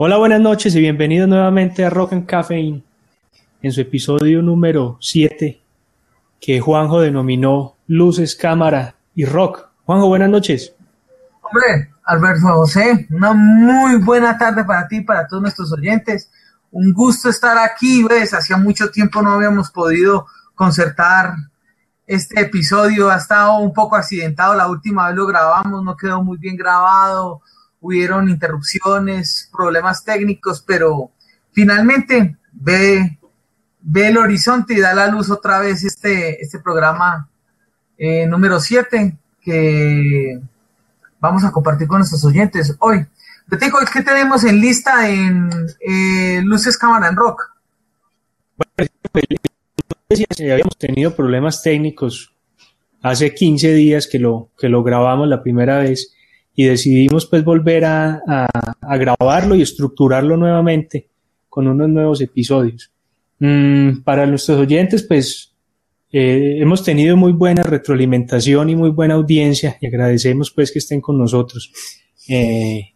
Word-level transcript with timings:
Hola, 0.00 0.16
buenas 0.16 0.40
noches 0.40 0.76
y 0.76 0.80
bienvenidos 0.80 1.28
nuevamente 1.28 1.84
a 1.84 1.90
Rock 1.90 2.12
and 2.12 2.24
Caffeine 2.24 2.84
en 3.60 3.72
su 3.72 3.80
episodio 3.80 4.40
número 4.42 4.96
7 5.00 5.60
que 6.40 6.60
Juanjo 6.60 7.00
denominó 7.00 7.74
Luces, 7.88 8.36
Cámara 8.36 8.94
y 9.16 9.24
Rock. 9.24 9.66
Juanjo, 9.86 10.06
buenas 10.06 10.30
noches. 10.30 10.72
Hombre, 11.42 11.90
Alberto 12.04 12.46
José, 12.46 13.08
una 13.10 13.32
muy 13.32 13.96
buena 13.96 14.38
tarde 14.38 14.64
para 14.64 14.86
ti 14.86 14.98
y 14.98 15.00
para 15.00 15.26
todos 15.26 15.42
nuestros 15.42 15.72
oyentes. 15.72 16.30
Un 16.70 16.92
gusto 16.92 17.28
estar 17.28 17.58
aquí, 17.58 18.04
ves, 18.04 18.32
hacía 18.34 18.56
mucho 18.56 18.92
tiempo 18.92 19.20
no 19.20 19.32
habíamos 19.32 19.72
podido 19.72 20.28
concertar 20.54 21.34
este 22.06 22.42
episodio, 22.42 23.10
ha 23.10 23.16
estado 23.16 23.58
un 23.58 23.72
poco 23.72 23.96
accidentado, 23.96 24.54
la 24.54 24.68
última 24.68 25.08
vez 25.08 25.16
lo 25.16 25.26
grabamos, 25.26 25.82
no 25.82 25.96
quedó 25.96 26.22
muy 26.22 26.38
bien 26.38 26.56
grabado, 26.56 27.42
hubieron 27.80 28.28
interrupciones, 28.28 29.48
problemas 29.52 30.04
técnicos, 30.04 30.62
pero 30.66 31.10
finalmente 31.52 32.36
ve, 32.52 33.18
ve 33.80 34.08
el 34.08 34.18
horizonte 34.18 34.74
y 34.74 34.80
da 34.80 34.94
la 34.94 35.08
luz 35.08 35.30
otra 35.30 35.60
vez 35.60 35.84
este, 35.84 36.42
este 36.42 36.58
programa 36.58 37.28
eh, 37.96 38.26
número 38.26 38.60
7 38.60 39.16
que 39.40 40.40
vamos 41.20 41.44
a 41.44 41.50
compartir 41.50 41.88
con 41.88 41.98
nuestros 41.98 42.24
oyentes 42.24 42.74
hoy. 42.80 43.06
Betico, 43.46 43.78
¿qué 43.92 44.02
tenemos 44.02 44.44
en 44.44 44.60
lista 44.60 45.08
en 45.08 45.48
eh, 45.80 46.42
Luces 46.44 46.76
Cámara 46.76 47.08
en 47.08 47.16
Rock? 47.16 47.42
Bueno, 48.56 48.90
habíamos 50.38 50.76
tenido 50.76 51.14
problemas 51.14 51.62
técnicos 51.62 52.34
hace 53.02 53.34
15 53.34 53.72
días 53.72 54.06
que 54.06 54.18
lo, 54.18 54.50
que 54.58 54.68
lo 54.68 54.82
grabamos 54.82 55.28
la 55.28 55.42
primera 55.42 55.78
vez 55.78 56.12
y 56.58 56.64
decidimos 56.64 57.24
pues 57.26 57.44
volver 57.44 57.84
a, 57.84 58.20
grabarlo 58.98 59.54
y 59.54 59.62
estructurarlo 59.62 60.36
nuevamente 60.36 61.06
con 61.48 61.68
unos 61.68 61.88
nuevos 61.88 62.20
episodios. 62.20 62.90
Mm, 63.38 64.00
para 64.02 64.26
nuestros 64.26 64.58
oyentes 64.58 65.04
pues 65.04 65.54
eh, 66.10 66.56
hemos 66.58 66.82
tenido 66.82 67.16
muy 67.16 67.30
buena 67.30 67.62
retroalimentación 67.62 68.70
y 68.70 68.74
muy 68.74 68.90
buena 68.90 69.14
audiencia 69.14 69.78
y 69.80 69.86
agradecemos 69.86 70.50
pues 70.50 70.72
que 70.72 70.80
estén 70.80 71.00
con 71.00 71.16
nosotros. 71.16 71.70
Eh, 72.28 72.88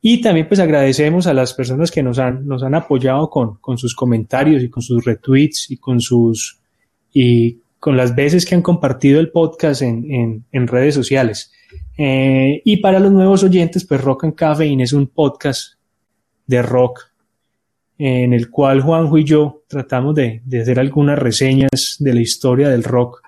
y 0.00 0.20
también 0.20 0.46
pues 0.46 0.60
agradecemos 0.60 1.26
a 1.26 1.34
las 1.34 1.52
personas 1.52 1.90
que 1.90 2.04
nos 2.04 2.20
han, 2.20 2.46
nos 2.46 2.62
han 2.62 2.76
apoyado 2.76 3.28
con, 3.28 3.56
con 3.56 3.76
sus 3.76 3.96
comentarios 3.96 4.62
y 4.62 4.70
con 4.70 4.84
sus 4.84 5.04
retweets 5.04 5.68
y 5.68 5.78
con 5.78 6.00
sus 6.00 6.60
y 7.12 7.58
con 7.80 7.96
las 7.96 8.14
veces 8.14 8.46
que 8.46 8.54
han 8.54 8.62
compartido 8.62 9.18
el 9.18 9.32
podcast 9.32 9.82
en, 9.82 10.44
en 10.52 10.68
redes 10.68 10.94
sociales. 10.94 11.50
Eh, 11.96 12.60
y 12.64 12.78
para 12.78 12.98
los 12.98 13.12
nuevos 13.12 13.42
oyentes, 13.44 13.84
pues 13.84 14.00
Rock 14.00 14.24
and 14.24 14.34
Caffeine 14.34 14.82
es 14.82 14.92
un 14.92 15.06
podcast 15.06 15.74
de 16.46 16.62
rock 16.62 17.00
en 17.98 18.32
el 18.32 18.50
cual 18.50 18.80
Juanjo 18.80 19.18
y 19.18 19.24
yo 19.24 19.62
tratamos 19.68 20.14
de, 20.14 20.42
hacer 20.60 20.80
algunas 20.80 21.18
reseñas 21.18 21.96
de 21.98 22.14
la 22.14 22.20
historia 22.20 22.68
del 22.68 22.82
rock 22.82 23.22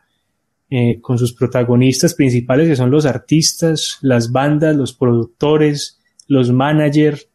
eh, 0.68 1.00
con 1.00 1.18
sus 1.18 1.32
protagonistas 1.32 2.14
principales 2.14 2.68
que 2.68 2.74
son 2.74 2.90
los 2.90 3.06
artistas, 3.06 3.98
las 4.02 4.32
bandas, 4.32 4.74
los 4.74 4.92
productores, 4.92 6.00
los 6.26 6.50
managers 6.50 7.28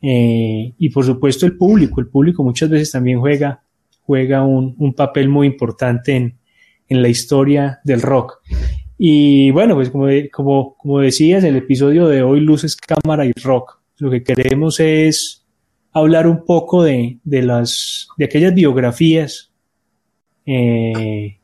eh, 0.00 0.72
y 0.78 0.90
por 0.90 1.04
supuesto 1.04 1.46
el 1.46 1.56
público. 1.56 2.00
El 2.00 2.08
público 2.08 2.44
muchas 2.44 2.70
veces 2.70 2.92
también 2.92 3.18
juega, 3.18 3.64
juega 4.02 4.44
un, 4.44 4.76
un 4.78 4.94
papel 4.94 5.28
muy 5.28 5.48
importante 5.48 6.14
en, 6.14 6.38
en 6.88 7.02
la 7.02 7.08
historia 7.08 7.80
del 7.84 8.02
rock. 8.02 8.40
Y 8.98 9.50
bueno, 9.50 9.74
pues 9.74 9.90
como, 9.90 10.06
como, 10.32 10.76
como 10.76 11.00
decías, 11.00 11.44
el 11.44 11.56
episodio 11.56 12.08
de 12.08 12.22
hoy, 12.22 12.40
Luces, 12.40 12.76
Cámara 12.76 13.26
y 13.26 13.32
Rock, 13.42 13.80
lo 13.98 14.10
que 14.10 14.22
queremos 14.22 14.80
es 14.80 15.44
hablar 15.92 16.26
un 16.26 16.44
poco 16.44 16.82
de, 16.82 17.18
de 17.24 17.42
las, 17.42 18.08
de 18.16 18.24
aquellas 18.26 18.54
biografías 18.54 19.52
eh, 20.44 21.38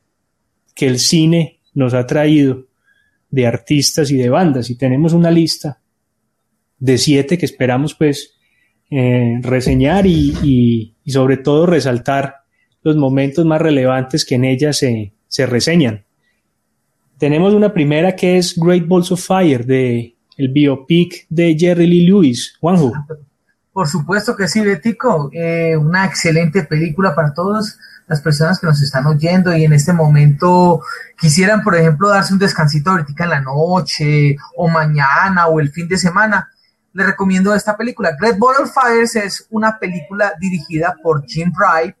que 0.75 0.87
el 0.87 0.99
cine 0.99 1.59
nos 1.73 1.93
ha 1.93 2.05
traído 2.05 2.67
de 3.29 3.47
artistas 3.47 4.11
y 4.11 4.17
de 4.17 4.29
bandas. 4.29 4.69
Y 4.69 4.77
tenemos 4.77 5.13
una 5.13 5.31
lista 5.31 5.79
de 6.79 6.97
siete 6.97 7.37
que 7.37 7.45
esperamos 7.45 7.95
pues 7.95 8.35
eh, 8.91 9.39
reseñar 9.41 10.05
y, 10.05 10.33
y, 10.43 10.95
y, 11.03 11.11
sobre 11.11 11.37
todo 11.37 11.65
resaltar 11.65 12.35
los 12.83 12.95
momentos 12.95 13.45
más 13.45 13.61
relevantes 13.61 14.23
que 14.25 14.35
en 14.35 14.45
ellas 14.45 14.77
se, 14.77 15.13
se 15.27 15.45
reseñan. 15.45 16.05
Tenemos 17.17 17.53
una 17.53 17.73
primera 17.73 18.15
que 18.15 18.37
es 18.37 18.55
Great 18.57 18.87
Balls 18.87 19.11
of 19.11 19.25
Fire, 19.25 19.65
de 19.65 20.15
el 20.37 20.49
biopic 20.49 21.25
de 21.29 21.55
Jerry 21.57 21.87
Lee 21.87 22.05
Lewis. 22.05 22.55
Juanjo. 22.59 22.91
Por 23.71 23.87
supuesto 23.87 24.35
que 24.35 24.47
sí, 24.47 24.61
Betico. 24.61 25.29
Eh, 25.33 25.75
una 25.77 26.05
excelente 26.05 26.63
película 26.63 27.15
para 27.15 27.33
todas 27.33 27.77
las 28.07 28.21
personas 28.21 28.59
que 28.59 28.67
nos 28.67 28.81
están 28.81 29.05
oyendo 29.07 29.55
y 29.55 29.63
en 29.63 29.73
este 29.73 29.93
momento 29.93 30.81
quisieran, 31.17 31.63
por 31.63 31.75
ejemplo, 31.75 32.09
darse 32.09 32.33
un 32.33 32.39
descansito 32.39 32.91
ahorita 32.91 33.23
en 33.23 33.29
la 33.29 33.41
noche 33.41 34.35
o 34.57 34.67
mañana 34.67 35.47
o 35.47 35.59
el 35.59 35.71
fin 35.71 35.87
de 35.87 35.97
semana. 35.97 36.49
Les 36.93 37.07
recomiendo 37.07 37.55
esta 37.55 37.75
película. 37.75 38.15
Great 38.19 38.37
Ball 38.37 38.55
of 38.61 38.71
Fire 38.73 39.03
es 39.03 39.47
una 39.49 39.79
película 39.79 40.33
dirigida 40.39 40.95
por 41.01 41.25
Jim 41.25 41.51
Wright 41.57 41.95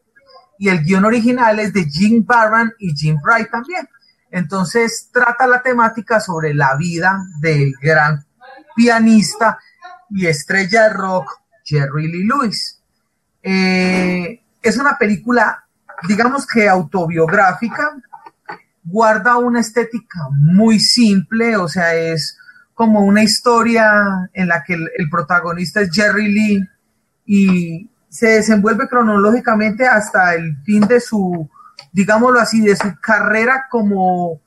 y 0.59 0.69
el 0.69 0.83
guion 0.83 1.05
original 1.05 1.59
es 1.59 1.73
de 1.73 1.85
Jim 1.85 2.23
Barron 2.25 2.71
y 2.77 2.95
Jim 2.95 3.17
Wright 3.23 3.49
también. 3.49 3.87
Entonces 4.33 5.09
trata 5.13 5.45
la 5.45 5.61
temática 5.61 6.19
sobre 6.19 6.55
la 6.55 6.75
vida 6.75 7.23
del 7.39 7.75
gran 7.79 8.25
pianista 8.75 9.59
y 10.09 10.25
estrella 10.25 10.85
de 10.85 10.89
rock 10.89 11.39
Jerry 11.63 12.07
Lee 12.07 12.25
Lewis. 12.25 12.81
Eh, 13.43 14.41
es 14.59 14.77
una 14.77 14.97
película, 14.97 15.63
digamos 16.07 16.47
que 16.47 16.67
autobiográfica, 16.67 17.95
guarda 18.83 19.37
una 19.37 19.59
estética 19.59 20.21
muy 20.31 20.79
simple, 20.79 21.55
o 21.55 21.67
sea, 21.67 21.93
es 21.93 22.35
como 22.73 23.01
una 23.01 23.21
historia 23.21 24.31
en 24.33 24.47
la 24.47 24.63
que 24.63 24.73
el, 24.73 24.89
el 24.97 25.09
protagonista 25.11 25.81
es 25.81 25.91
Jerry 25.91 26.31
Lee 26.31 26.69
y 27.27 27.87
se 28.09 28.29
desenvuelve 28.29 28.87
cronológicamente 28.87 29.85
hasta 29.85 30.33
el 30.33 30.57
fin 30.63 30.87
de 30.87 30.99
su 30.99 31.47
digámoslo 31.93 32.39
así, 32.39 32.59
de 32.61 32.75
su 32.75 32.93
carrera 32.99 33.67
como, 33.69 34.41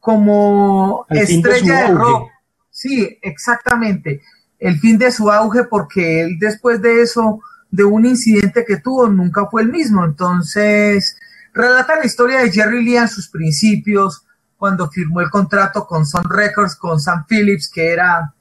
como 0.00 1.06
estrella 1.10 1.88
de, 1.88 1.94
rock. 1.94 2.30
Sí, 2.70 3.18
exactamente. 3.22 4.22
El 4.58 4.80
fin 4.80 4.98
de 4.98 5.12
su 5.12 5.30
auge, 5.30 5.64
porque 5.64 6.22
él 6.22 6.38
después 6.40 6.82
de 6.82 7.02
eso, 7.02 7.40
de 7.70 7.84
un 7.84 8.06
incidente 8.06 8.64
que 8.64 8.78
tuvo, 8.78 9.06
nunca 9.08 9.46
fue 9.46 9.62
el 9.62 9.68
mismo. 9.68 10.04
Entonces, 10.04 11.16
relata 11.52 11.96
la 11.96 12.06
historia 12.06 12.40
de 12.40 12.50
Jerry 12.50 12.82
Lee 12.82 12.96
en 12.96 13.08
sus 13.08 13.28
principios, 13.28 14.24
cuando 14.56 14.90
firmó 14.90 15.20
el 15.20 15.30
contrato 15.30 15.86
con 15.86 16.04
Sun 16.04 16.28
Records, 16.28 16.74
con 16.74 16.98
Sam 16.98 17.24
Phillips, 17.28 17.70
que 17.70 17.92
era 17.92 18.34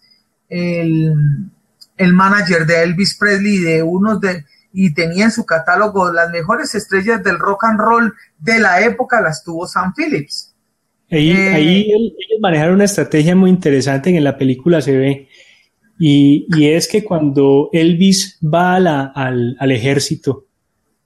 el, 0.49 1.13
el 1.97 2.13
manager 2.13 2.65
de 2.65 2.83
Elvis 2.83 3.15
Presley, 3.17 3.59
de 3.59 3.83
uno 3.83 4.17
de, 4.17 4.45
y 4.79 4.93
tenía 4.93 5.25
en 5.25 5.31
su 5.31 5.43
catálogo 5.43 6.13
las 6.13 6.29
mejores 6.29 6.75
estrellas 6.75 7.23
del 7.23 7.39
rock 7.39 7.63
and 7.63 7.79
roll 7.79 8.13
de 8.37 8.59
la 8.59 8.85
época, 8.85 9.19
las 9.21 9.43
tuvo 9.43 9.65
Sam 9.65 9.91
Phillips. 9.97 10.53
Ahí, 11.09 11.31
eh, 11.31 11.49
ahí 11.51 11.81
ellos 11.81 12.39
manejaron 12.39 12.75
una 12.75 12.83
estrategia 12.83 13.35
muy 13.35 13.49
interesante 13.49 14.11
que 14.11 14.17
en 14.17 14.23
la 14.23 14.37
película 14.37 14.79
se 14.79 14.95
ve, 14.95 15.29
y, 15.97 16.45
y 16.55 16.67
es 16.67 16.87
que 16.87 17.03
cuando 17.03 17.69
Elvis 17.73 18.37
va 18.43 18.75
al, 18.75 19.57
al 19.59 19.71
ejército, 19.71 20.45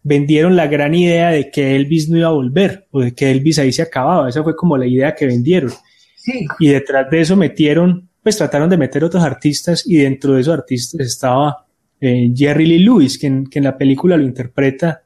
vendieron 0.04 0.58
la 0.58 0.68
gran 0.68 0.94
idea 0.94 1.30
de 1.30 1.50
que 1.50 1.78
Elvis 1.78 2.10
no 2.10 2.18
iba 2.18 2.28
a 2.28 2.32
volver, 2.32 2.90
o 2.92 3.00
de 3.00 3.16
que 3.16 3.32
Elvis 3.32 3.58
ahí 3.58 3.72
se 3.72 3.84
acababa, 3.84 4.28
esa 4.28 4.44
fue 4.44 4.54
como 4.54 4.76
la 4.76 4.86
idea 4.86 5.16
que 5.16 5.28
vendieron. 5.28 5.72
Sí. 6.18 6.46
Y 6.60 6.68
detrás 6.68 7.10
de 7.10 7.22
eso 7.22 7.38
metieron, 7.38 8.10
pues 8.22 8.36
trataron 8.36 8.70
de 8.70 8.76
meter 8.76 9.02
otros 9.06 9.24
artistas, 9.24 9.84
y 9.86 9.96
dentro 9.96 10.34
de 10.34 10.42
esos 10.42 10.56
artistas 10.56 11.00
estaba 11.08 11.68
eh, 12.02 12.34
Jerry 12.36 12.66
Lee 12.66 12.80
Lewis, 12.80 13.20
que 13.20 13.28
en, 13.28 13.48
que 13.48 13.60
en, 13.60 13.66
la 13.66 13.78
película 13.78 14.18
lo 14.18 14.24
interpreta 14.24 15.04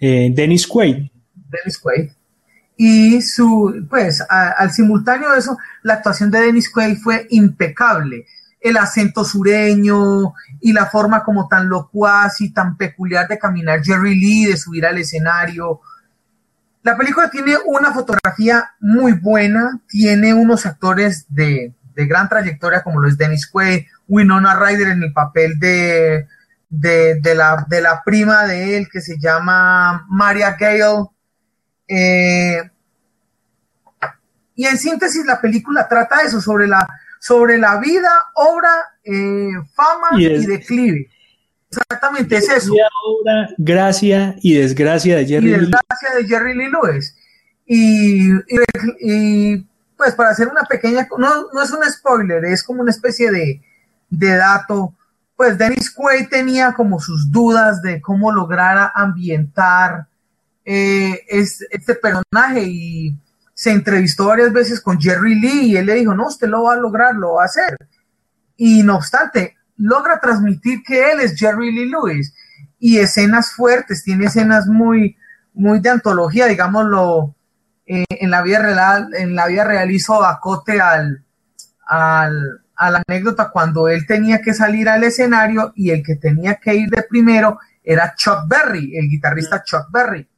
eh, 0.00 0.32
Dennis 0.34 0.66
Quaid. 0.66 1.10
Dennis 1.34 1.78
Quaid. 1.78 2.10
Y 2.76 3.20
su, 3.20 3.86
pues, 3.88 4.24
al 4.28 4.72
simultáneo 4.72 5.30
de 5.30 5.38
eso, 5.38 5.58
la 5.82 5.94
actuación 5.94 6.30
de 6.30 6.40
Dennis 6.40 6.70
Quaid 6.72 6.96
fue 6.96 7.26
impecable. 7.30 8.24
El 8.58 8.78
acento 8.78 9.24
sureño 9.24 10.32
y 10.60 10.72
la 10.72 10.86
forma 10.86 11.22
como 11.22 11.46
tan 11.48 11.68
locuaz 11.68 12.40
y 12.40 12.50
tan 12.50 12.78
peculiar 12.78 13.28
de 13.28 13.38
caminar 13.38 13.84
Jerry 13.84 14.18
Lee, 14.18 14.46
de 14.46 14.56
subir 14.56 14.86
al 14.86 14.98
escenario. 14.98 15.80
La 16.82 16.96
película 16.96 17.30
tiene 17.30 17.56
una 17.66 17.92
fotografía 17.92 18.70
muy 18.80 19.12
buena, 19.12 19.80
tiene 19.86 20.32
unos 20.32 20.64
actores 20.64 21.26
de, 21.28 21.74
de 21.94 22.06
gran 22.06 22.28
trayectoria 22.28 22.82
como 22.82 23.00
lo 23.00 23.08
es 23.08 23.18
Dennis 23.18 23.46
Quaid, 23.46 23.84
Winona 24.08 24.58
Ryder 24.58 24.88
en 24.88 25.02
el 25.02 25.12
papel 25.12 25.58
de, 25.58 26.26
de, 26.68 27.20
de, 27.20 27.34
la, 27.34 27.66
de 27.68 27.80
la 27.80 28.02
prima 28.02 28.46
de 28.46 28.76
él 28.76 28.88
que 28.90 29.00
se 29.00 29.18
llama 29.18 30.06
Maria 30.08 30.56
Gale. 30.58 31.06
Eh, 31.86 32.62
y 34.54 34.66
en 34.66 34.78
síntesis 34.78 35.24
la 35.26 35.40
película 35.40 35.86
trata 35.88 36.20
eso, 36.22 36.40
sobre 36.40 36.66
la, 36.66 36.88
sobre 37.20 37.58
la 37.58 37.78
vida, 37.78 38.10
obra, 38.34 38.70
eh, 39.04 39.52
fama 39.74 40.18
y, 40.18 40.26
y, 40.26 40.46
declive. 40.46 41.08
Exactamente, 41.70 42.36
es 42.36 42.48
eso. 42.50 42.72
Obra, 42.72 43.48
gracia 43.56 44.36
y 44.42 44.54
desgracia 44.54 45.16
de 45.16 45.26
Jerry 45.26 45.48
y 45.48 45.52
desgracia 45.52 46.08
de 46.16 46.26
Jerry 46.26 46.54
Lee 46.54 46.70
Lewis. 46.70 47.16
Y, 47.66 48.28
y, 49.00 49.66
pues 49.96 50.14
para 50.14 50.30
hacer 50.30 50.48
una 50.48 50.62
pequeña, 50.64 51.08
no, 51.16 51.46
no 51.52 51.62
es 51.62 51.70
un 51.70 51.82
spoiler, 51.90 52.44
es 52.44 52.62
como 52.62 52.82
una 52.82 52.90
especie 52.90 53.30
de, 53.30 53.62
de 54.12 54.36
dato. 54.36 54.94
Pues 55.34 55.58
Dennis 55.58 55.90
Quaid 55.90 56.28
tenía 56.28 56.72
como 56.72 57.00
sus 57.00 57.30
dudas 57.32 57.82
de 57.82 58.00
cómo 58.00 58.30
lograr 58.30 58.92
ambientar 58.94 60.06
eh, 60.64 61.24
este 61.26 61.94
personaje 61.94 62.62
y 62.62 63.16
se 63.54 63.70
entrevistó 63.70 64.26
varias 64.26 64.52
veces 64.52 64.80
con 64.80 65.00
Jerry 65.00 65.34
Lee 65.34 65.72
y 65.72 65.76
él 65.76 65.86
le 65.86 65.94
dijo, 65.94 66.14
no, 66.14 66.26
usted 66.26 66.48
lo 66.48 66.64
va 66.64 66.74
a 66.74 66.76
lograr, 66.76 67.14
lo 67.14 67.34
va 67.34 67.42
a 67.42 67.46
hacer. 67.46 67.76
Y 68.56 68.82
no 68.82 68.96
obstante, 68.96 69.56
logra 69.76 70.20
transmitir 70.20 70.82
que 70.86 71.12
él 71.12 71.20
es 71.20 71.36
Jerry 71.36 71.72
Lee 71.72 71.90
Lewis 71.90 72.34
y 72.78 72.98
escenas 72.98 73.52
fuertes, 73.52 74.04
tiene 74.04 74.26
escenas 74.26 74.66
muy, 74.66 75.16
muy 75.54 75.80
de 75.80 75.90
antología, 75.90 76.46
digámoslo, 76.46 77.34
eh, 77.86 78.04
en 78.08 78.30
la 78.30 78.42
vida 78.42 78.60
real, 78.60 79.08
en 79.14 79.34
la 79.34 79.46
vida 79.46 79.64
real 79.64 79.90
hizo 79.90 80.24
acote 80.24 80.80
al, 80.80 81.24
al, 81.86 82.61
a 82.82 82.90
la 82.90 83.02
anécdota 83.06 83.50
cuando 83.52 83.86
él 83.86 84.04
tenía 84.08 84.40
que 84.42 84.52
salir 84.52 84.88
al 84.88 85.04
escenario 85.04 85.72
y 85.76 85.90
el 85.90 86.02
que 86.02 86.16
tenía 86.16 86.56
que 86.56 86.74
ir 86.74 86.90
de 86.90 87.04
primero 87.04 87.60
era 87.84 88.12
Chuck 88.16 88.48
Berry, 88.48 88.96
el 88.96 89.08
guitarrista 89.08 89.62
Chuck 89.62 89.86
Berry. 89.92 90.28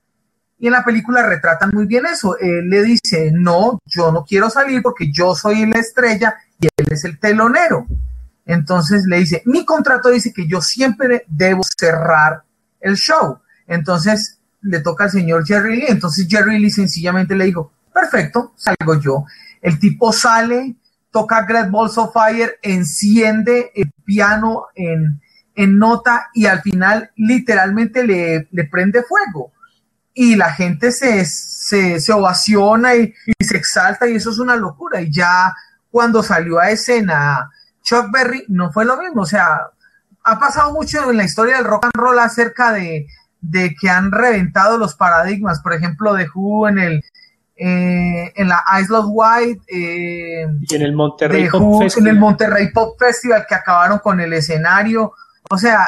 Y 0.58 0.66
en 0.66 0.72
la 0.74 0.84
película 0.84 1.26
retratan 1.26 1.70
muy 1.72 1.86
bien 1.86 2.04
eso. 2.04 2.36
Él 2.38 2.68
le 2.68 2.82
dice, 2.82 3.30
no, 3.32 3.78
yo 3.86 4.12
no 4.12 4.26
quiero 4.26 4.50
salir 4.50 4.82
porque 4.82 5.10
yo 5.10 5.34
soy 5.34 5.64
la 5.64 5.78
estrella 5.78 6.34
y 6.60 6.66
él 6.66 6.86
es 6.90 7.06
el 7.06 7.18
telonero. 7.18 7.86
Entonces 8.44 9.06
le 9.06 9.20
dice, 9.20 9.42
mi 9.46 9.64
contrato 9.64 10.10
dice 10.10 10.30
que 10.34 10.46
yo 10.46 10.60
siempre 10.60 11.24
debo 11.26 11.62
cerrar 11.62 12.42
el 12.78 12.96
show. 12.96 13.38
Entonces 13.66 14.38
le 14.60 14.80
toca 14.80 15.04
al 15.04 15.10
señor 15.10 15.46
Jerry 15.46 15.76
Lee. 15.76 15.86
Entonces 15.88 16.26
Jerry 16.28 16.58
Lee 16.58 16.70
sencillamente 16.70 17.34
le 17.34 17.46
dijo, 17.46 17.72
perfecto, 17.90 18.52
salgo 18.56 19.00
yo. 19.00 19.24
El 19.62 19.78
tipo 19.78 20.12
sale, 20.12 20.76
toca 21.14 21.42
Great 21.42 21.70
Balls 21.70 21.96
of 21.96 22.12
Fire, 22.12 22.58
enciende 22.60 23.70
el 23.76 23.92
piano 24.04 24.66
en, 24.74 25.22
en 25.54 25.78
nota 25.78 26.28
y 26.34 26.46
al 26.46 26.60
final 26.60 27.12
literalmente 27.14 28.04
le, 28.04 28.48
le 28.50 28.64
prende 28.64 29.04
fuego. 29.04 29.52
Y 30.12 30.34
la 30.34 30.50
gente 30.52 30.90
se, 30.90 31.24
se, 31.24 32.00
se 32.00 32.12
ovaciona 32.12 32.96
y, 32.96 33.14
se 33.38 33.56
exalta 33.56 34.08
y 34.08 34.16
eso 34.16 34.30
es 34.30 34.40
una 34.40 34.56
locura. 34.56 35.02
Y 35.02 35.12
ya 35.12 35.54
cuando 35.88 36.20
salió 36.20 36.58
a 36.58 36.70
escena 36.70 37.48
Chuck 37.84 38.10
Berry 38.10 38.44
no 38.48 38.72
fue 38.72 38.84
lo 38.84 38.96
mismo. 38.96 39.22
O 39.22 39.26
sea, 39.26 39.60
ha 40.24 40.38
pasado 40.40 40.72
mucho 40.72 41.12
en 41.12 41.16
la 41.16 41.24
historia 41.24 41.58
del 41.58 41.66
rock 41.66 41.84
and 41.84 41.94
roll 41.94 42.18
acerca 42.18 42.72
de, 42.72 43.06
que 43.80 43.88
han 43.88 44.10
reventado 44.10 44.78
los 44.78 44.96
paradigmas. 44.96 45.60
Por 45.60 45.74
ejemplo, 45.74 46.14
de 46.14 46.26
Who 46.34 46.66
en 46.66 46.78
el 46.80 47.04
eh, 47.56 48.32
en 48.34 48.48
la 48.48 48.62
Isle 48.80 48.96
of 48.96 49.06
White 49.08 49.62
eh, 49.68 50.46
y 50.68 50.74
en 50.74 50.82
el 50.82 50.92
Monterrey 50.92 51.48
Pop 51.48 51.82
Festival. 51.82 52.08
en 52.08 52.14
el 52.14 52.20
Monterrey 52.20 52.72
Pop 52.72 52.96
Festival 52.98 53.44
que 53.48 53.54
acabaron 53.54 53.98
con 54.00 54.20
el 54.20 54.32
escenario. 54.32 55.12
O 55.50 55.58
sea, 55.58 55.86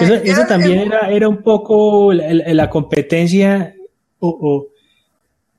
eso, 0.00 0.46
también 0.46 0.80
era, 0.80 1.08
era 1.10 1.28
un 1.28 1.42
poco 1.42 2.12
la, 2.12 2.68
competencia 2.68 3.74
o, 4.18 4.68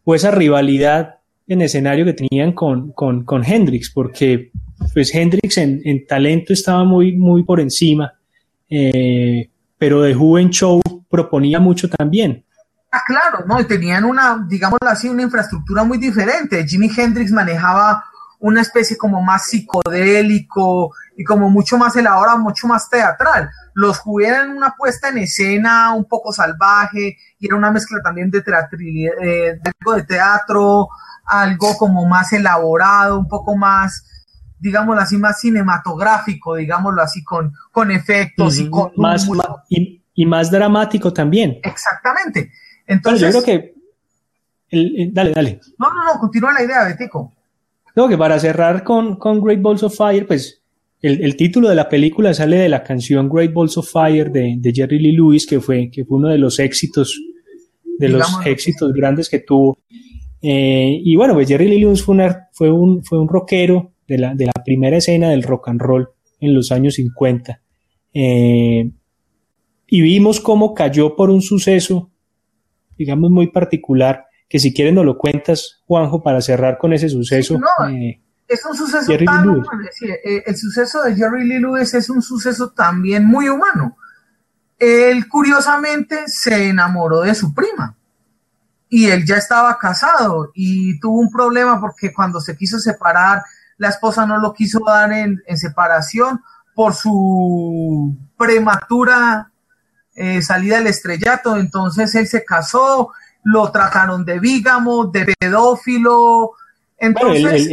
o, 0.03 0.15
esa 0.15 0.31
rivalidad 0.31 1.15
en 1.47 1.61
escenario 1.61 2.05
que 2.05 2.13
tenían 2.13 2.51
con, 2.51 2.91
con, 2.91 3.23
con 3.23 3.43
Hendrix, 3.43 3.89
porque 3.89 4.51
pues 4.93 5.13
Hendrix 5.13 5.57
en, 5.57 6.05
talento 6.05 6.53
estaba 6.53 6.83
muy, 6.83 7.15
muy 7.15 7.43
por 7.43 7.59
encima, 7.59 8.13
eh, 8.69 9.49
pero 9.77 10.01
de 10.01 10.13
Juven 10.13 10.49
Show 10.49 10.81
proponía 11.09 11.59
mucho 11.59 11.89
también. 11.89 12.43
Ah, 12.97 13.03
claro, 13.05 13.45
¿no? 13.45 13.59
Y 13.59 13.65
tenían 13.65 14.05
una, 14.05 14.43
digamos 14.47 14.79
así, 14.81 15.07
una 15.07 15.21
infraestructura 15.21 15.83
muy 15.83 15.97
diferente. 15.97 16.65
Jimi 16.65 16.89
Hendrix 16.95 17.31
manejaba 17.31 18.03
una 18.39 18.61
especie 18.61 18.97
como 18.97 19.21
más 19.21 19.47
psicodélico 19.47 20.93
y 21.15 21.23
como 21.23 21.49
mucho 21.49 21.77
más 21.77 21.95
elaborado, 21.95 22.39
mucho 22.39 22.67
más 22.67 22.89
teatral. 22.89 23.49
Los 23.73 24.01
eran 24.23 24.49
una 24.51 24.73
puesta 24.75 25.09
en 25.09 25.19
escena 25.19 25.93
un 25.93 26.05
poco 26.05 26.31
salvaje 26.31 27.17
y 27.39 27.45
era 27.45 27.55
una 27.55 27.71
mezcla 27.71 27.99
también 28.03 28.31
de, 28.31 28.39
eh, 28.39 29.59
de 29.61 29.71
algo 29.79 29.93
de 29.95 30.03
teatro, 30.03 30.89
algo 31.25 31.77
como 31.77 32.05
más 32.05 32.33
elaborado, 32.33 33.19
un 33.19 33.27
poco 33.27 33.55
más 33.55 34.05
digámoslo 34.59 35.01
así, 35.01 35.17
más 35.17 35.39
cinematográfico, 35.39 36.55
digámoslo 36.55 37.03
así, 37.03 37.23
con, 37.23 37.53
con 37.71 37.91
efectos 37.91 38.57
y 38.57 38.67
con... 38.71 38.91
Más, 38.97 39.27
y, 39.69 40.25
más 40.25 40.49
dramático 40.49 41.13
también. 41.13 41.59
Exactamente. 41.61 42.51
Entonces... 42.87 43.33
yo 43.33 43.43
creo 43.43 43.73
que... 44.71 45.11
dale, 45.11 45.31
dale. 45.31 45.59
No, 45.77 45.93
no, 45.93 46.13
no, 46.13 46.19
continúa 46.19 46.53
la 46.53 46.63
idea, 46.63 46.85
Betico. 46.85 47.33
No, 47.95 48.07
que 48.07 48.17
para 48.17 48.39
cerrar 48.39 48.83
con, 48.83 49.17
con 49.17 49.41
Great 49.41 49.61
Balls 49.61 49.83
of 49.83 49.95
Fire, 49.95 50.25
pues 50.25 50.61
el, 51.01 51.35
título 51.35 51.69
de 51.69 51.75
la 51.75 51.89
película 51.89 52.33
sale 52.33 52.57
de 52.57 52.69
la 52.69 52.83
canción 52.83 53.29
Great 53.29 53.53
Balls 53.53 53.77
of 53.77 53.89
Fire 53.91 54.31
de, 54.31 54.59
Jerry 54.73 54.99
Lee 54.99 55.11
Lewis, 55.11 55.45
que 55.45 55.59
fue, 55.59 55.89
que 55.91 56.05
fue 56.05 56.17
uno 56.17 56.29
de 56.29 56.37
los 56.37 56.59
éxitos, 56.59 57.21
de 57.97 58.09
los 58.09 58.27
éxitos 58.45 58.93
grandes 58.93 59.29
que 59.29 59.39
tuvo. 59.39 59.77
Eh, 60.41 60.99
y 61.03 61.15
bueno, 61.15 61.33
pues 61.33 61.47
Jerry 61.47 61.67
Lee 61.67 61.79
Lewis 61.79 62.03
fue, 62.03 62.15
fue, 62.51 62.71
un, 62.71 63.03
fue 63.03 63.19
un 63.19 63.27
rockero 63.27 63.91
de 64.07 64.17
la, 64.17 64.33
de 64.33 64.45
la 64.45 64.63
primera 64.63 64.97
escena 64.97 65.29
del 65.29 65.43
rock 65.43 65.69
and 65.69 65.81
roll 65.81 66.09
en 66.39 66.53
los 66.53 66.71
años 66.71 66.95
50. 66.95 67.61
Eh, 68.13 68.91
y 69.87 70.01
vimos 70.01 70.39
cómo 70.39 70.73
cayó 70.73 71.15
por 71.15 71.29
un 71.29 71.41
suceso, 71.41 72.09
digamos, 72.97 73.31
muy 73.31 73.51
particular, 73.51 74.25
que 74.49 74.59
si 74.59 74.73
quieres 74.73 74.93
nos 74.93 75.05
lo 75.05 75.17
cuentas, 75.17 75.81
Juanjo, 75.85 76.23
para 76.23 76.41
cerrar 76.41 76.77
con 76.77 76.93
ese 76.93 77.09
suceso. 77.09 77.59
Eh, 77.89 78.21
es 78.47 78.65
un 78.65 78.75
suceso 78.75 79.11
tan 79.25 79.49
eh, 80.23 80.43
el 80.45 80.55
suceso 80.55 81.03
de 81.03 81.15
Jerry 81.15 81.45
Lee 81.45 81.59
Lewis 81.59 81.93
es 81.93 82.09
un 82.09 82.21
suceso 82.21 82.69
también 82.69 83.25
muy 83.25 83.49
humano. 83.49 83.97
Él 84.79 85.27
curiosamente 85.27 86.27
se 86.27 86.69
enamoró 86.69 87.21
de 87.21 87.35
su 87.35 87.53
prima 87.53 87.97
y 88.89 89.07
él 89.07 89.25
ya 89.25 89.35
estaba 89.35 89.77
casado 89.77 90.51
y 90.53 90.99
tuvo 90.99 91.19
un 91.19 91.29
problema 91.29 91.79
porque 91.79 92.13
cuando 92.13 92.39
se 92.39 92.55
quiso 92.55 92.79
separar 92.79 93.43
la 93.77 93.89
esposa 93.89 94.25
no 94.25 94.39
lo 94.39 94.53
quiso 94.53 94.79
dar 94.85 95.11
en, 95.11 95.41
separación 95.55 96.41
por 96.73 96.93
su 96.93 98.15
prematura 98.37 99.51
eh, 100.19 100.41
salida 100.41 100.77
del 100.77 100.87
estrellato, 100.87 101.57
entonces 101.57 102.15
él 102.15 102.25
se 102.25 102.43
casó, 102.43 103.11
lo 103.43 103.71
trataron 103.71 104.25
de 104.25 104.39
vígamo, 104.39 105.05
de 105.05 105.35
pedófilo, 105.39 106.53
entonces... 106.97 107.69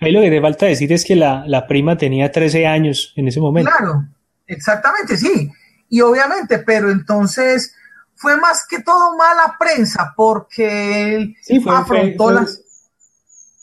ahí 0.00 0.12
lo 0.12 0.20
que 0.20 0.30
te 0.30 0.40
falta 0.40 0.66
decir 0.66 0.92
es 0.92 1.04
que 1.04 1.16
la, 1.16 1.66
prima 1.66 1.98
tenía 1.98 2.30
13 2.30 2.68
años 2.68 3.12
en 3.16 3.26
ese 3.26 3.40
momento. 3.40 3.68
Claro, 3.76 4.04
exactamente, 4.46 5.16
sí, 5.16 5.50
y 5.88 6.00
obviamente, 6.00 6.60
pero 6.60 6.88
entonces 6.92 7.74
fue 8.14 8.36
más 8.36 8.64
que 8.70 8.80
todo 8.80 9.16
mala 9.16 9.56
prensa 9.58 10.12
porque 10.16 11.16
él 11.16 11.36
afrontó 11.66 12.30
las... 12.30 12.62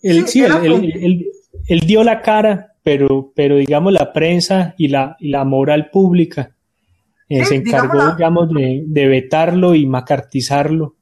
sí, 0.01 0.43
él 0.43 1.79
dio 1.87 2.03
la 2.03 2.21
cara, 2.21 2.73
pero, 2.83 3.31
pero 3.33 3.55
digamos 3.55 3.93
la 3.93 4.11
prensa 4.11 4.75
y 4.77 4.89
la, 4.89 5.15
y 5.21 5.29
la 5.29 5.45
moral 5.45 5.89
pública 5.89 6.54
eh, 7.29 7.45
se 7.45 7.55
encargó, 7.55 8.15
digamos, 8.15 8.49
de, 8.49 8.83
de, 8.87 9.07
vetarlo 9.07 9.75
y 9.75 9.85
macartizarlo. 9.87 10.95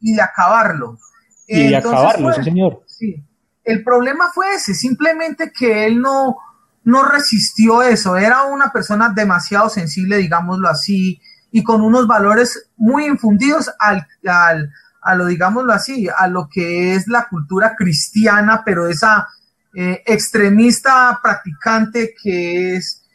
Y 0.00 0.14
de 0.14 0.22
acabarlo. 0.22 0.98
Y 1.46 1.68
de 1.68 1.76
acabarlo, 1.76 2.32
sí, 2.32 2.42
señor. 2.42 2.82
Sí. 2.86 3.22
El 3.62 3.82
problema 3.82 4.30
fue 4.32 4.54
ese, 4.54 4.74
simplemente 4.74 5.52
que 5.52 5.86
él 5.86 6.00
no, 6.00 6.36
no 6.84 7.04
resistió 7.04 7.82
eso. 7.82 8.16
Era 8.16 8.44
una 8.44 8.70
persona 8.70 9.12
demasiado 9.14 9.68
sensible, 9.68 10.16
digámoslo 10.16 10.68
así, 10.68 11.20
y 11.50 11.62
con 11.62 11.82
unos 11.82 12.06
valores 12.06 12.70
muy 12.76 13.06
infundidos 13.06 13.70
al, 13.78 14.06
al, 14.26 14.70
a 15.02 15.14
lo, 15.14 15.26
digámoslo 15.26 15.72
así, 15.72 16.08
a 16.16 16.26
lo 16.28 16.48
que 16.48 16.94
es 16.94 17.08
la 17.08 17.28
cultura 17.28 17.74
cristiana, 17.76 18.62
pero 18.64 18.88
esa 18.88 19.28
eh, 19.74 20.02
extremista 20.06 21.20
practicante 21.22 22.14
que 22.22 22.76
es 22.76 23.05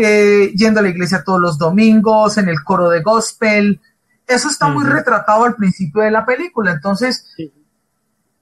que 0.00 0.52
yendo 0.56 0.80
a 0.80 0.82
la 0.82 0.88
iglesia 0.88 1.22
todos 1.24 1.40
los 1.40 1.58
domingos, 1.58 2.38
en 2.38 2.48
el 2.48 2.62
coro 2.64 2.88
de 2.88 3.02
gospel. 3.02 3.80
Eso 4.26 4.48
está 4.48 4.68
muy 4.68 4.84
retratado 4.84 5.44
al 5.44 5.56
principio 5.56 6.02
de 6.02 6.10
la 6.10 6.24
película. 6.24 6.72
Entonces, 6.72 7.26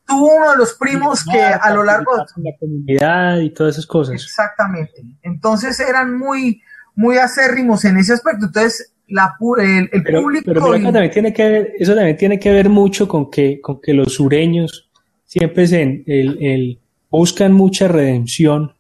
tuvo 0.07 0.37
uno 0.37 0.51
de 0.53 0.57
los 0.57 0.75
primos 0.75 1.25
que 1.25 1.41
a 1.41 1.71
lo 1.73 1.83
largo 1.83 2.17
de 2.17 2.43
la 2.43 2.57
comunidad 2.59 3.39
y 3.39 3.51
todas 3.51 3.75
esas 3.75 3.87
cosas. 3.87 4.15
Exactamente. 4.15 5.03
Entonces 5.23 5.81
eran 5.81 6.17
muy, 6.17 6.63
muy 6.95 7.17
acérrimos 7.17 7.85
en 7.85 7.97
ese 7.97 8.13
aspecto. 8.13 8.47
Entonces, 8.47 8.93
la, 9.09 9.35
el, 9.59 9.89
el 9.93 10.05
público. 10.05 10.45
Pero 10.47 10.61
también 10.71 11.11
tiene 11.11 11.33
que 11.33 11.49
ver, 11.49 11.73
eso 11.79 11.95
también 11.95 12.17
tiene 12.17 12.39
que 12.39 12.53
ver 12.53 12.69
mucho 12.69 13.09
con 13.09 13.31
que, 13.31 13.61
con 13.61 13.81
que 13.81 13.95
los 13.95 14.15
sureños 14.15 14.91
siempre 15.25 15.67
se, 15.67 15.83
el, 15.83 16.39
el 16.41 16.81
buscan 17.11 17.53
mucha 17.53 17.89
redención 17.89 18.75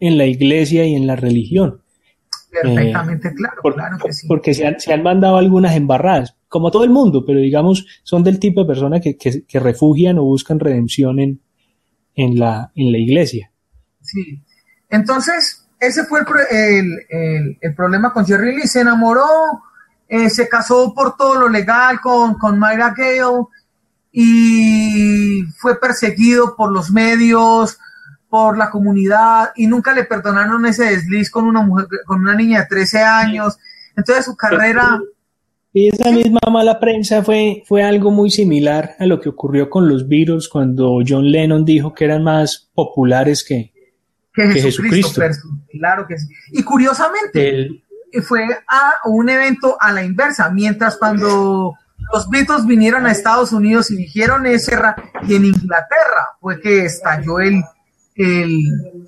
en 0.00 0.18
la 0.18 0.26
iglesia 0.26 0.84
y 0.84 0.94
en 0.94 1.06
la 1.06 1.16
religión. 1.16 1.82
Perfectamente 2.62 3.34
claro, 3.34 3.62
claro 3.62 3.98
que 3.98 4.12
sí. 4.12 4.26
Porque 4.26 4.54
se 4.54 4.66
han, 4.66 4.80
se 4.80 4.92
han, 4.92 5.02
mandado 5.02 5.36
algunas 5.36 5.74
embarradas, 5.74 6.36
como 6.48 6.70
todo 6.70 6.84
el 6.84 6.90
mundo, 6.90 7.24
pero 7.26 7.40
digamos, 7.40 7.86
son 8.02 8.22
del 8.22 8.38
tipo 8.38 8.62
de 8.62 8.66
personas 8.66 9.00
que, 9.00 9.16
que, 9.16 9.44
que 9.46 9.60
refugian 9.60 10.18
o 10.18 10.24
buscan 10.24 10.60
redención 10.60 11.18
en, 11.18 11.40
en, 12.14 12.38
la, 12.38 12.72
en 12.74 12.92
la 12.92 12.98
iglesia. 12.98 13.50
Sí. 14.00 14.42
Entonces, 14.90 15.66
ese 15.80 16.04
fue 16.04 16.20
el, 16.50 16.98
el, 17.10 17.58
el, 17.60 17.74
problema 17.74 18.12
con 18.12 18.24
Jerry 18.24 18.56
Lee. 18.56 18.66
Se 18.66 18.80
enamoró, 18.80 19.26
eh, 20.08 20.30
se 20.30 20.48
casó 20.48 20.94
por 20.94 21.16
todo 21.16 21.34
lo 21.40 21.48
legal 21.48 22.00
con, 22.00 22.34
con 22.34 22.58
Myra 22.58 22.94
Gale 22.96 23.46
y 24.12 25.42
fue 25.58 25.78
perseguido 25.78 26.56
por 26.56 26.72
los 26.72 26.90
medios, 26.90 27.78
por 28.28 28.58
la 28.58 28.70
comunidad 28.70 29.50
y 29.56 29.66
nunca 29.66 29.92
le 29.92 30.04
perdonaron 30.04 30.66
ese 30.66 30.84
desliz 30.84 31.30
con 31.30 31.44
una 31.44 31.62
mujer, 31.62 31.86
con 32.06 32.20
una 32.20 32.34
niña 32.34 32.60
de 32.60 32.66
13 32.66 33.00
años. 33.00 33.58
Entonces 33.96 34.24
su 34.24 34.36
carrera... 34.36 35.00
Y 35.72 35.88
esa 35.88 36.10
misma 36.10 36.40
mala 36.50 36.80
prensa 36.80 37.22
fue, 37.22 37.62
fue 37.66 37.82
algo 37.82 38.10
muy 38.10 38.30
similar 38.30 38.96
a 38.98 39.04
lo 39.04 39.20
que 39.20 39.28
ocurrió 39.28 39.68
con 39.68 39.86
los 39.88 40.08
Beatles 40.08 40.48
cuando 40.48 41.00
John 41.06 41.30
Lennon 41.30 41.66
dijo 41.66 41.92
que 41.92 42.06
eran 42.06 42.24
más 42.24 42.70
populares 42.74 43.44
que, 43.44 43.74
que 44.32 44.48
Jesucristo. 44.52 45.20
Claro 45.70 46.06
que 46.06 46.18
sí. 46.18 46.28
Y 46.52 46.62
curiosamente, 46.62 47.68
fue 48.22 48.46
a 48.68 48.92
un 49.04 49.28
evento 49.28 49.76
a 49.78 49.92
la 49.92 50.02
inversa, 50.02 50.50
mientras 50.50 50.96
cuando 50.96 51.74
los 52.12 52.28
Beatles 52.28 52.66
vinieron 52.66 53.06
a 53.06 53.12
Estados 53.12 53.52
Unidos 53.52 53.90
y 53.90 53.96
dijeron 53.96 54.46
ese 54.46 54.76
y 55.26 55.34
en 55.34 55.44
Inglaterra 55.46 56.36
fue 56.40 56.60
que 56.60 56.84
estalló 56.84 57.40
el, 57.40 57.62
el, 58.16 59.06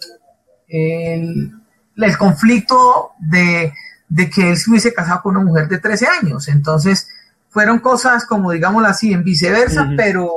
el, 0.68 1.52
el 1.96 2.18
conflicto 2.18 3.12
de, 3.18 3.72
de, 4.08 4.30
que 4.30 4.50
él 4.50 4.56
se 4.56 4.70
hubiese 4.70 4.92
casado 4.92 5.22
con 5.22 5.36
una 5.36 5.44
mujer 5.44 5.68
de 5.68 5.78
13 5.78 6.06
años. 6.22 6.48
Entonces, 6.48 7.08
fueron 7.48 7.78
cosas 7.78 8.24
como, 8.26 8.52
digámoslo 8.52 8.88
así, 8.88 9.12
en 9.12 9.24
viceversa, 9.24 9.90
pero, 9.96 10.30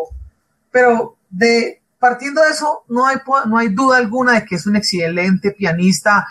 pero 0.71 1.17
de, 1.29 1.81
partiendo 1.99 2.41
de 2.41 2.49
eso, 2.49 2.83
no 2.89 3.05
hay, 3.05 3.17
no 3.47 3.57
hay 3.57 3.69
duda 3.69 3.97
alguna 3.97 4.33
de 4.33 4.45
que 4.45 4.55
es 4.55 4.65
un 4.65 4.75
excelente 4.75 5.51
pianista. 5.51 6.27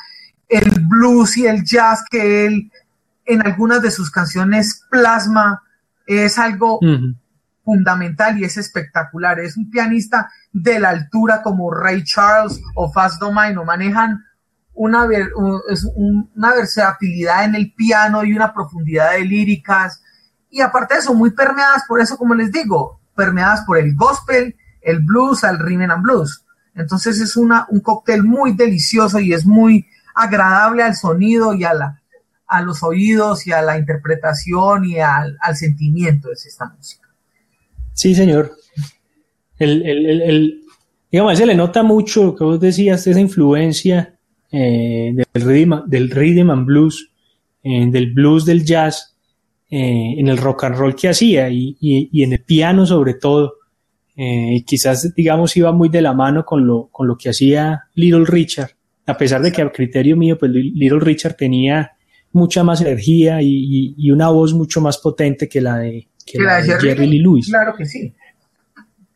El 0.48 0.80
blues 0.80 1.36
y 1.36 1.46
el 1.46 1.64
jazz 1.64 2.04
que 2.10 2.46
él 2.46 2.72
en 3.24 3.46
algunas 3.46 3.80
de 3.82 3.90
sus 3.90 4.10
canciones 4.10 4.84
plasma 4.90 5.62
es 6.06 6.38
algo 6.38 6.80
fundamental 7.64 8.38
y 8.38 8.44
es 8.44 8.56
espectacular. 8.56 9.38
Es 9.40 9.56
un 9.56 9.70
pianista 9.70 10.30
de 10.52 10.78
la 10.78 10.90
altura 10.90 11.42
como 11.42 11.72
Ray 11.72 12.04
Charles 12.04 12.60
o 12.74 12.92
Fast 12.92 13.20
Domino. 13.20 13.64
Manejan 13.64 14.24
una, 14.74 15.06
una 15.94 16.54
versatilidad 16.54 17.44
en 17.44 17.54
el 17.54 17.72
piano 17.74 18.24
y 18.24 18.34
una 18.34 18.52
profundidad 18.52 19.12
de 19.12 19.24
líricas. 19.24 20.02
Y 20.48 20.60
aparte 20.60 20.94
de 20.94 21.00
eso, 21.00 21.14
muy 21.14 21.30
permeadas 21.30 21.84
por 21.86 22.00
eso, 22.00 22.16
como 22.16 22.34
les 22.34 22.50
digo, 22.50 23.00
permeadas 23.14 23.62
por 23.62 23.78
el 23.78 23.94
gospel 23.94 24.56
el 24.82 25.00
blues 25.00 25.44
al 25.44 25.58
rhythm 25.58 25.90
and 25.90 26.02
blues. 26.02 26.44
Entonces 26.74 27.20
es 27.20 27.36
una, 27.36 27.66
un 27.68 27.80
cóctel 27.80 28.22
muy 28.22 28.54
delicioso 28.54 29.18
y 29.18 29.32
es 29.32 29.44
muy 29.44 29.86
agradable 30.14 30.82
al 30.82 30.96
sonido 30.96 31.54
y 31.54 31.64
a, 31.64 31.74
la, 31.74 32.02
a 32.46 32.62
los 32.62 32.82
oídos 32.82 33.46
y 33.46 33.52
a 33.52 33.62
la 33.62 33.78
interpretación 33.78 34.84
y 34.84 35.00
al, 35.00 35.36
al 35.40 35.56
sentimiento 35.56 36.28
de 36.28 36.34
esta 36.34 36.66
música. 36.66 37.08
Sí, 38.00 38.14
señor. 38.14 38.52
El, 39.58 39.82
el, 39.84 40.22
el, 40.22 40.60
digamos, 41.12 41.36
se 41.36 41.44
le 41.44 41.54
nota 41.54 41.82
mucho 41.82 42.24
lo 42.24 42.34
que 42.34 42.44
vos 42.44 42.58
decías, 42.58 43.06
esa 43.06 43.20
influencia 43.20 44.18
eh, 44.50 45.12
del, 45.14 45.42
rhythm, 45.42 45.86
del 45.86 46.10
rhythm 46.10 46.48
and 46.48 46.64
blues, 46.64 47.10
eh, 47.62 47.86
del 47.90 48.14
blues, 48.14 48.46
del 48.46 48.64
jazz, 48.64 49.18
eh, 49.68 50.14
en 50.16 50.28
el 50.28 50.38
rock 50.38 50.64
and 50.64 50.76
roll 50.76 50.94
que 50.94 51.10
hacía 51.10 51.50
y, 51.50 51.76
y, 51.78 52.08
y 52.10 52.22
en 52.22 52.32
el 52.32 52.42
piano 52.42 52.86
sobre 52.86 53.14
todo 53.14 53.52
eh, 54.16 54.64
quizás, 54.66 55.14
digamos, 55.14 55.54
iba 55.58 55.70
muy 55.70 55.90
de 55.90 56.00
la 56.00 56.14
mano 56.14 56.46
con 56.46 56.66
lo, 56.66 56.88
con 56.90 57.06
lo 57.06 57.18
que 57.18 57.28
hacía 57.28 57.82
Little 57.96 58.24
Richard, 58.24 58.70
a 59.04 59.18
pesar 59.18 59.42
de 59.42 59.52
que 59.52 59.60
a 59.60 59.70
criterio 59.70 60.16
mío, 60.16 60.38
pues 60.38 60.50
Little 60.52 61.00
Richard 61.00 61.36
tenía 61.36 61.92
mucha 62.32 62.64
más 62.64 62.80
energía 62.80 63.42
y, 63.42 64.10
una 64.10 64.30
voz 64.30 64.54
mucho 64.54 64.80
más 64.80 64.96
potente 64.96 65.50
que 65.50 65.60
la 65.60 65.76
de, 65.78 66.08
Jerry, 66.26 67.06
Lee 67.06 67.20
Lewis. 67.20 67.48
Claro 67.48 67.74
que 67.74 67.86
sí. 67.86 68.14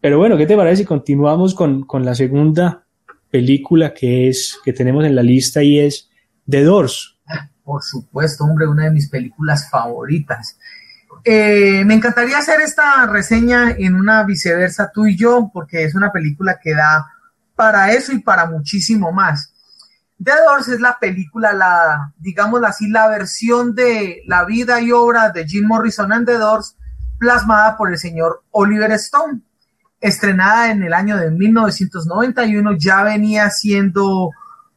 Pero 0.01 0.19
bueno, 0.19 0.37
¿qué 0.37 0.47
te 0.47 0.57
parece 0.57 0.83
si 0.83 0.85
continuamos 0.85 1.55
con, 1.55 1.85
con 1.85 2.05
la 2.05 2.15
segunda 2.15 2.85
película 3.31 3.95
que 3.95 4.29
es 4.29 4.59
que 4.65 4.73
tenemos 4.73 5.05
en 5.05 5.15
la 5.15 5.23
lista 5.23 5.63
y 5.63 5.81
es 5.81 6.11
The 6.49 6.63
Doors? 6.63 7.19
Por 7.65 7.83
supuesto, 7.83 8.45
hombre, 8.45 8.67
una 8.67 8.85
de 8.85 8.91
mis 8.91 9.09
películas 9.09 9.69
favoritas. 9.71 10.59
Eh, 11.25 11.83
me 11.87 11.95
encantaría 11.95 12.37
hacer 12.37 12.61
esta 12.61 13.07
reseña 13.07 13.71
en 13.71 13.95
una 13.95 14.25
viceversa 14.25 14.91
tú 14.93 15.07
y 15.07 15.17
yo, 15.17 15.51
porque 15.53 15.85
es 15.85 15.95
una 15.95 16.13
película 16.13 16.59
que 16.63 16.75
da 16.75 17.07
para 17.57 17.93
eso 17.93 18.13
y 18.13 18.19
para 18.19 18.47
muchísimo 18.47 19.11
más. 19.11 19.55
The 20.23 20.33
Doors 20.47 20.69
es 20.69 20.81
la 20.81 20.99
película, 21.01 21.53
la, 21.53 22.13
digamos 22.19 22.63
así, 22.65 22.89
la 22.89 23.09
versión 23.09 23.75
de 23.75 24.23
la 24.27 24.45
vida 24.45 24.81
y 24.81 24.93
obra 24.93 25.31
de 25.31 25.47
Jim 25.47 25.67
Morrison 25.67 26.13
and 26.13 26.27
The 26.27 26.35
Doors, 26.35 26.77
plasmada 27.25 27.77
por 27.79 27.91
el 27.91 27.97
señor 27.97 28.43
Oliver 28.51 28.93
Stone. 28.93 29.41
Estrenada 29.99 30.71
en 30.71 30.83
el 30.83 30.93
año 30.93 31.17
de 31.17 31.31
1991, 31.31 32.73
ya 32.77 33.03
venía 33.03 33.49
siendo 33.49 34.31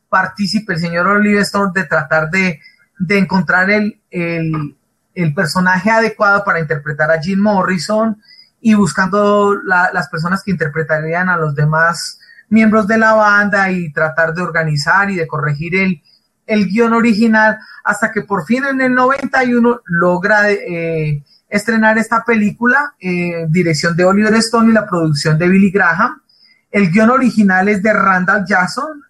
partícipe 0.07 0.73
el 0.73 0.79
señor 0.79 1.07
Oliver 1.07 1.41
Stone 1.41 1.73
de 1.75 1.83
tratar 1.83 2.29
de, 2.29 2.61
de 2.99 3.17
encontrar 3.17 3.69
el, 3.69 4.01
el, 4.09 4.77
el 5.13 5.33
personaje 5.33 5.91
adecuado 5.91 6.45
para 6.45 6.61
interpretar 6.61 7.11
a 7.11 7.21
Jim 7.21 7.39
Morrison 7.39 8.17
y 8.61 8.73
buscando 8.75 9.55
las 9.65 10.07
personas 10.07 10.41
que 10.41 10.51
interpretarían 10.51 11.27
a 11.27 11.35
los 11.35 11.53
demás 11.53 12.17
miembros 12.47 12.87
de 12.87 12.97
la 12.97 13.13
banda 13.13 13.69
y 13.69 13.91
tratar 13.91 14.33
de 14.33 14.41
organizar 14.41 15.11
y 15.11 15.17
de 15.17 15.27
corregir 15.27 15.75
el, 15.75 16.01
el 16.45 16.67
guion 16.67 16.93
original 16.93 17.57
hasta 17.83 18.13
que 18.13 18.21
por 18.21 18.45
fin 18.45 18.63
en 18.63 18.79
el 18.79 18.93
91 18.93 19.81
logra 19.87 20.49
eh, 20.49 21.21
estrenar 21.49 21.97
esta 21.97 22.23
película, 22.25 22.95
eh, 22.99 23.45
dirección 23.49 23.95
de 23.95 24.05
Oliver 24.05 24.33
Stone 24.35 24.69
y 24.69 24.73
la 24.73 24.87
producción 24.87 25.37
de 25.37 25.47
Billy 25.47 25.71
Graham. 25.71 26.21
El 26.69 26.91
guion 26.91 27.09
original 27.09 27.69
es 27.69 27.81
de 27.81 27.93
Randall 27.93 28.45
Jackson 28.45 29.01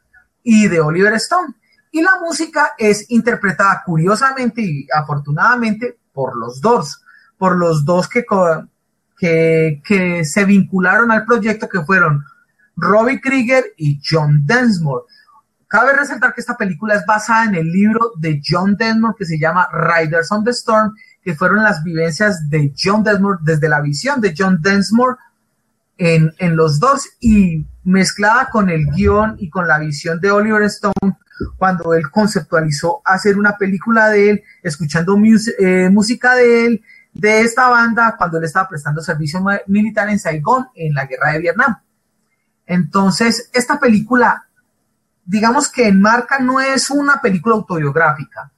y 0.43 0.67
de 0.67 0.79
Oliver 0.79 1.13
Stone. 1.13 1.55
Y 1.91 2.01
la 2.01 2.11
música 2.21 2.73
es 2.77 3.09
interpretada 3.09 3.81
curiosamente 3.85 4.61
y 4.61 4.87
afortunadamente 4.93 5.97
por 6.13 6.37
los 6.37 6.61
dos, 6.61 7.03
por 7.37 7.57
los 7.57 7.85
dos 7.85 8.07
que, 8.07 8.23
se 10.23 10.45
vincularon 10.45 11.11
al 11.11 11.25
proyecto 11.25 11.67
que 11.67 11.81
fueron 11.81 12.23
Robbie 12.75 13.19
Krieger 13.19 13.65
y 13.77 13.99
John 14.03 14.45
Densmore. 14.45 15.05
Cabe 15.67 15.93
resaltar 15.93 16.33
que 16.33 16.41
esta 16.41 16.55
película 16.55 16.95
es 16.95 17.05
basada 17.05 17.45
en 17.45 17.55
el 17.55 17.71
libro 17.71 18.11
de 18.17 18.41
John 18.47 18.75
Densmore 18.77 19.15
que 19.17 19.25
se 19.25 19.39
llama 19.39 19.67
Riders 19.71 20.31
on 20.31 20.43
the 20.43 20.51
Storm, 20.51 20.93
que 21.27 21.35
fueron 21.35 21.61
las 21.61 21.83
vivencias 21.83 22.49
de 22.49 22.73
John 22.81 23.03
Densmore 23.03 23.39
desde 23.41 23.67
la 23.67 23.81
visión 23.81 24.21
de 24.21 24.33
John 24.33 24.61
Densmore 24.61 25.17
en, 25.97 26.33
en 26.37 26.55
los 26.55 26.79
dos 26.79 27.05
y 27.19 27.65
mezclada 27.83 28.47
con 28.49 28.69
el 28.69 28.85
guion 28.95 29.35
y 29.37 29.49
con 29.49 29.67
la 29.67 29.77
visión 29.77 30.21
de 30.21 30.31
Oliver 30.31 30.63
Stone 30.63 31.17
cuando 31.57 31.93
él 31.93 32.09
conceptualizó 32.09 33.01
hacer 33.03 33.37
una 33.37 33.57
película 33.57 34.07
de 34.07 34.29
él, 34.29 34.43
escuchando 34.63 35.17
eh, 35.59 35.89
música 35.91 36.33
de 36.33 36.65
él, 36.65 36.83
de 37.11 37.41
esta 37.41 37.67
banda, 37.67 38.15
cuando 38.17 38.37
él 38.37 38.45
estaba 38.45 38.69
prestando 38.69 39.01
servicio 39.01 39.43
militar 39.67 40.07
en 40.07 40.19
Saigón 40.19 40.67
en 40.75 40.93
la 40.93 41.07
guerra 41.07 41.33
de 41.33 41.39
Vietnam. 41.39 41.75
Entonces, 42.65 43.49
esta 43.51 43.77
película, 43.81 44.45
digamos 45.25 45.69
que 45.69 45.89
enmarca, 45.89 46.39
no 46.39 46.61
es 46.61 46.89
una 46.89 47.19
película 47.21 47.55
autobiográfica. 47.55 48.49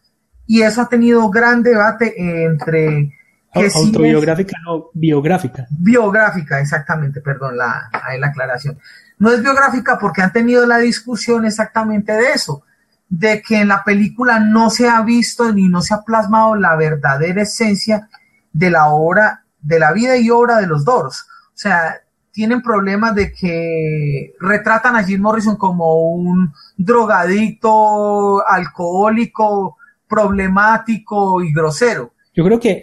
Y 0.50 0.64
eso 0.64 0.82
ha 0.82 0.90
tenido 0.90 1.30
gran 1.30 1.62
debate 1.62 2.16
entre... 2.18 3.16
autobiográfica, 3.54 4.58
no 4.66 4.88
biográfica. 4.96 5.68
Biográfica, 5.70 6.60
exactamente, 6.60 7.22
perdón, 7.22 7.56
la, 7.56 7.88
la 8.18 8.28
aclaración. 8.28 8.80
No 9.20 9.32
es 9.32 9.44
biográfica 9.44 10.00
porque 10.00 10.24
han 10.24 10.34
tenido 10.34 10.66
la 10.66 10.80
discusión 10.80 11.46
exactamente 11.46 12.14
de 12.14 12.32
eso 12.32 12.64
de 13.10 13.44
que 13.44 13.62
en 13.62 13.68
la 13.68 13.84
película 13.84 14.40
no 14.40 14.72
se 14.72 14.90
ha 14.90 15.02
visto 15.04 15.52
ni 15.52 15.68
no 15.68 15.84
se 15.84 15.94
ha 15.94 16.02
plasmado 16.02 16.56
la 16.56 16.76
verdadera 16.76 17.44
esencia 17.44 18.10
de 18.52 18.72
la 18.72 18.90
obra, 18.90 19.44
de 19.62 19.80
la 19.80 19.92
vida 19.94 20.18
y 20.18 20.32
obra 20.32 20.58
de 20.58 20.66
los 20.66 20.84
Doors. 20.84 21.28
O 21.48 21.58
sea, 21.58 22.02
tienen 22.32 22.64
problemas 22.64 23.14
de 23.14 23.34
que 23.34 24.34
retratan 24.40 24.96
a 24.96 25.04
Jim 25.04 25.22
Morrison 25.22 25.58
como 25.58 26.14
un 26.14 26.52
drogadicto, 26.76 28.48
alcohólico, 28.48 29.78
problemático 30.10 31.44
y 31.44 31.54
grosero. 31.54 32.14
Yo 32.34 32.44
creo 32.44 32.60
que 32.60 32.82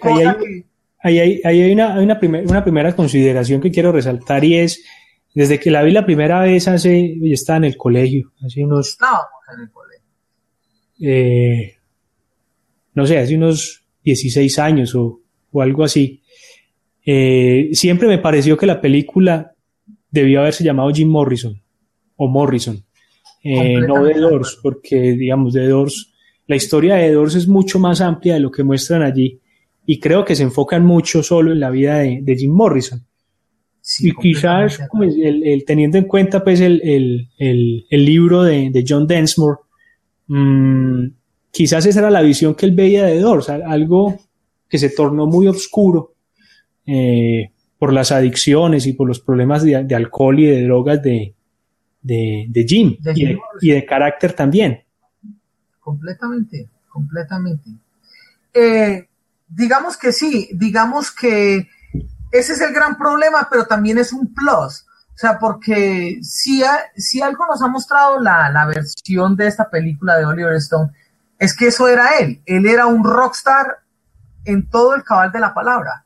ahí 1.03 1.19
hay, 1.19 1.41
hay, 1.45 1.73
una, 1.73 2.01
una, 2.01 2.19
una 2.49 2.65
primera 2.65 2.95
consideración 2.95 3.61
que 3.61 3.71
quiero 3.71 3.93
resaltar 3.93 4.45
y 4.45 4.57
es, 4.57 4.85
desde 5.35 5.59
que 5.59 5.71
la 5.71 5.83
vi 5.83 5.93
la 5.93 6.07
primera 6.07 6.41
vez 6.41 6.69
hace, 6.69 7.19
estaba 7.25 7.59
en 7.59 7.65
el 7.65 7.77
colegio, 7.77 8.33
hace 8.45 8.65
unos... 8.65 8.97
No, 9.01 9.19
en 9.55 9.63
el 9.63 9.71
colegio 9.71 9.87
eh, 11.01 11.75
no 12.95 13.07
sé, 13.07 13.19
hace 13.19 13.37
unos 13.37 13.85
16 14.05 14.59
años 14.59 14.95
o, 14.95 15.21
o 15.53 15.63
algo 15.63 15.85
así. 15.85 16.23
Eh, 17.05 17.71
siempre 17.73 18.09
me 18.09 18.19
pareció 18.19 18.57
que 18.57 18.67
la 18.67 18.81
película 18.81 19.55
debió 20.11 20.41
haberse 20.41 20.65
llamado 20.65 20.91
Jim 20.91 21.09
Morrison 21.09 21.63
o 22.17 22.29
Morrison, 22.29 22.83
eh, 23.45 23.79
no 23.81 24.05
The 24.07 24.19
Doors, 24.19 24.59
porque 24.63 24.97
digamos, 25.13 25.53
The 25.53 25.69
Doors, 25.69 26.15
la 26.47 26.57
historia 26.57 26.97
de 26.97 27.13
Doors 27.13 27.35
es 27.35 27.49
mucho 27.49 27.79
más 27.79 28.01
amplia 28.01 28.35
de 28.35 28.41
lo 28.41 28.51
que 28.51 28.65
muestran 28.65 29.03
allí 29.03 29.41
y 29.85 30.01
creo 30.01 30.25
que 30.25 30.35
se 30.35 30.43
enfocan 30.43 30.85
mucho 30.85 31.23
solo 31.23 31.53
en 31.53 31.61
la 31.61 31.71
vida 31.71 31.99
de, 31.99 32.37
Jim 32.37 32.53
Morrison. 32.53 33.07
y 34.01 34.13
quizás 34.13 34.81
el, 35.01 35.65
teniendo 35.65 35.99
en 35.99 36.05
cuenta 36.05 36.43
pues 36.43 36.61
el, 36.61 37.29
libro 37.91 38.43
de, 38.43 38.85
John 38.87 39.07
Densmore, 39.07 39.61
mmm, 40.27 41.07
quizás 41.51 41.87
esa 41.87 42.01
era 42.01 42.11
la 42.11 42.23
visión 42.23 42.55
que 42.55 42.67
él 42.67 42.73
veía 42.73 43.05
de 43.07 43.21
Doors, 43.21 43.49
algo 43.49 44.19
que 44.69 44.79
se 44.79 44.91
tornó 44.91 45.27
muy 45.27 45.47
oscuro 45.47 46.15
eh, 46.85 47.51
por 47.79 47.93
las 47.93 48.11
adicciones 48.11 48.87
y 48.87 48.93
por 48.93 49.07
los 49.07 49.21
problemas 49.21 49.63
de, 49.63 49.95
alcohol 49.95 50.41
y 50.41 50.47
de 50.47 50.63
drogas 50.65 51.03
de, 51.03 51.35
Jim, 52.67 52.97
y, 53.61 53.71
de, 53.71 53.85
carácter 53.85 54.33
también. 54.33 54.86
Completamente, 55.87 56.69
completamente. 56.89 57.71
Eh, 58.53 59.09
digamos 59.47 59.97
que 59.97 60.11
sí, 60.11 60.51
digamos 60.53 61.13
que 61.13 61.69
ese 62.33 62.55
es 62.55 62.61
el 62.61 62.73
gran 62.73 62.99
problema, 62.99 63.47
pero 63.49 63.67
también 63.67 63.97
es 63.99 64.13
un 64.13 64.35
plus. 64.35 64.85
O 65.15 65.19
sea, 65.19 65.39
porque 65.39 66.19
si, 66.23 66.65
si 66.97 67.23
algo 67.23 67.47
nos 67.47 67.63
ha 67.63 67.69
mostrado 67.69 68.19
la, 68.19 68.51
la 68.51 68.67
versión 68.67 69.37
de 69.37 69.47
esta 69.47 69.71
película 69.71 70.17
de 70.17 70.25
Oliver 70.25 70.55
Stone, 70.55 70.91
es 71.39 71.57
que 71.57 71.69
eso 71.69 71.87
era 71.87 72.19
él. 72.19 72.43
Él 72.47 72.67
era 72.67 72.87
un 72.87 73.05
rockstar 73.05 73.85
en 74.45 74.69
todo 74.69 74.97
el 74.97 75.05
cabal 75.05 75.31
de 75.31 75.39
la 75.39 75.55
palabra. 75.55 76.05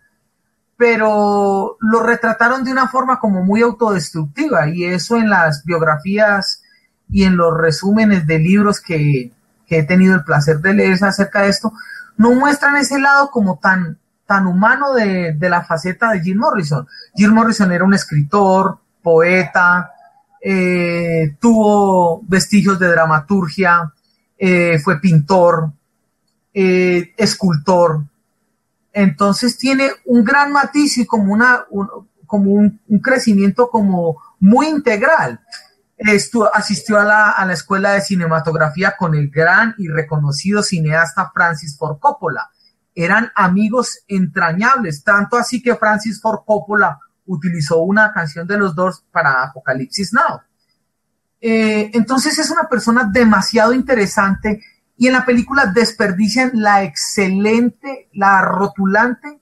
Pero 0.77 1.79
lo 1.81 2.03
retrataron 2.03 2.65
de 2.65 2.73
una 2.73 2.87
forma 2.89 3.19
como 3.19 3.43
muy 3.43 3.63
autodestructiva 3.63 4.69
y 4.69 4.85
eso 4.85 5.17
en 5.17 5.31
las 5.31 5.65
biografías 5.65 6.63
y 7.09 7.25
en 7.25 7.39
los 7.39 7.57
resúmenes 7.57 8.27
de 8.27 8.39
libros 8.41 8.79
que, 8.83 9.33
he 9.79 9.83
tenido 9.85 10.15
el 10.15 10.25
placer 10.25 10.59
de 10.59 10.75
leer 10.75 11.03
acerca 11.05 11.43
de 11.43 11.51
esto, 11.51 11.73
no 12.17 12.33
muestran 12.33 12.77
ese 12.77 12.99
lado 12.99 13.31
como 13.31 13.59
tan, 13.59 13.99
tan 14.27 14.47
humano 14.47 14.93
de, 14.93 15.37
la 15.41 15.65
faceta 15.65 16.13
de 16.13 16.21
Jim 16.21 16.39
Morrison. 16.39 16.87
Jim 17.15 17.33
Morrison 17.33 17.73
era 17.73 17.85
un 17.85 17.95
escritor, 17.95 18.79
poeta, 19.03 19.91
eh, 20.43 21.37
tuvo 21.41 22.23
vestigios 22.29 22.79
de 22.79 22.89
dramaturgia, 22.89 23.93
eh, 24.39 24.79
fue 24.79 25.01
pintor, 25.01 25.73
eh, 26.55 27.13
escultor. 27.17 28.05
Entonces 28.93 29.57
tiene 29.59 29.91
un 30.07 30.25
gran 30.25 30.53
matiz 30.53 30.99
y 30.99 31.07
como, 31.07 31.33
una, 31.33 31.65
como 32.27 32.53
un, 32.53 32.81
crecimiento 33.03 33.69
como 33.69 34.17
muy 34.39 34.69
integral. 34.69 35.41
Esto, 36.03 36.51
asistió 36.55 36.99
a 36.99 37.05
la, 37.05 37.31
a 37.31 37.45
la 37.45 37.53
escuela 37.53 37.93
de 37.93 38.01
cinematografía 38.01 38.95
con 38.99 39.15
el 39.15 39.29
gran 39.29 39.75
y 39.77 39.89
reconocido 39.89 40.63
cineasta 40.63 41.31
Francis 41.35 41.77
Ford 41.77 41.99
Coppola. 41.99 42.51
Eran 42.95 43.31
amigos 43.35 44.01
entrañables, 44.09 45.05
tanto 45.05 45.37
así 45.37 45.63
que 45.63 45.77
Francis 45.77 46.21
Ford 46.21 46.41
Coppola 46.47 46.99
utilizó 47.27 47.83
una 47.83 48.13
canción 48.13 48.47
de 48.47 48.57
los 48.57 48.75
dos 48.75 49.05
para 49.13 49.43
Apocalipsis 49.43 50.13
Now. 50.15 50.41
Eh, 51.41 51.91
entonces 51.93 52.39
es 52.39 52.51
una 52.51 52.69
persona 52.69 53.09
demasiado 53.11 53.73
interesante 53.73 54.63
y 54.97 55.07
en 55.07 55.13
la 55.13 55.25
película 55.25 55.67
desperdician 55.67 56.51
la 56.55 56.83
excelente, 56.83 58.09
la 58.13 58.43
rotulante 58.43 59.41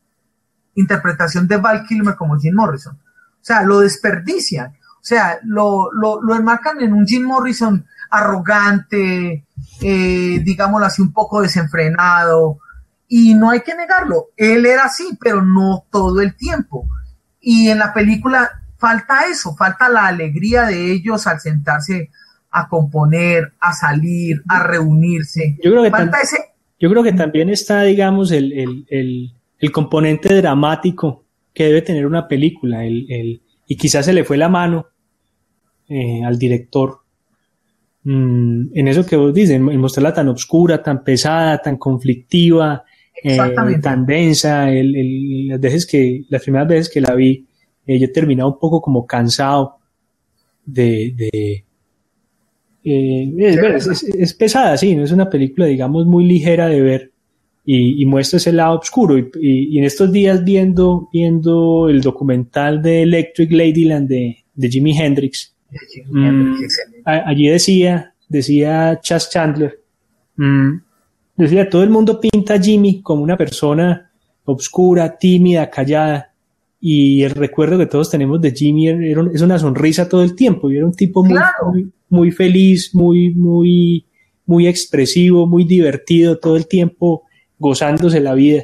interpretación 0.75 1.49
de 1.49 1.57
Val 1.57 1.85
Kilmer 1.85 2.15
como 2.15 2.39
Jim 2.39 2.55
Morrison. 2.55 2.95
O 2.95 3.45
sea, 3.45 3.63
lo 3.63 3.81
desperdician. 3.81 4.77
O 5.01 5.05
sea, 5.09 5.39
lo, 5.45 5.91
lo, 5.93 6.35
enmarcan 6.35 6.81
en 6.81 6.93
un 6.93 7.07
Jim 7.07 7.25
Morrison 7.25 7.87
arrogante, 8.11 9.45
eh, 9.81 10.41
digámoslo 10.45 10.87
así, 10.87 11.03
un 11.03 11.13
poco 11.13 11.41
desenfrenado. 11.41 12.59
Y 13.07 13.35
no 13.35 13.51
hay 13.51 13.61
que 13.61 13.75
negarlo, 13.75 14.27
él 14.37 14.67
era 14.67 14.85
así, 14.85 15.17
pero 15.21 15.43
no 15.43 15.87
todo 15.91 16.21
el 16.21 16.37
tiempo. 16.37 16.87
Y 17.41 17.69
en 17.69 17.79
la 17.79 17.95
película 17.95 18.51
falta 18.77 19.27
eso, 19.31 19.55
falta 19.57 19.89
la 19.89 20.07
alegría 20.07 20.65
de 20.65 20.93
ellos 20.93 21.27
al 21.27 21.41
sentarse 21.41 22.11
a 22.51 22.69
componer, 22.69 23.53
a 23.61 23.73
salir, 23.73 24.43
a 24.49 24.63
reunirse. 24.63 25.57
Yo 25.63 25.71
creo 25.71 25.83
que, 25.83 25.91
falta 25.91 26.21
ese... 26.21 26.39
yo 26.79 26.89
creo 26.91 27.03
que 27.03 27.13
también 27.13 27.51
está, 27.51 27.83
digamos, 27.83 28.33
el, 28.33 28.53
el, 28.89 29.35
el, 29.59 29.73
componente 29.73 30.35
dramático 30.35 31.25
que 31.53 31.65
debe 31.65 31.83
tener 31.83 32.07
una 32.07 32.27
película, 32.27 32.85
el, 32.85 33.43
y 33.69 33.77
quizás 33.77 34.07
se 34.07 34.13
le 34.13 34.25
fue 34.25 34.37
la 34.37 34.49
mano 34.49 34.87
eh, 35.89 36.23
al 36.25 36.39
director. 36.39 36.99
Mm, 38.03 38.71
en 38.75 38.89
eso 38.89 39.07
que 39.07 39.17
vos 39.17 39.33
dices, 39.33 39.57
en 39.57 39.81
mostrarla 39.81 40.15
tan 40.15 40.29
oscura, 40.29 40.83
tan 40.83 41.05
pesada, 41.05 41.59
tan 41.59 41.77
conflictiva, 41.77 42.85
eh, 43.23 43.37
tan 43.83 44.07
densa, 44.07 44.71
el, 44.71 45.49
las 45.49 45.61
veces 45.61 45.87
que, 45.87 46.25
las 46.29 46.43
primeras 46.43 46.69
veces 46.69 46.93
que 46.93 47.01
la 47.01 47.15
vi, 47.15 47.47
eh, 47.87 47.99
yo 47.99 48.07
he 48.07 48.13
terminado 48.13 48.51
un 48.51 48.59
poco 48.59 48.81
como 48.81 49.07
cansado 49.07 49.77
de... 50.65 51.13
de 51.15 51.65
eh, 52.85 53.33
es, 54.19 54.35
pesada, 54.35 54.77
sí, 54.79 54.95
no 54.95 55.05
es 55.05 55.13
una 55.13 55.29
película, 55.29 55.67
digamos, 55.67 56.07
muy 56.07 56.25
ligera 56.25 56.69
de 56.69 56.81
ver 56.81 57.13
y, 57.71 58.07
muestra 58.07 58.39
ese 58.39 58.51
lado 58.51 58.79
oscuro. 58.79 59.19
Y, 59.19 59.77
en 59.77 59.85
estos 59.85 60.11
días 60.11 60.43
viendo, 60.43 61.11
viendo 61.13 61.91
el 61.91 62.01
documental 62.01 62.81
de 62.81 63.03
Electric 63.03 63.53
Ladyland 63.53 64.09
de, 64.09 64.39
de 64.55 64.69
Jimi 64.71 64.97
Hendrix, 64.97 65.55
mm, 66.11 66.55
allí 67.05 67.49
decía, 67.49 68.15
decía 68.27 68.99
Chas 69.03 69.31
Chandler, 69.31 69.83
mm, 70.37 70.77
decía, 71.37 71.69
todo 71.69 71.83
el 71.83 71.91
mundo 71.91 72.19
pinta 72.19 72.55
a 72.55 72.59
Jimmy 72.59 73.03
como 73.03 73.23
una 73.23 73.37
persona 73.37 74.11
obscura, 74.47 75.19
tímida, 75.19 75.69
callada, 75.69 76.33
y 76.81 77.23
el 77.23 77.33
recuerdo 77.33 77.77
que 77.77 77.85
todos 77.85 78.09
tenemos 78.09 78.41
de 78.41 78.53
Jimmy 78.53 78.89
es 78.89 79.43
una 79.43 79.59
sonrisa 79.59 80.09
todo 80.09 80.23
el 80.23 80.35
tiempo 80.35 80.71
y 80.71 80.79
era 80.79 80.87
un 80.87 80.95
tipo 80.95 81.23
muy, 81.23 81.93
muy, 82.09 82.31
feliz, 82.31 82.95
muy, 82.95 83.35
muy, 83.35 84.07
muy 84.47 84.67
expresivo, 84.67 85.47
muy 85.47 85.65
divertido 85.65 86.39
todo 86.39 86.57
el 86.57 86.67
tiempo, 86.67 87.25
gozándose 87.59 88.21
la 88.21 88.35
vida. 88.35 88.63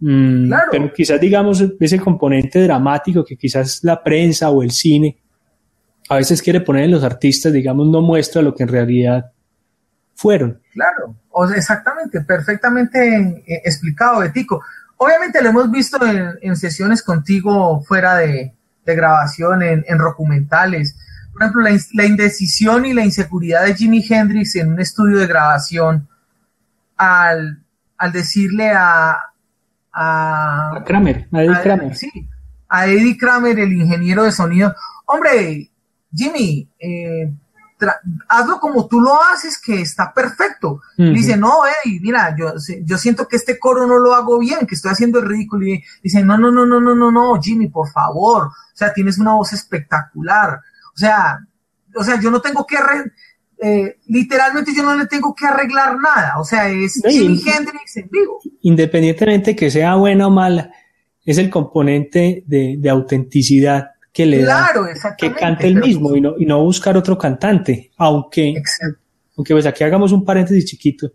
Mm, 0.00 0.52
pero 0.70 0.92
quizás 0.92 1.20
digamos 1.20 1.64
ese 1.80 1.98
componente 1.98 2.62
dramático 2.62 3.24
que 3.24 3.36
quizás 3.36 3.80
la 3.82 4.02
prensa 4.02 4.50
o 4.50 4.62
el 4.62 4.70
cine 4.70 5.16
a 6.08 6.16
veces 6.16 6.42
quiere 6.42 6.60
poner 6.60 6.84
en 6.84 6.90
los 6.90 7.04
artistas, 7.04 7.52
digamos, 7.52 7.88
no 7.88 8.02
muestra 8.02 8.42
lo 8.42 8.54
que 8.54 8.64
en 8.64 8.68
realidad 8.68 9.32
fueron. 10.14 10.60
Claro, 10.72 11.16
o 11.30 11.48
exactamente, 11.48 12.20
perfectamente 12.20 13.42
eh, 13.46 13.62
explicado, 13.64 14.20
Betico. 14.20 14.62
Obviamente 14.96 15.42
lo 15.42 15.50
hemos 15.50 15.70
visto 15.70 15.98
en, 16.06 16.56
sesiones 16.56 17.02
contigo 17.02 17.82
fuera 17.82 18.16
de, 18.16 18.54
grabación, 18.86 19.62
en, 19.62 19.98
documentales. 19.98 20.96
Por 21.32 21.42
ejemplo, 21.42 21.62
la, 21.94 22.04
indecisión 22.04 22.86
y 22.86 22.92
la 22.92 23.04
inseguridad 23.04 23.64
de 23.64 23.74
Jimi 23.74 24.04
Hendrix 24.08 24.54
en 24.56 24.72
un 24.72 24.80
estudio 24.80 25.18
de 25.18 25.26
grabación 25.26 26.08
al, 26.96 27.63
decirle 28.12 28.70
a, 28.70 29.16
a, 29.92 30.82
Kramer, 30.84 31.28
a 31.32 31.42
Eddie 31.42 31.62
Kramer. 31.62 31.96
Sí, 31.96 32.10
a 32.68 32.86
Eddie 32.86 33.16
Kramer, 33.16 33.58
el 33.58 33.72
ingeniero 33.72 34.24
de 34.24 34.32
sonido. 34.32 34.74
Hombre, 35.06 35.70
Jimmy, 36.12 36.68
eh, 36.78 37.32
hazlo 38.28 38.60
como 38.60 38.86
tú 38.86 39.00
lo 39.00 39.22
haces, 39.22 39.60
que 39.60 39.80
está 39.80 40.12
perfecto. 40.12 40.80
Dice, 40.96 41.36
no, 41.36 41.62
hey, 41.66 41.98
mira, 42.00 42.34
yo, 42.36 42.54
yo 42.82 42.98
siento 42.98 43.26
que 43.28 43.36
este 43.36 43.58
coro 43.58 43.86
no 43.86 43.98
lo 43.98 44.14
hago 44.14 44.38
bien, 44.38 44.66
que 44.66 44.74
estoy 44.74 44.92
haciendo 44.92 45.18
el 45.18 45.26
ridículo. 45.26 45.66
Y 45.66 45.84
dice, 46.02 46.22
no, 46.24 46.38
no, 46.38 46.50
no, 46.50 46.66
no, 46.66 46.80
no, 46.80 46.94
no, 46.94 47.10
no, 47.10 47.40
Jimmy, 47.40 47.68
por 47.68 47.90
favor. 47.90 48.46
O 48.46 48.76
sea, 48.76 48.92
tienes 48.92 49.18
una 49.18 49.34
voz 49.34 49.52
espectacular. 49.52 50.60
O 50.94 50.98
sea, 50.98 51.40
o 51.96 52.04
sea, 52.04 52.20
yo 52.20 52.30
no 52.30 52.40
tengo 52.40 52.66
que, 52.66 52.76
eh, 53.62 53.96
literalmente 54.06 54.72
yo 54.76 54.82
no 54.82 54.96
le 54.96 55.06
tengo 55.06 55.34
que 55.34 55.46
arreglar 55.46 55.96
nada. 55.96 56.38
O 56.38 56.44
sea, 56.44 56.68
es 56.68 57.00
Jimi 57.06 57.40
Hendrix 57.40 57.96
en 57.96 58.08
vivo. 58.10 58.40
Independientemente 58.62 59.56
que 59.56 59.70
sea 59.70 59.94
buena 59.96 60.26
o 60.26 60.30
mala, 60.30 60.72
es 61.24 61.38
el 61.38 61.50
componente 61.50 62.44
de, 62.46 62.76
de 62.78 62.90
autenticidad 62.90 63.90
que 64.12 64.26
le 64.26 64.42
da, 64.42 64.70
que 65.18 65.32
cante 65.32 65.66
el 65.66 65.76
mismo 65.76 66.14
y 66.14 66.20
no, 66.20 66.34
y 66.38 66.46
no 66.46 66.62
buscar 66.62 66.96
otro 66.96 67.18
cantante, 67.18 67.90
aunque, 67.96 68.54
aunque 69.36 69.54
pues 69.54 69.66
aquí 69.66 69.82
hagamos 69.82 70.12
un 70.12 70.24
paréntesis 70.24 70.66
chiquito. 70.66 71.12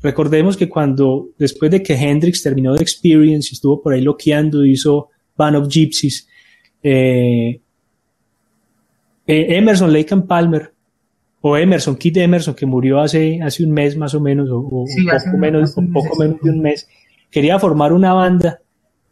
Recordemos 0.00 0.56
que 0.56 0.68
cuando, 0.68 1.30
después 1.38 1.72
de 1.72 1.82
que 1.82 1.94
Hendrix 1.94 2.42
terminó 2.42 2.74
de 2.74 2.82
Experience 2.82 3.48
y 3.50 3.54
estuvo 3.54 3.82
por 3.82 3.94
ahí 3.94 4.00
loqueando, 4.00 4.64
hizo 4.64 5.08
Band 5.36 5.56
of 5.56 5.68
Gypsies, 5.68 6.28
eh, 6.84 7.60
eh, 9.26 9.56
Emerson 9.56 9.92
Lake 9.92 10.14
and 10.14 10.28
Palmer 10.28 10.75
o 11.48 11.56
Emerson, 11.56 11.94
Kit 11.94 12.16
Emerson, 12.16 12.56
que 12.56 12.66
murió 12.66 12.98
hace, 12.98 13.40
hace 13.40 13.62
un 13.62 13.70
mes 13.70 13.96
más 13.96 14.14
o 14.14 14.20
menos, 14.20 14.48
o, 14.50 14.60
poco, 14.60 15.38
menos, 15.38 15.76
poco 15.92 16.16
menos 16.18 16.40
de 16.42 16.50
un 16.50 16.60
mes, 16.60 16.88
quería 17.30 17.56
formar 17.60 17.92
una 17.92 18.12
banda 18.12 18.58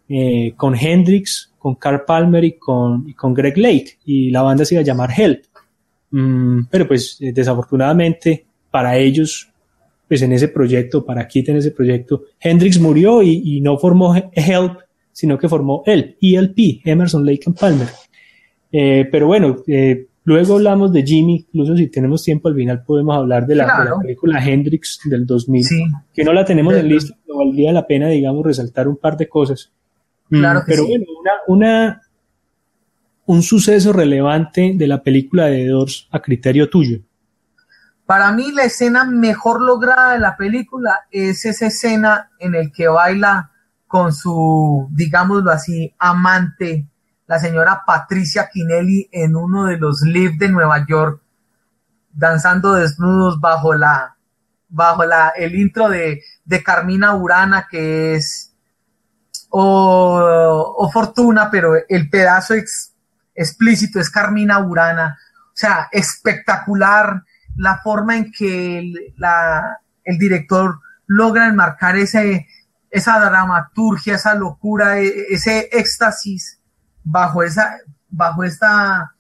eh, 0.09 0.53
con 0.57 0.75
Hendrix, 0.75 1.53
con 1.57 1.77
Carl 1.77 2.05
Palmer 2.05 2.43
y 2.43 2.59
con, 2.59 3.13
con 3.13 3.35
Greg 3.35 3.57
Lake, 3.57 3.99
y 4.05 4.31
la 4.33 4.43
banda 4.43 4.65
se 4.65 4.75
iba 4.75 4.81
a 4.81 4.85
llamar 4.85 5.11
Help. 5.17 5.45
Mm, 6.11 6.65
pero 6.69 6.89
pues 6.89 7.19
eh, 7.21 7.31
desafortunadamente 7.33 8.47
para 8.69 8.99
ellos, 8.99 9.49
pues 10.09 10.21
en 10.23 10.33
ese 10.33 10.49
proyecto, 10.49 11.07
para 11.07 11.29
Kit 11.29 11.51
en 11.51 11.59
ese 11.59 11.71
proyecto, 11.71 12.25
Hendrix 12.41 12.81
murió 12.81 13.23
y, 13.23 13.61
no 13.61 13.79
formó 13.79 14.13
Help, 14.33 14.81
sino 15.13 15.39
que 15.39 15.49
formó 15.49 15.85
ELP, 15.87 16.17
ELP, 16.21 16.59
Emerson, 16.85 17.25
Lake 17.25 17.45
and 17.47 17.57
Palmer. 17.57 17.89
Eh, 18.73 19.07
pero 19.09 19.29
bueno, 19.29 19.63
eh, 19.69 20.09
luego 20.25 20.55
hablamos 20.55 20.93
de 20.93 21.03
Jimmy, 21.03 21.47
incluso 21.49 21.77
si 21.77 21.89
tenemos 21.89 22.23
tiempo 22.23 22.49
al 22.49 22.55
final 22.55 22.83
podemos 22.83 23.17
hablar 23.17 23.47
de 23.47 23.55
la, 23.55 23.97
película 24.01 24.45
Hendrix 24.45 25.01
del 25.05 25.27
2000, 25.27 25.67
que 26.13 26.25
no 26.25 26.33
la 26.33 26.45
tenemos 26.45 26.75
en 26.75 26.89
lista, 26.89 27.17
pero 27.25 27.39
valdría 27.39 27.73
la 27.73 27.87
pena, 27.87 28.09
digamos, 28.09 28.45
resaltar 28.45 28.89
un 28.89 28.97
par 28.97 29.17
de 29.17 29.29
cosas. 29.29 29.73
Mm, 30.31 30.39
claro 30.39 30.63
pero 30.67 30.87
bueno, 30.87 31.05
una, 31.21 31.33
una, 31.47 32.03
un 33.27 33.43
suceso 33.43 33.93
relevante 33.93 34.73
de 34.75 34.87
la 34.87 35.03
película 35.03 35.47
de 35.47 35.67
Doors 35.67 36.09
a 36.11 36.21
criterio 36.21 36.69
tuyo. 36.69 37.01
Para 38.07 38.33
mí 38.33 38.53
la 38.53 38.65
escena 38.65 39.05
mejor 39.05 39.63
lograda 39.63 40.13
de 40.13 40.19
la 40.19 40.37
película 40.37 41.07
es 41.11 41.47
esa 41.47 41.69
escena 41.69 42.31
en 42.39 42.55
el 42.55 42.71
que 42.71 42.87
baila 42.89 43.51
con 43.87 44.13
su, 44.13 44.89
digámoslo 44.93 45.51
así, 45.51 45.95
amante, 45.99 46.87
la 47.35 47.41
señora 47.41 47.83
Patricia 47.85 48.49
Kinelli 48.49 49.09
en 49.11 49.35
uno 49.35 49.65
de 49.65 49.77
los 49.77 50.03
lives 50.03 50.39
de 50.39 50.49
Nueva 50.51 50.87
York, 50.87 51.21
danzando 52.13 52.75
desnudos 52.75 53.41
bajo 53.41 53.75
la, 53.75 54.17
bajo 54.69 55.05
la, 55.05 55.31
el 55.31 55.57
intro 55.57 55.89
de, 55.89 56.23
de 56.45 56.63
Carmina 56.63 57.13
Urana 57.17 57.67
que 57.69 58.15
es 58.15 58.55
o, 59.51 60.89
Fortuna, 60.93 61.51
pero 61.51 61.73
el 61.89 62.09
pedazo 62.09 62.55
explícito 63.35 63.99
es 63.99 64.11
Carmina 64.11 64.61
Urana. 64.61 65.19
O 65.47 65.57
sea, 65.57 65.89
espectacular 65.91 67.25
la 67.57 67.79
forma 67.79 68.17
en 68.17 68.31
que 68.31 68.79
el, 68.79 69.15
la, 69.17 69.81
el 70.05 70.19
director 70.19 70.79
logra 71.09 71.49
enmarcar 71.49 71.97
ese, 71.97 72.47
esa 72.91 73.19
dramaturgia, 73.19 74.15
esa 74.15 74.37
locura, 74.37 75.01
e, 75.01 75.13
ese 75.31 75.69
éxtasis 75.73 76.61
bajo 77.05 77.43
esa, 77.43 77.79
bajo 78.09 78.43
esta, 78.43 79.15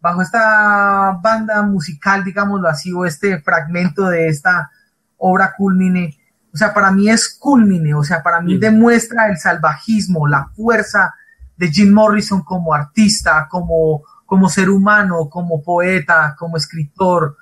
bajo 0.00 0.22
esta 0.22 1.18
banda 1.22 1.62
musical, 1.62 2.22
digámoslo 2.22 2.68
así, 2.68 2.92
o 2.92 3.04
este 3.04 3.40
fragmento 3.40 4.04
de 4.04 4.28
esta 4.28 4.70
obra 5.16 5.54
culmine 5.56 6.20
o 6.52 6.56
sea, 6.56 6.74
para 6.74 6.90
mí 6.90 7.08
es 7.08 7.36
culmine, 7.38 7.94
o 7.94 8.02
sea, 8.02 8.22
para 8.22 8.40
mí 8.40 8.58
demuestra 8.58 9.28
el 9.28 9.38
salvajismo, 9.38 10.26
la 10.26 10.48
fuerza 10.56 11.14
de 11.56 11.70
Jim 11.70 11.92
Morrison 11.92 12.42
como 12.42 12.74
artista, 12.74 13.46
como, 13.48 14.02
como 14.26 14.48
ser 14.48 14.68
humano, 14.68 15.28
como 15.30 15.62
poeta, 15.62 16.34
como 16.36 16.56
escritor, 16.56 17.36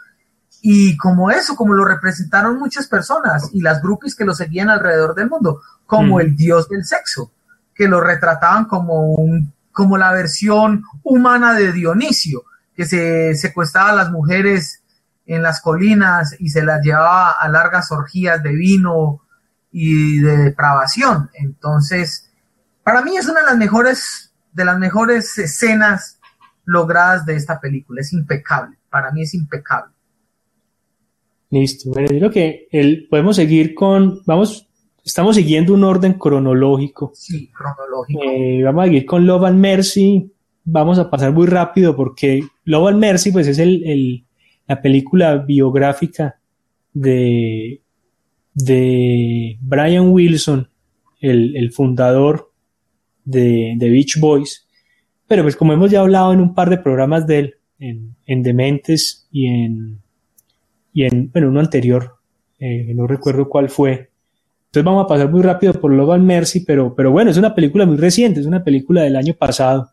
y 0.60 0.96
como 0.96 1.30
eso, 1.30 1.56
como 1.56 1.72
lo 1.72 1.84
representaron 1.84 2.58
muchas 2.58 2.86
personas 2.88 3.48
y 3.52 3.60
las 3.60 3.80
groupies 3.80 4.14
que 4.14 4.24
lo 4.24 4.34
seguían 4.34 4.68
alrededor 4.68 5.14
del 5.14 5.30
mundo, 5.30 5.60
como 5.86 6.20
el 6.20 6.36
dios 6.36 6.68
del 6.68 6.84
sexo, 6.84 7.32
que 7.74 7.88
lo 7.88 8.00
retrataban 8.00 8.66
como 8.66 9.12
un, 9.12 9.54
como 9.78 9.96
la 9.96 10.10
versión 10.10 10.82
humana 11.04 11.54
de 11.54 11.72
Dionisio, 11.72 12.42
que 12.74 12.84
se 12.84 13.36
secuestraba 13.36 13.90
a 13.90 13.94
las 13.94 14.10
mujeres 14.10 14.82
en 15.24 15.40
las 15.40 15.60
colinas 15.60 16.34
y 16.40 16.48
se 16.48 16.64
las 16.64 16.82
llevaba 16.84 17.30
a 17.30 17.48
largas 17.48 17.92
orgías 17.92 18.42
de 18.42 18.56
vino 18.56 19.22
y 19.70 20.18
de 20.18 20.36
depravación. 20.36 21.30
Entonces, 21.32 22.28
para 22.82 23.02
mí 23.02 23.16
es 23.16 23.28
una 23.28 23.38
de 23.38 23.46
las 23.46 23.56
mejores, 23.56 24.34
de 24.52 24.64
las 24.64 24.80
mejores 24.80 25.38
escenas 25.38 26.18
logradas 26.64 27.24
de 27.24 27.36
esta 27.36 27.60
película. 27.60 28.00
Es 28.00 28.12
impecable. 28.12 28.78
Para 28.90 29.12
mí 29.12 29.22
es 29.22 29.32
impecable. 29.32 29.94
Listo. 31.50 31.90
Bueno, 31.90 32.08
yo 32.10 32.18
creo 32.18 32.30
que 32.32 33.06
podemos 33.08 33.36
seguir 33.36 33.76
con, 33.76 34.24
vamos, 34.26 34.67
estamos 35.08 35.36
siguiendo 35.36 35.74
un 35.74 35.84
orden 35.84 36.14
cronológico. 36.14 37.12
Sí, 37.14 37.50
cronológico. 37.50 38.22
Eh, 38.22 38.62
vamos 38.62 38.82
a 38.82 38.86
seguir 38.86 39.06
con 39.06 39.26
Love 39.26 39.44
and 39.44 39.60
Mercy. 39.60 40.32
Vamos 40.64 40.98
a 40.98 41.08
pasar 41.10 41.32
muy 41.32 41.46
rápido 41.46 41.96
porque 41.96 42.42
Love 42.64 42.88
and 42.88 42.98
Mercy, 42.98 43.32
pues 43.32 43.46
es 43.48 43.58
el 43.58 44.24
la 44.68 44.82
película 44.82 45.38
biográfica 45.38 46.38
de, 46.92 47.80
de 48.54 49.58
Brian 49.62 50.10
Wilson, 50.10 50.68
el, 51.20 51.72
fundador 51.72 52.52
de, 53.24 53.74
de, 53.76 53.90
Beach 53.90 54.20
Boys. 54.20 54.68
Pero 55.26 55.42
pues 55.42 55.56
como 55.56 55.72
hemos 55.72 55.90
ya 55.90 56.00
hablado 56.00 56.32
en 56.34 56.40
un 56.40 56.54
par 56.54 56.68
de 56.68 56.78
programas 56.78 57.26
de 57.26 57.38
él, 57.38 57.54
en, 57.78 58.14
en 58.26 58.42
Dementes 58.42 59.26
y 59.32 59.46
en, 59.46 60.02
y 60.92 61.04
en, 61.04 61.30
bueno, 61.32 61.48
uno 61.48 61.60
anterior, 61.60 62.16
eh, 62.58 62.92
no 62.94 63.06
recuerdo 63.06 63.48
cuál 63.48 63.70
fue. 63.70 64.07
Entonces 64.68 64.84
vamos 64.84 65.04
a 65.04 65.08
pasar 65.08 65.30
muy 65.30 65.42
rápido 65.42 65.72
por 65.74 65.92
Love 65.92 66.14
and 66.14 66.24
Mercy, 66.24 66.60
pero, 66.60 66.94
pero 66.94 67.10
bueno, 67.10 67.30
es 67.30 67.36
una 67.36 67.54
película 67.54 67.86
muy 67.86 67.96
reciente, 67.96 68.40
es 68.40 68.46
una 68.46 68.62
película 68.62 69.02
del 69.02 69.16
año 69.16 69.34
pasado 69.34 69.90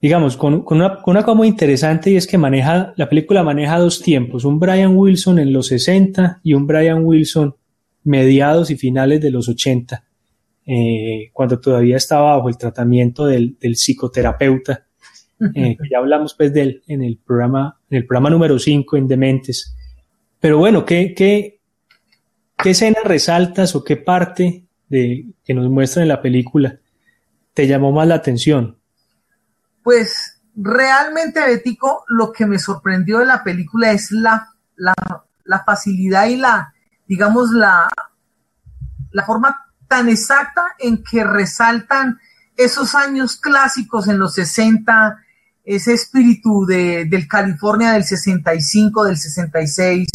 digamos, 0.00 0.36
con, 0.36 0.54
una, 0.54 0.64
con, 0.64 0.78
una, 1.14 1.22
cosa 1.22 1.34
muy 1.34 1.48
interesante 1.48 2.10
y 2.10 2.16
es 2.16 2.26
que 2.26 2.38
maneja, 2.38 2.94
la 2.96 3.08
película 3.08 3.42
maneja 3.42 3.78
dos 3.78 4.00
tiempos, 4.00 4.44
un 4.44 4.58
Brian 4.58 4.96
Wilson 4.96 5.38
en 5.38 5.52
los 5.52 5.66
60 5.66 6.40
y 6.42 6.54
un 6.54 6.66
Brian 6.66 7.04
Wilson 7.04 7.54
mediados 8.04 8.70
y 8.70 8.76
finales 8.76 9.20
de 9.20 9.30
los 9.30 9.48
80, 9.48 10.02
eh, 10.66 11.30
cuando 11.32 11.60
todavía 11.60 11.98
estaba 11.98 12.36
bajo 12.36 12.48
el 12.48 12.56
tratamiento 12.56 13.26
del, 13.26 13.56
del 13.60 13.76
psicoterapeuta, 13.76 14.86
eh, 15.54 15.76
ya 15.90 15.98
hablamos 15.98 16.34
pues 16.34 16.52
de 16.52 16.62
él 16.62 16.82
en 16.86 17.02
el 17.02 17.18
programa, 17.18 17.78
en 17.90 17.98
el 17.98 18.06
programa 18.06 18.30
número 18.30 18.58
5 18.58 18.96
en 18.96 19.08
Dementes. 19.08 19.74
Pero 20.38 20.58
bueno, 20.58 20.84
¿qué, 20.84 21.14
qué, 21.14 21.59
qué 22.62 22.70
escena 22.70 23.00
resaltas 23.04 23.74
o 23.74 23.84
qué 23.84 23.96
parte 23.96 24.66
de, 24.88 25.26
que 25.44 25.54
nos 25.54 25.70
muestra 25.70 26.02
en 26.02 26.08
la 26.08 26.22
película 26.22 26.78
te 27.54 27.66
llamó 27.66 27.92
más 27.92 28.06
la 28.06 28.16
atención? 28.16 28.78
Pues 29.82 30.40
realmente, 30.54 31.40
Betico, 31.40 32.04
lo 32.08 32.32
que 32.32 32.46
me 32.46 32.58
sorprendió 32.58 33.18
de 33.18 33.26
la 33.26 33.42
película 33.42 33.92
es 33.92 34.10
la, 34.10 34.48
la, 34.76 35.64
facilidad 35.64 36.26
y 36.26 36.36
la, 36.36 36.74
digamos, 37.06 37.50
la, 37.50 37.88
la 39.10 39.24
forma 39.24 39.66
tan 39.88 40.08
exacta 40.08 40.62
en 40.78 41.02
que 41.02 41.24
resaltan 41.24 42.18
esos 42.56 42.94
años 42.94 43.36
clásicos 43.36 44.06
en 44.06 44.18
los 44.18 44.34
60, 44.34 45.18
ese 45.64 45.94
espíritu 45.94 46.66
de, 46.66 47.06
del 47.06 47.26
California 47.26 47.92
del 47.92 48.04
65, 48.04 49.04
del 49.04 49.16
66, 49.16 50.08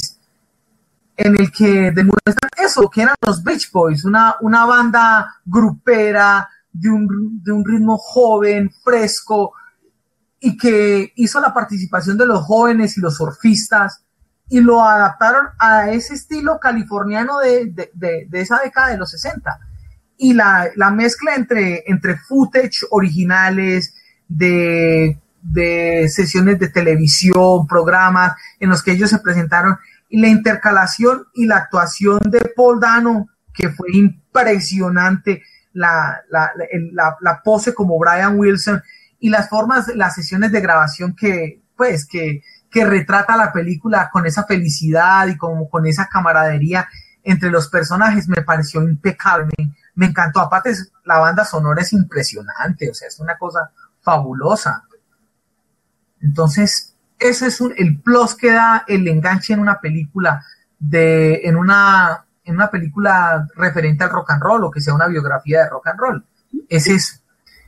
en 1.17 1.39
el 1.39 1.51
que 1.51 1.91
demuestran 1.91 2.51
eso, 2.57 2.89
que 2.89 3.03
eran 3.03 3.15
los 3.25 3.43
Beach 3.43 3.71
Boys, 3.71 4.05
una, 4.05 4.35
una 4.41 4.65
banda 4.65 5.35
grupera, 5.45 6.49
de 6.71 6.89
un, 6.89 7.41
de 7.41 7.51
un 7.53 7.63
ritmo 7.65 7.97
joven, 7.97 8.69
fresco, 8.83 9.53
y 10.39 10.57
que 10.57 11.13
hizo 11.15 11.39
la 11.39 11.53
participación 11.53 12.17
de 12.17 12.25
los 12.25 12.43
jóvenes 12.43 12.97
y 12.97 13.01
los 13.01 13.15
surfistas 13.15 14.03
y 14.49 14.59
lo 14.59 14.83
adaptaron 14.83 15.47
a 15.57 15.89
ese 15.89 16.13
estilo 16.13 16.59
californiano 16.59 17.39
de, 17.39 17.71
de, 17.93 18.27
de, 18.27 18.41
esa 18.41 18.59
década 18.59 18.89
de 18.89 18.97
los 18.97 19.09
60. 19.09 19.57
Y 20.17 20.33
la, 20.33 20.69
la, 20.75 20.91
mezcla 20.91 21.33
entre, 21.35 21.83
entre 21.87 22.17
footage 22.17 22.85
originales, 22.91 23.95
de, 24.27 25.19
de 25.41 26.09
sesiones 26.09 26.59
de 26.59 26.69
televisión, 26.69 27.67
programas 27.67 28.33
en 28.59 28.69
los 28.69 28.83
que 28.83 28.91
ellos 28.91 29.09
se 29.09 29.19
presentaron, 29.19 29.77
la 30.19 30.27
intercalación 30.27 31.25
y 31.33 31.45
la 31.45 31.57
actuación 31.57 32.19
de 32.25 32.53
Paul 32.55 32.79
Dano, 32.79 33.27
que 33.53 33.69
fue 33.69 33.87
impresionante 33.93 35.43
la, 35.73 36.21
la, 36.29 37.41
pose 37.43 37.73
como 37.73 37.99
Brian 37.99 38.37
Wilson 38.37 38.81
y 39.19 39.29
las 39.29 39.49
formas, 39.49 39.87
las 39.95 40.15
sesiones 40.15 40.51
de 40.51 40.61
grabación 40.61 41.15
que, 41.15 41.61
pues, 41.75 42.05
que, 42.05 42.41
que 42.69 42.85
retrata 42.85 43.37
la 43.37 43.51
película 43.51 44.09
con 44.11 44.25
esa 44.25 44.43
felicidad 44.45 45.27
y 45.27 45.37
como 45.37 45.69
con 45.69 45.85
esa 45.85 46.07
camaradería 46.07 46.87
entre 47.25 47.49
los 47.49 47.67
personajes 47.69 48.27
me 48.27 48.43
pareció 48.43 48.83
impecable, 48.83 49.53
me, 49.95 50.05
encantó. 50.05 50.39
Aparte, 50.39 50.73
la 51.03 51.19
banda 51.19 51.43
sonora 51.43 51.81
es 51.81 51.91
impresionante, 51.91 52.89
o 52.89 52.93
sea, 52.93 53.07
es 53.07 53.19
una 53.19 53.37
cosa 53.37 53.71
fabulosa. 54.01 54.83
Entonces, 56.21 56.94
ese 57.19 57.47
es 57.47 57.61
un, 57.61 57.73
el 57.77 57.99
plus 57.99 58.35
que 58.35 58.51
da 58.51 58.83
el 58.87 59.07
enganche 59.07 59.53
en 59.53 59.59
una 59.59 59.79
película 59.79 60.43
de, 60.79 61.41
en 61.43 61.55
una, 61.55 62.25
en 62.43 62.55
una 62.55 62.69
película 62.69 63.47
referente 63.55 64.03
al 64.03 64.09
rock 64.09 64.31
and 64.31 64.43
roll 64.43 64.63
o 64.63 64.71
que 64.71 64.81
sea 64.81 64.93
una 64.93 65.07
biografía 65.07 65.63
de 65.63 65.69
rock 65.69 65.87
and 65.87 65.99
roll. 65.99 66.25
Es 66.69 66.87
eso. 66.87 67.17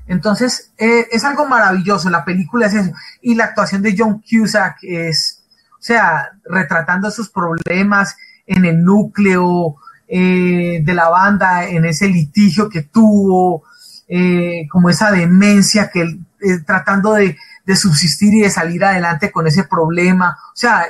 Entonces, 0.07 0.71
eh, 0.77 1.07
es 1.11 1.23
algo 1.23 1.45
maravilloso. 1.47 2.09
La 2.09 2.23
película 2.23 2.67
es 2.67 2.73
eso. 2.73 2.91
Y 3.21 3.35
la 3.35 3.45
actuación 3.45 3.81
de 3.81 3.95
John 3.97 4.21
Cusack 4.21 4.77
es, 4.83 5.43
o 5.73 5.81
sea, 5.81 6.31
retratando 6.45 7.09
esos 7.09 7.29
problemas 7.29 8.15
en 8.45 8.65
el 8.65 8.83
núcleo 8.83 9.75
eh, 10.07 10.81
de 10.83 10.93
la 10.93 11.09
banda, 11.09 11.67
en 11.67 11.85
ese 11.85 12.07
litigio 12.07 12.69
que 12.69 12.83
tuvo, 12.83 13.63
eh, 14.07 14.67
como 14.71 14.89
esa 14.89 15.11
demencia 15.11 15.89
que 15.91 16.01
eh, 16.01 16.59
tratando 16.65 17.13
de, 17.13 17.37
subsistir 17.75 18.33
y 18.33 18.41
de 18.41 18.49
salir 18.49 18.83
adelante 18.83 19.31
con 19.31 19.47
ese 19.47 19.63
problema. 19.65 20.37
O 20.53 20.55
sea, 20.55 20.85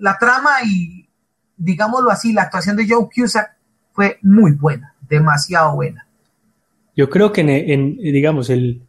la 0.00 0.18
trama 0.18 0.50
y, 0.64 1.08
digámoslo 1.56 2.10
así, 2.10 2.32
la 2.32 2.42
actuación 2.42 2.76
de 2.76 2.88
Joe 2.88 3.08
Cusack 3.14 3.56
fue 3.92 4.18
muy 4.22 4.52
buena, 4.52 4.94
demasiado 5.08 5.74
buena. 5.74 6.06
Yo 6.96 7.08
creo 7.08 7.32
que 7.32 7.42
en 7.42 7.96
digamos, 7.96 8.50
el, 8.50 8.82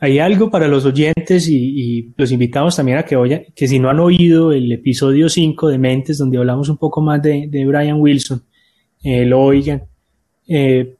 hay 0.00 0.18
algo 0.18 0.50
para 0.50 0.66
los 0.66 0.86
oyentes 0.86 1.46
y, 1.46 2.12
los 2.16 2.32
invitamos 2.32 2.74
también 2.74 2.98
a 2.98 3.02
que 3.02 3.16
oigan, 3.16 3.42
que 3.54 3.68
si 3.68 3.78
no 3.78 3.90
han 3.90 4.00
oído 4.00 4.50
el 4.50 4.72
episodio 4.72 5.28
5 5.28 5.68
de 5.68 5.78
Mentes, 5.78 6.16
donde 6.16 6.38
hablamos 6.38 6.70
un 6.70 6.78
poco 6.78 7.02
más 7.02 7.22
de, 7.22 7.48
Brian 7.66 8.00
Wilson, 8.00 8.42
eh, 9.04 9.26
lo 9.26 9.40
oigan. 9.42 9.82
Eh, 10.48 10.96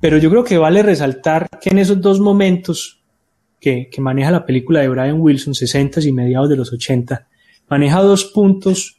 pero 0.00 0.18
yo 0.18 0.28
creo 0.28 0.44
que 0.44 0.58
vale 0.58 0.82
resaltar 0.82 1.48
que 1.60 1.70
en 1.70 1.78
esos 1.78 2.00
dos 2.00 2.20
momentos 2.20 2.97
que, 3.60 3.88
maneja 3.98 4.30
la 4.30 4.46
película 4.46 4.80
de 4.80 4.88
Brian 4.88 5.20
Wilson, 5.20 5.54
60 5.54 6.00
y 6.00 6.12
mediados 6.12 6.48
de 6.48 6.56
los 6.56 6.72
80, 6.72 7.26
maneja 7.68 8.00
dos 8.02 8.26
puntos. 8.26 8.96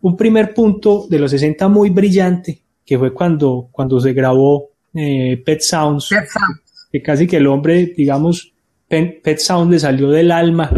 Un 0.00 0.16
primer 0.16 0.52
punto 0.54 1.06
de 1.08 1.18
los 1.18 1.30
60 1.30 1.68
muy 1.68 1.90
brillante, 1.90 2.62
que 2.84 2.98
fue 2.98 3.12
cuando, 3.12 3.68
cuando 3.70 4.00
se 4.00 4.12
grabó 4.12 4.70
eh, 4.94 5.40
Pet 5.44 5.60
Sounds. 5.60 6.08
Pet 6.08 6.28
Sounds 6.28 6.62
que 6.92 7.00
casi 7.00 7.26
que 7.26 7.38
el 7.38 7.46
hombre, 7.46 7.94
digamos, 7.96 8.52
Pet 8.86 9.38
Sound 9.38 9.72
le 9.72 9.78
salió 9.78 10.10
del 10.10 10.30
alma, 10.30 10.70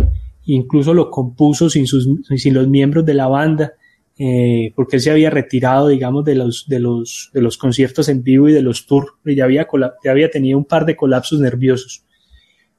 incluso 0.45 0.95
lo 0.95 1.11
compuso 1.11 1.69
sin, 1.69 1.89
sus, 1.89 2.09
sin 2.37 2.55
los 2.55 2.69
miembros 2.69 3.05
de 3.05 3.15
la 3.15 3.27
banda, 3.27 3.73
eh, 4.17 4.73
porque 4.77 4.97
él 4.97 5.03
se 5.03 5.11
había 5.11 5.31
retirado, 5.31 5.89
digamos, 5.89 6.25
de 6.25 6.37
los, 6.37 6.69
de 6.69 6.79
los, 6.79 7.31
de 7.35 7.43
los 7.43 7.59
conciertos 7.59 8.09
en 8.09 8.23
vivo 8.23 8.49
y 8.49 8.53
de 8.53 8.63
los 8.63 8.87
tours, 8.87 9.09
y 9.25 9.35
ya 9.35 9.45
había, 9.45 9.67
ya 10.05 10.11
había 10.13 10.31
tenido 10.31 10.57
un 10.57 10.65
par 10.65 10.87
de 10.87 10.95
colapsos 10.95 11.41
nerviosos. 11.41 12.05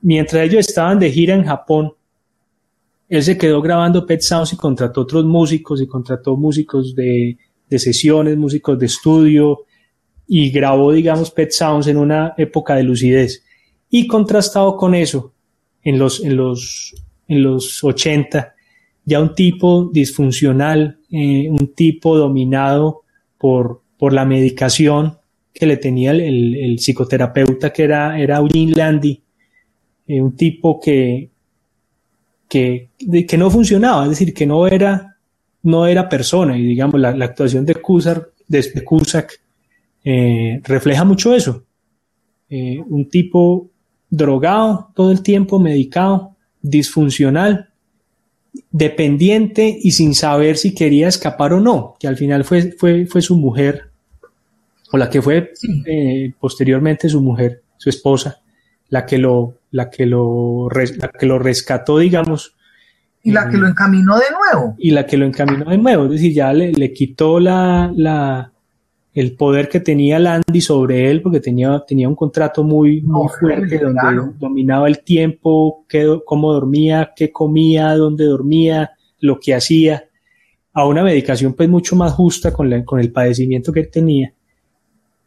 Mientras 0.05 0.43
ellos 0.43 0.67
estaban 0.67 0.99
de 0.99 1.09
gira 1.09 1.33
en 1.33 1.45
Japón, 1.45 1.93
él 3.09 3.23
se 3.23 3.39
quedó 3.39 3.59
grabando 3.59 4.05
Pet 4.05 4.21
Sounds 4.21 4.53
y 4.53 4.55
contrató 4.55 5.01
otros 5.01 5.25
músicos 5.25 5.81
y 5.81 5.87
contrató 5.87 6.37
músicos 6.37 6.93
de, 6.93 7.39
de 7.67 7.79
sesiones, 7.79 8.37
músicos 8.37 8.77
de 8.77 8.85
estudio, 8.85 9.65
y 10.27 10.51
grabó, 10.51 10.91
digamos, 10.91 11.31
Pet 11.31 11.49
Sounds 11.49 11.87
en 11.87 11.97
una 11.97 12.35
época 12.37 12.75
de 12.75 12.83
lucidez. 12.83 13.43
Y 13.89 14.05
contrastado 14.05 14.77
con 14.77 14.93
eso, 14.93 15.33
en 15.81 15.97
los, 15.97 16.23
en 16.23 16.37
los, 16.37 16.93
en 17.27 17.41
los 17.41 17.83
80, 17.83 18.53
ya 19.05 19.19
un 19.19 19.33
tipo 19.33 19.89
disfuncional, 19.91 20.99
eh, 21.09 21.49
un 21.49 21.73
tipo 21.73 22.15
dominado 22.15 23.01
por, 23.39 23.81
por 23.97 24.13
la 24.13 24.23
medicación 24.23 25.17
que 25.51 25.65
le 25.65 25.77
tenía 25.77 26.11
el, 26.11 26.21
el, 26.21 26.77
psicoterapeuta 26.77 27.73
que 27.73 27.85
era, 27.85 28.19
era 28.19 28.37
Eugene 28.37 28.73
Landy, 28.75 29.23
eh, 30.07 30.21
un 30.21 30.35
tipo 30.35 30.79
que, 30.79 31.29
que, 32.47 32.89
que 33.27 33.37
no 33.37 33.49
funcionaba, 33.49 34.03
es 34.03 34.11
decir, 34.11 34.33
que 34.33 34.45
no 34.45 34.67
era, 34.67 35.17
no 35.63 35.87
era 35.87 36.09
persona, 36.09 36.57
y 36.57 36.63
digamos, 36.63 36.99
la, 36.99 37.15
la 37.15 37.25
actuación 37.25 37.65
de 37.65 37.75
Cusack, 37.75 38.29
de 38.47 38.83
Cusack 38.83 39.41
eh, 40.03 40.61
refleja 40.63 41.03
mucho 41.03 41.35
eso. 41.35 41.63
Eh, 42.49 42.79
un 42.87 43.09
tipo 43.09 43.69
drogado 44.09 44.91
todo 44.95 45.11
el 45.11 45.21
tiempo, 45.21 45.59
medicado, 45.59 46.35
disfuncional, 46.61 47.69
dependiente 48.71 49.77
y 49.81 49.91
sin 49.91 50.13
saber 50.13 50.57
si 50.57 50.73
quería 50.73 51.07
escapar 51.07 51.53
o 51.53 51.59
no, 51.59 51.95
que 51.99 52.07
al 52.07 52.15
final 52.15 52.43
fue, 52.43 52.71
fue, 52.73 53.07
fue 53.07 53.21
su 53.21 53.35
mujer, 53.35 53.89
o 54.91 54.97
la 54.97 55.09
que 55.09 55.21
fue 55.21 55.51
eh, 55.87 56.31
posteriormente 56.39 57.09
su 57.09 57.21
mujer, 57.21 57.63
su 57.77 57.89
esposa, 57.89 58.41
la 58.89 59.05
que 59.05 59.17
lo, 59.17 59.55
la 59.75 59.89
que 59.89 60.05
lo, 60.05 60.69
la 60.69 61.09
que 61.09 61.25
lo 61.25 61.37
rescató, 61.37 61.99
digamos. 61.99 62.55
Y 63.21 63.31
la 63.31 63.49
que 63.49 63.57
lo 63.57 63.67
encaminó 63.67 64.15
de 64.17 64.23
nuevo. 64.31 64.75
Y 64.77 64.91
la 64.91 65.05
que 65.05 65.17
lo 65.17 65.25
encaminó 65.25 65.69
de 65.69 65.77
nuevo, 65.77 66.05
es 66.05 66.11
decir, 66.11 66.33
ya 66.33 66.53
le, 66.53 66.71
le 66.71 66.93
quitó 66.93 67.41
la, 67.41 67.91
la, 67.93 68.53
el 69.13 69.35
poder 69.35 69.67
que 69.67 69.81
tenía 69.81 70.17
Landy 70.17 70.61
sobre 70.61 71.11
él, 71.11 71.21
porque 71.21 71.41
tenía, 71.41 71.83
tenía 71.85 72.07
un 72.07 72.15
contrato 72.15 72.63
muy, 72.63 73.01
muy 73.01 73.27
fuerte 73.37 73.79
donde 73.79 74.33
dominaba 74.39 74.87
el 74.87 75.03
tiempo, 75.03 75.85
qué, 75.89 76.19
cómo 76.25 76.53
dormía, 76.53 77.11
qué 77.13 77.33
comía, 77.33 77.97
dónde 77.97 78.23
dormía, 78.23 78.91
lo 79.19 79.41
que 79.41 79.55
hacía, 79.55 80.05
a 80.71 80.87
una 80.87 81.03
medicación 81.03 81.53
pues 81.53 81.67
mucho 81.67 81.97
más 81.97 82.13
justa 82.13 82.53
con, 82.53 82.83
con 82.83 83.01
el 83.01 83.11
padecimiento 83.11 83.73
que 83.73 83.81
él 83.81 83.89
tenía. 83.91 84.33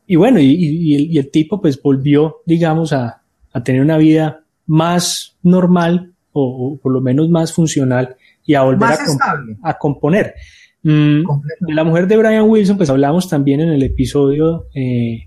Y 0.06 0.16
bueno, 0.16 0.40
y, 0.40 1.18
el, 1.18 1.30
tipo 1.30 1.60
pues 1.60 1.82
volvió, 1.82 2.36
digamos, 2.46 2.94
a, 2.94 3.22
a 3.58 3.64
tener 3.64 3.80
una 3.80 3.98
vida 3.98 4.44
más 4.66 5.36
normal 5.42 6.12
o, 6.32 6.78
por 6.82 6.92
lo 6.92 7.00
menos 7.00 7.28
más 7.28 7.52
funcional 7.52 8.16
y 8.44 8.54
a 8.54 8.62
volver 8.62 8.90
a, 8.90 9.70
a 9.70 9.78
componer. 9.78 10.34
Mm, 10.82 11.22
la 11.68 11.84
mujer 11.84 12.06
de 12.06 12.16
Brian 12.16 12.48
Wilson, 12.48 12.76
pues 12.76 12.90
hablamos 12.90 13.28
también 13.28 13.60
en 13.60 13.70
el 13.70 13.82
episodio 13.82 14.68
eh, 14.74 15.26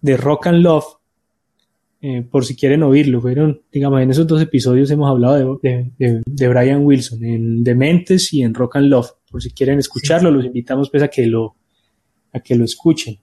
de 0.00 0.16
Rock 0.16 0.48
and 0.48 0.62
Love, 0.62 0.84
eh, 2.00 2.22
por 2.22 2.44
si 2.44 2.56
quieren 2.56 2.82
oírlo. 2.82 3.20
Fueron, 3.20 3.60
digamos, 3.70 4.00
en 4.00 4.10
esos 4.10 4.26
dos 4.26 4.40
episodios 4.40 4.90
hemos 4.90 5.08
hablado 5.08 5.60
de, 5.62 5.92
de, 5.98 6.48
Brian 6.48 6.84
Wilson, 6.84 7.22
en 7.24 7.62
Dementes 7.62 8.32
y 8.32 8.42
en 8.42 8.54
Rock 8.54 8.76
and 8.76 8.86
Love. 8.86 9.10
Por 9.30 9.42
si 9.42 9.50
quieren 9.50 9.78
escucharlo, 9.78 10.30
los 10.30 10.44
invitamos 10.44 10.90
pues 10.90 11.02
a 11.02 11.08
que 11.08 11.26
lo, 11.26 11.56
a 12.32 12.40
que 12.40 12.56
lo 12.56 12.64
escuchen. 12.64 13.18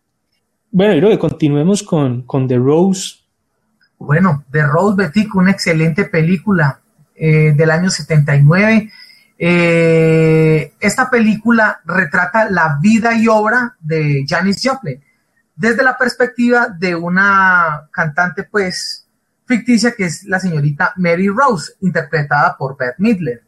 Bueno, 0.71 0.95
y 0.95 1.01
luego 1.01 1.17
continuemos 1.17 1.81
con, 1.81 2.21
con 2.23 2.47
The 2.47 2.57
Rose. 2.57 3.16
Bueno, 3.97 4.43
The 4.51 4.63
Rose, 4.63 4.95
Betty, 4.95 5.27
una 5.33 5.51
excelente 5.51 6.05
película 6.05 6.79
eh, 7.15 7.53
del 7.55 7.71
año 7.71 7.89
79 7.89 8.91
eh, 9.39 10.73
esta 10.79 11.11
película 11.11 11.79
retrata 11.85 12.49
la 12.49 12.79
vida 12.81 13.13
y 13.13 13.27
obra 13.27 13.75
de 13.79 14.25
Janis 14.27 14.61
Joplin 14.63 14.99
desde 15.55 15.83
la 15.83 15.97
perspectiva 15.97 16.67
de 16.69 16.95
una 16.95 17.87
cantante 17.91 18.43
pues 18.43 19.07
ficticia 19.45 19.91
que 19.91 20.05
es 20.05 20.23
la 20.23 20.39
señorita 20.39 20.93
Mary 20.97 21.29
Rose, 21.29 21.73
interpretada 21.81 22.57
por 22.57 22.77
Beth 22.77 22.95
Midler. 22.97 23.43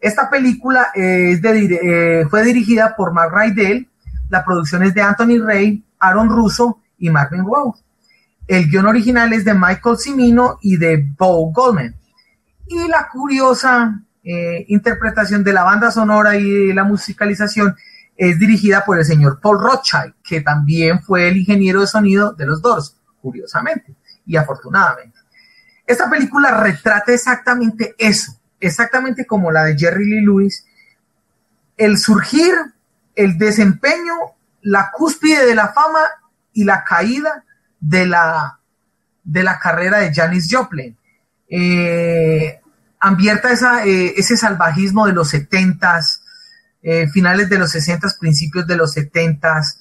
Esta 0.00 0.30
película 0.30 0.88
eh, 0.94 2.26
fue 2.28 2.44
dirigida 2.44 2.94
por 2.96 3.12
Mark 3.12 3.32
Rydell, 3.34 3.88
la 4.28 4.44
producción 4.44 4.82
es 4.82 4.94
de 4.94 5.02
Anthony 5.02 5.38
Ray, 5.44 5.84
Aaron 5.98 6.28
Russo 6.28 6.80
y 6.98 7.10
Marvin 7.10 7.44
Rose. 7.44 7.82
El 8.46 8.68
guion 8.68 8.86
original 8.86 9.32
es 9.32 9.44
de 9.44 9.54
Michael 9.54 9.98
Cimino 9.98 10.58
y 10.60 10.76
de 10.76 11.06
Bo 11.18 11.50
Goldman. 11.50 11.94
Y 12.66 12.88
la 12.88 13.08
curiosa 13.08 14.00
eh, 14.22 14.64
interpretación 14.68 15.42
de 15.42 15.52
la 15.52 15.64
banda 15.64 15.90
sonora 15.90 16.36
y 16.36 16.72
la 16.72 16.84
musicalización 16.84 17.74
es 18.16 18.38
dirigida 18.38 18.84
por 18.84 18.98
el 18.98 19.04
señor 19.04 19.40
Paul 19.40 19.60
Rothschild, 19.60 20.14
que 20.22 20.40
también 20.40 21.02
fue 21.02 21.28
el 21.28 21.36
ingeniero 21.36 21.80
de 21.80 21.86
sonido 21.86 22.32
de 22.32 22.46
los 22.46 22.62
Doors, 22.62 22.96
curiosamente 23.20 23.94
y 24.26 24.36
afortunadamente. 24.36 25.18
Esta 25.86 26.08
película 26.08 26.50
retrata 26.62 27.12
exactamente 27.12 27.94
eso, 27.98 28.32
exactamente 28.60 29.26
como 29.26 29.50
la 29.50 29.64
de 29.64 29.76
Jerry 29.76 30.06
Lee 30.06 30.24
Lewis, 30.24 30.66
el 31.76 31.98
surgir, 31.98 32.54
el 33.14 33.36
desempeño, 33.36 34.14
la 34.62 34.90
cúspide 34.92 35.44
de 35.44 35.54
la 35.54 35.72
fama 35.72 36.00
y 36.52 36.64
la 36.64 36.84
caída 36.84 37.44
de 37.84 38.06
la, 38.06 38.58
de 39.22 39.42
la 39.42 39.58
carrera 39.58 39.98
de 39.98 40.14
Janis 40.14 40.48
Joplin. 40.50 40.96
Eh, 41.48 42.60
ambierta 42.98 43.50
eh, 43.84 44.14
ese 44.16 44.36
salvajismo 44.36 45.06
de 45.06 45.12
los 45.12 45.28
setentas, 45.28 46.22
eh, 46.82 47.08
finales 47.08 47.50
de 47.50 47.58
los 47.58 47.70
sesentas, 47.70 48.16
principios 48.18 48.66
de 48.66 48.76
los 48.76 48.92
setentas, 48.92 49.80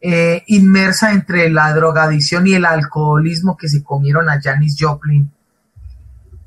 eh, 0.00 0.42
inmersa 0.48 1.12
entre 1.12 1.48
la 1.48 1.72
drogadicción 1.72 2.46
y 2.46 2.54
el 2.54 2.64
alcoholismo 2.64 3.56
que 3.56 3.68
se 3.68 3.84
comieron 3.84 4.28
a 4.28 4.40
Janis 4.42 4.76
Joplin. 4.78 5.30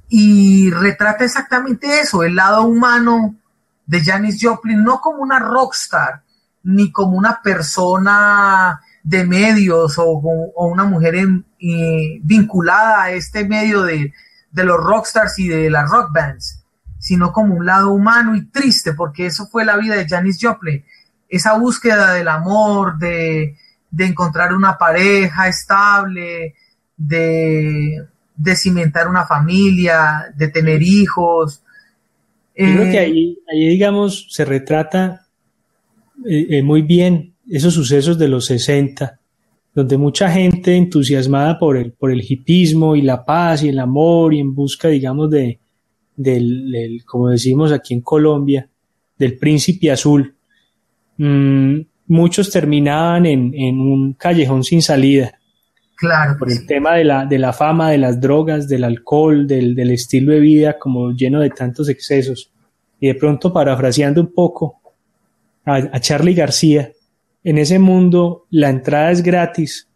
Y 0.09 0.69
retrata 0.71 1.23
exactamente 1.23 2.01
eso, 2.01 2.23
el 2.23 2.35
lado 2.35 2.63
humano 2.63 3.35
de 3.85 4.03
Janis 4.03 4.39
Joplin, 4.41 4.83
no 4.83 4.99
como 4.99 5.19
una 5.19 5.39
rockstar, 5.39 6.23
ni 6.63 6.91
como 6.91 7.17
una 7.17 7.41
persona 7.41 8.81
de 9.03 9.25
medios 9.25 9.97
o, 9.97 10.21
una 10.55 10.85
mujer 10.85 11.15
vinculada 12.23 13.03
a 13.03 13.11
este 13.11 13.47
medio 13.47 13.83
de, 13.83 14.13
de 14.51 14.63
los 14.63 14.77
rockstars 14.77 15.37
y 15.39 15.47
de 15.47 15.69
las 15.69 15.89
rock 15.89 16.11
bands, 16.13 16.63
sino 16.97 17.31
como 17.31 17.55
un 17.55 17.65
lado 17.65 17.91
humano 17.91 18.35
y 18.35 18.45
triste, 18.45 18.93
porque 18.93 19.27
eso 19.27 19.47
fue 19.47 19.65
la 19.65 19.77
vida 19.77 19.95
de 19.95 20.07
Janis 20.07 20.39
Joplin, 20.41 20.83
esa 21.29 21.57
búsqueda 21.57 22.13
del 22.13 22.27
amor, 22.27 22.97
de, 22.97 23.55
encontrar 23.97 24.53
una 24.53 24.77
pareja 24.77 25.47
estable, 25.47 26.55
de, 26.97 28.05
cimentar 28.55 29.07
una 29.07 29.25
familia, 29.25 30.33
de 30.35 30.47
tener 30.47 30.81
hijos. 30.81 31.61
creo 32.55 32.83
que 32.83 32.97
eh, 32.97 32.99
ahí, 32.99 33.39
ahí, 33.51 33.69
digamos, 33.69 34.27
se 34.29 34.45
retrata 34.45 35.27
eh, 36.25 36.61
muy 36.63 36.81
bien 36.81 37.33
esos 37.49 37.73
sucesos 37.73 38.17
de 38.17 38.27
los 38.27 38.45
60, 38.45 39.19
donde 39.73 39.97
mucha 39.97 40.29
gente 40.31 40.75
entusiasmada 40.75 41.57
por 41.57 41.77
el, 41.77 41.91
por 41.93 42.11
el 42.11 42.23
hipismo 42.27 42.95
y 42.95 43.01
la 43.01 43.25
paz 43.25 43.63
y 43.63 43.69
el 43.69 43.79
amor 43.79 44.33
y 44.33 44.39
en 44.39 44.53
busca, 44.53 44.87
digamos, 44.87 45.29
de, 45.29 45.59
del, 46.15 47.01
como 47.05 47.29
decimos 47.29 47.71
aquí 47.71 47.93
en 47.93 48.01
Colombia, 48.01 48.67
del 49.17 49.37
príncipe 49.37 49.91
azul, 49.91 50.35
mm, 51.17 51.79
muchos 52.07 52.51
terminaban 52.51 53.25
en, 53.25 53.53
en, 53.55 53.79
un 53.79 54.13
callejón 54.13 54.63
sin 54.63 54.81
salida. 54.81 55.33
Claro. 55.95 56.37
Por 56.37 56.51
el 56.51 56.65
tema 56.65 56.95
de 56.95 57.03
la, 57.03 57.25
de 57.25 57.37
la 57.37 57.51
fama, 57.51 57.91
de 57.91 57.97
las 57.97 58.21
drogas, 58.21 58.67
del 58.67 58.85
alcohol, 58.85 59.47
del, 59.47 59.75
del 59.75 59.91
estilo 59.91 60.31
de 60.33 60.39
vida 60.39 60.77
como 60.79 61.11
lleno 61.11 61.41
de 61.41 61.49
tantos 61.49 61.89
excesos. 61.89 62.51
Y 62.99 63.07
de 63.07 63.15
pronto, 63.15 63.51
parafraseando 63.51 64.21
un 64.21 64.33
poco 64.33 64.79
a, 65.65 65.75
a 65.75 65.99
Charlie 65.99 66.33
García, 66.33 66.91
en 67.43 67.57
ese 67.57 67.79
mundo 67.79 68.45
la 68.49 68.69
entrada 68.69 69.11
es 69.11 69.23
gratis, 69.23 69.87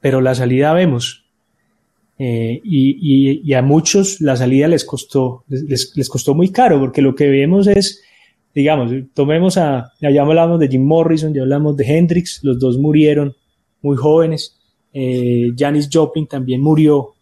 pero 0.00 0.20
la 0.20 0.34
salida 0.34 0.72
vemos. 0.72 1.24
Eh, 2.18 2.60
y, 2.64 3.52
a 3.52 3.62
muchos 3.62 4.20
la 4.20 4.36
salida 4.36 4.66
les 4.66 4.84
costó, 4.84 5.44
les, 5.48 6.08
costó 6.08 6.34
muy 6.34 6.50
caro, 6.50 6.80
porque 6.80 7.02
lo 7.02 7.14
que 7.14 7.28
vemos 7.28 7.68
es, 7.68 8.02
digamos, 8.54 8.92
tomemos 9.14 9.56
a, 9.56 9.92
ya 10.00 10.22
hablamos 10.22 10.58
de 10.58 10.68
Jim 10.68 10.84
Morrison, 10.84 11.32
ya 11.32 11.42
hablamos 11.42 11.76
de 11.76 11.84
Hendrix, 11.84 12.40
los 12.42 12.58
dos 12.58 12.78
murieron 12.78 13.34
muy 13.82 13.96
jóvenes. 13.96 14.56
Eh, 14.92 15.52
Janis 15.56 15.88
Joplin 15.92 16.26
también 16.26 16.60
murió 16.60 17.14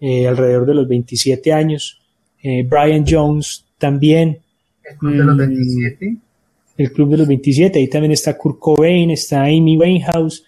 eh, 0.00 0.26
alrededor 0.26 0.66
de 0.66 0.74
los 0.74 0.88
27 0.88 1.52
años. 1.52 2.00
Brian 2.42 3.06
Jones 3.08 3.64
también. 3.78 4.38
¿El 4.82 4.98
club 4.98 5.12
de 5.14 5.24
los 5.24 5.36
27? 5.38 6.18
El 6.76 6.92
Club 6.92 7.10
de 7.10 7.18
los 7.18 7.28
27, 7.28 7.78
ahí 7.78 7.88
también 7.88 8.12
está 8.12 8.36
Kurt 8.36 8.58
Cobain, 8.58 9.10
está 9.10 9.42
Amy 9.42 9.76
Winehouse, 9.76 10.44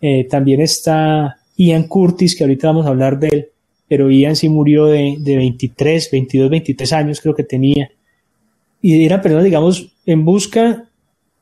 eh, 0.00 0.26
también 0.28 0.60
está 0.60 1.38
Ian 1.56 1.84
Curtis, 1.84 2.36
que 2.36 2.44
ahorita 2.44 2.68
vamos 2.68 2.86
a 2.86 2.90
hablar 2.90 3.18
de 3.18 3.28
él, 3.28 3.48
pero 3.88 4.10
Ian 4.10 4.36
sí 4.36 4.48
murió 4.48 4.86
de, 4.86 5.16
de 5.18 5.36
23, 5.36 6.10
22, 6.10 6.50
23 6.50 6.92
años 6.92 7.20
creo 7.20 7.34
que 7.34 7.44
tenía. 7.44 7.90
Y 8.80 9.04
era 9.04 9.20
personas, 9.20 9.44
digamos, 9.44 9.92
en 10.06 10.24
busca 10.24 10.84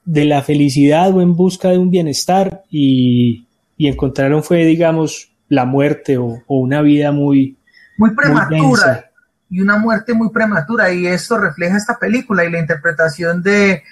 de 0.05 0.25
la 0.25 0.43
felicidad 0.43 1.15
o 1.15 1.21
en 1.21 1.37
busca 1.37 1.71
de 1.71 1.79
un 1.79 1.91
bienestar 1.91 2.63
y, 2.71 3.47
y 3.77 3.89
encontraron 3.89 4.43
fue, 4.43 4.65
digamos, 4.65 5.33
la 5.49 5.65
muerte 5.65 6.17
o, 6.19 6.43
una 6.49 6.83
vida 6.83 7.13
muy... 7.13 7.57
Muy 7.99 8.15
prematura. 8.15 9.11
y 9.49 9.61
una 9.61 9.79
muerte 9.79 10.15
muy 10.15 10.31
prematura. 10.31 10.93
Y 10.93 11.07
esto 11.07 11.39
refleja 11.39 11.77
esta 11.77 11.99
película 11.99 12.45
y 12.45 12.51
la 12.51 12.61
interpretación 12.61 13.43
de 13.43 13.83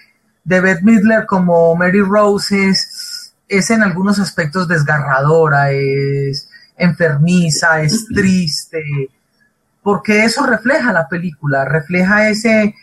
de 0.45 0.61
Beth 0.61 0.83
Midler 0.83 1.27
como 1.27 1.75
Mary 1.75 2.01
Rose 2.01 2.69
es, 2.69 3.71
en 3.71 3.83
algunos 3.83 4.19
aspectos 4.19 4.69
desgarradora, 4.69 5.71
es 5.71 6.49
enfermiza, 6.77 7.83
es 7.83 8.07
triste, 8.15 8.83
porque 9.83 10.25
eso 10.25 10.47
refleja 10.47 10.93
la 10.93 11.09
película, 11.09 11.65
refleja 11.65 12.29
ese, 12.29 12.75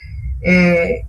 eh, 0.41 1.05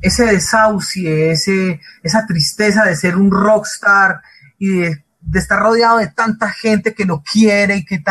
ese 0.00 0.26
desahucie, 0.26 1.32
ese, 1.32 1.80
esa 2.02 2.26
tristeza 2.26 2.84
de 2.84 2.96
ser 2.96 3.16
un 3.16 3.30
rockstar 3.30 4.22
y 4.58 4.78
de, 4.78 5.04
estar 5.34 5.60
rodeado 5.60 5.98
de 5.98 6.08
tanta 6.08 6.50
gente 6.50 6.94
que 6.94 7.04
lo 7.04 7.22
quiere 7.22 7.76
y 7.76 7.84
que, 7.84 8.02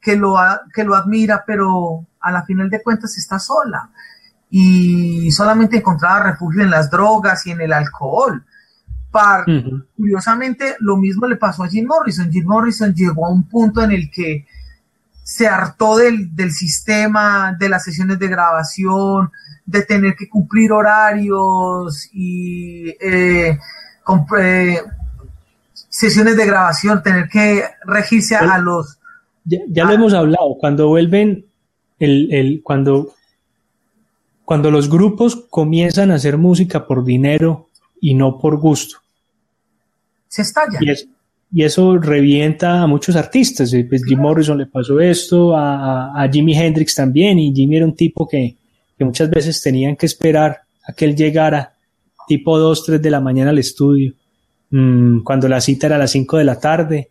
que, 0.00 0.16
lo, 0.16 0.36
que 0.74 0.84
lo 0.84 0.94
admira, 0.94 1.44
pero 1.46 2.06
a 2.20 2.30
la 2.30 2.44
final 2.44 2.68
de 2.68 2.82
cuentas 2.82 3.16
está 3.16 3.38
sola 3.38 3.90
y 4.50 5.30
solamente 5.32 5.78
encontraba 5.78 6.30
refugio 6.30 6.62
en 6.62 6.70
las 6.70 6.90
drogas 6.90 7.46
y 7.46 7.50
en 7.50 7.60
el 7.60 7.72
alcohol. 7.72 8.44
Curiosamente, 9.96 10.76
lo 10.80 10.96
mismo 10.96 11.26
le 11.26 11.36
pasó 11.36 11.64
a 11.64 11.68
Jim 11.68 11.86
Morrison. 11.86 12.30
Jim 12.30 12.44
Morrison 12.46 12.94
llegó 12.94 13.26
a 13.26 13.30
un 13.30 13.48
punto 13.48 13.82
en 13.82 13.92
el 13.92 14.10
que 14.10 14.46
se 15.22 15.48
hartó 15.48 15.96
del, 15.96 16.52
sistema, 16.52 17.56
de 17.58 17.68
las 17.68 17.84
sesiones 17.84 18.18
de 18.18 18.28
grabación, 18.28 19.30
de 19.64 19.82
tener 19.82 20.14
que 20.14 20.28
cumplir 20.28 20.70
horarios 20.70 22.08
y 22.12 22.90
eh, 23.00 23.58
sesiones 25.88 26.36
de 26.36 26.46
grabación, 26.46 27.02
tener 27.02 27.28
que 27.28 27.64
regirse 27.84 28.36
a, 28.36 28.58
los... 28.58 28.98
Ya, 29.44 29.84
lo 29.84 29.92
hemos 29.92 30.14
hablado, 30.14 30.56
cuando 30.60 30.88
vuelven, 30.88 31.46
el, 31.98 32.32
el, 32.32 32.60
cuando 32.62 33.15
cuando 34.46 34.70
los 34.70 34.88
grupos 34.88 35.44
comienzan 35.50 36.12
a 36.12 36.14
hacer 36.14 36.38
música 36.38 36.86
por 36.86 37.04
dinero 37.04 37.68
y 38.00 38.14
no 38.14 38.38
por 38.38 38.58
gusto. 38.58 38.98
Se 40.28 40.42
estalla. 40.42 40.78
Y, 41.52 41.64
eso 41.64 41.98
revienta 41.98 42.80
a 42.80 42.86
muchos 42.86 43.16
artistas. 43.16 43.74
Pues 43.88 44.04
Jim 44.04 44.20
Morrison 44.20 44.56
le 44.56 44.66
pasó 44.66 45.00
esto, 45.00 45.56
a, 45.56 46.22
a, 46.22 46.30
Jimi 46.30 46.56
Hendrix 46.56 46.94
también, 46.94 47.40
y 47.40 47.52
Jimmy 47.52 47.76
era 47.76 47.86
un 47.86 47.96
tipo 47.96 48.28
que, 48.28 48.54
que, 48.96 49.04
muchas 49.04 49.28
veces 49.30 49.60
tenían 49.60 49.96
que 49.96 50.06
esperar 50.06 50.60
a 50.86 50.92
que 50.92 51.06
él 51.06 51.16
llegara 51.16 51.72
tipo 52.28 52.56
2, 52.56 52.84
3 52.84 53.02
de 53.02 53.10
la 53.10 53.20
mañana 53.20 53.50
al 53.50 53.58
estudio, 53.58 54.12
mm, 54.70 55.22
cuando 55.24 55.48
la 55.48 55.60
cita 55.60 55.86
era 55.88 55.96
a 55.96 56.00
las 56.00 56.12
5 56.12 56.36
de 56.36 56.44
la 56.44 56.60
tarde. 56.60 57.10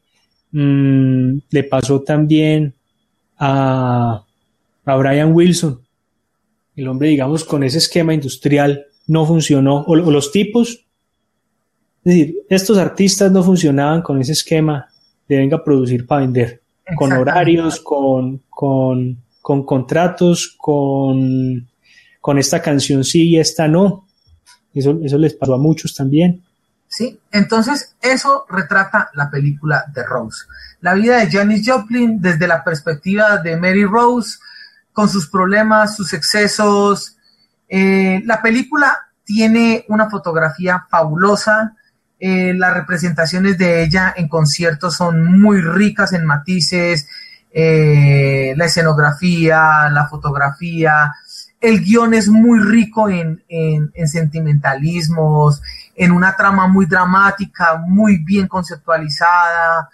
Mm, 0.52 1.40
le 1.50 1.64
pasó 1.64 2.02
también 2.02 2.74
a, 3.38 4.24
a 4.86 4.96
Brian 4.96 5.34
Wilson, 5.34 5.85
el 6.76 6.88
hombre, 6.88 7.10
digamos, 7.10 7.44
con 7.44 7.64
ese 7.64 7.78
esquema 7.78 8.14
industrial 8.14 8.86
no 9.08 9.26
funcionó, 9.26 9.84
o, 9.88 9.96
los 9.96 10.32
tipos, 10.32 10.86
es 12.04 12.04
decir, 12.04 12.36
estos 12.50 12.78
artistas 12.78 13.32
no 13.32 13.44
funcionaban 13.44 14.02
con 14.02 14.20
ese 14.20 14.34
esquema 14.34 14.88
de 15.28 15.38
venga 15.38 15.58
a 15.58 15.64
producir 15.64 16.06
para 16.06 16.22
vender, 16.22 16.62
con 16.96 17.12
horarios, 17.14 17.80
con, 17.80 18.42
con, 18.50 19.18
con 19.42 19.66
contratos, 19.66 20.56
con, 20.58 21.68
con 22.22 22.38
esta 22.38 22.62
canción 22.62 23.04
sí 23.04 23.30
y 23.30 23.40
esta 23.40 23.68
no. 23.68 24.08
Eso, 24.74 25.00
eso 25.04 25.18
les 25.18 25.34
pasó 25.34 25.54
a 25.56 25.58
muchos 25.58 25.96
también. 25.96 26.44
Sí, 26.88 27.20
entonces 27.32 27.96
eso 28.02 28.46
retrata 28.50 29.10
la 29.16 29.30
película 29.30 29.86
de 29.94 30.04
Rose. 30.04 30.46
La 30.82 30.94
vida 30.94 31.18
de 31.18 31.32
Janis 31.32 31.68
Joplin 31.68 32.22
desde 32.22 32.48
la 32.48 32.64
perspectiva 32.64 33.38
de 33.38 33.58
Mary 33.58 33.86
Rose, 33.86 34.38
con 34.96 35.10
sus 35.10 35.28
problemas, 35.28 35.98
sus 35.98 36.14
excesos. 36.14 37.18
Eh, 37.68 38.22
la 38.24 38.42
película 38.42 39.10
tiene 39.26 39.84
una 39.90 40.10
fotografía 40.10 40.88
fabulosa. 40.90 41.76
Eh, 42.18 42.54
las 42.56 42.74
representaciones 42.74 43.58
de 43.58 43.84
ella 43.84 44.14
en 44.16 44.30
conciertos 44.30 44.96
son 44.96 45.42
muy 45.42 45.60
ricas 45.60 46.14
en 46.14 46.26
matices. 46.26 47.10
Eh, 47.52 48.54
la 48.56 48.66
escenografía, 48.66 49.90
la 49.92 50.08
fotografía. 50.08 51.14
El 51.60 51.82
guion 51.84 52.14
es 52.14 52.30
muy 52.30 52.62
rico 52.62 53.10
en, 53.10 53.44
en 53.50 54.08
sentimentalismos, 54.08 55.62
en 55.94 56.14
una 56.14 56.38
trama 56.38 56.68
muy 56.68 56.86
dramática, 56.86 57.84
muy 57.86 58.24
bien 58.24 58.48
conceptualizada. 58.48 59.90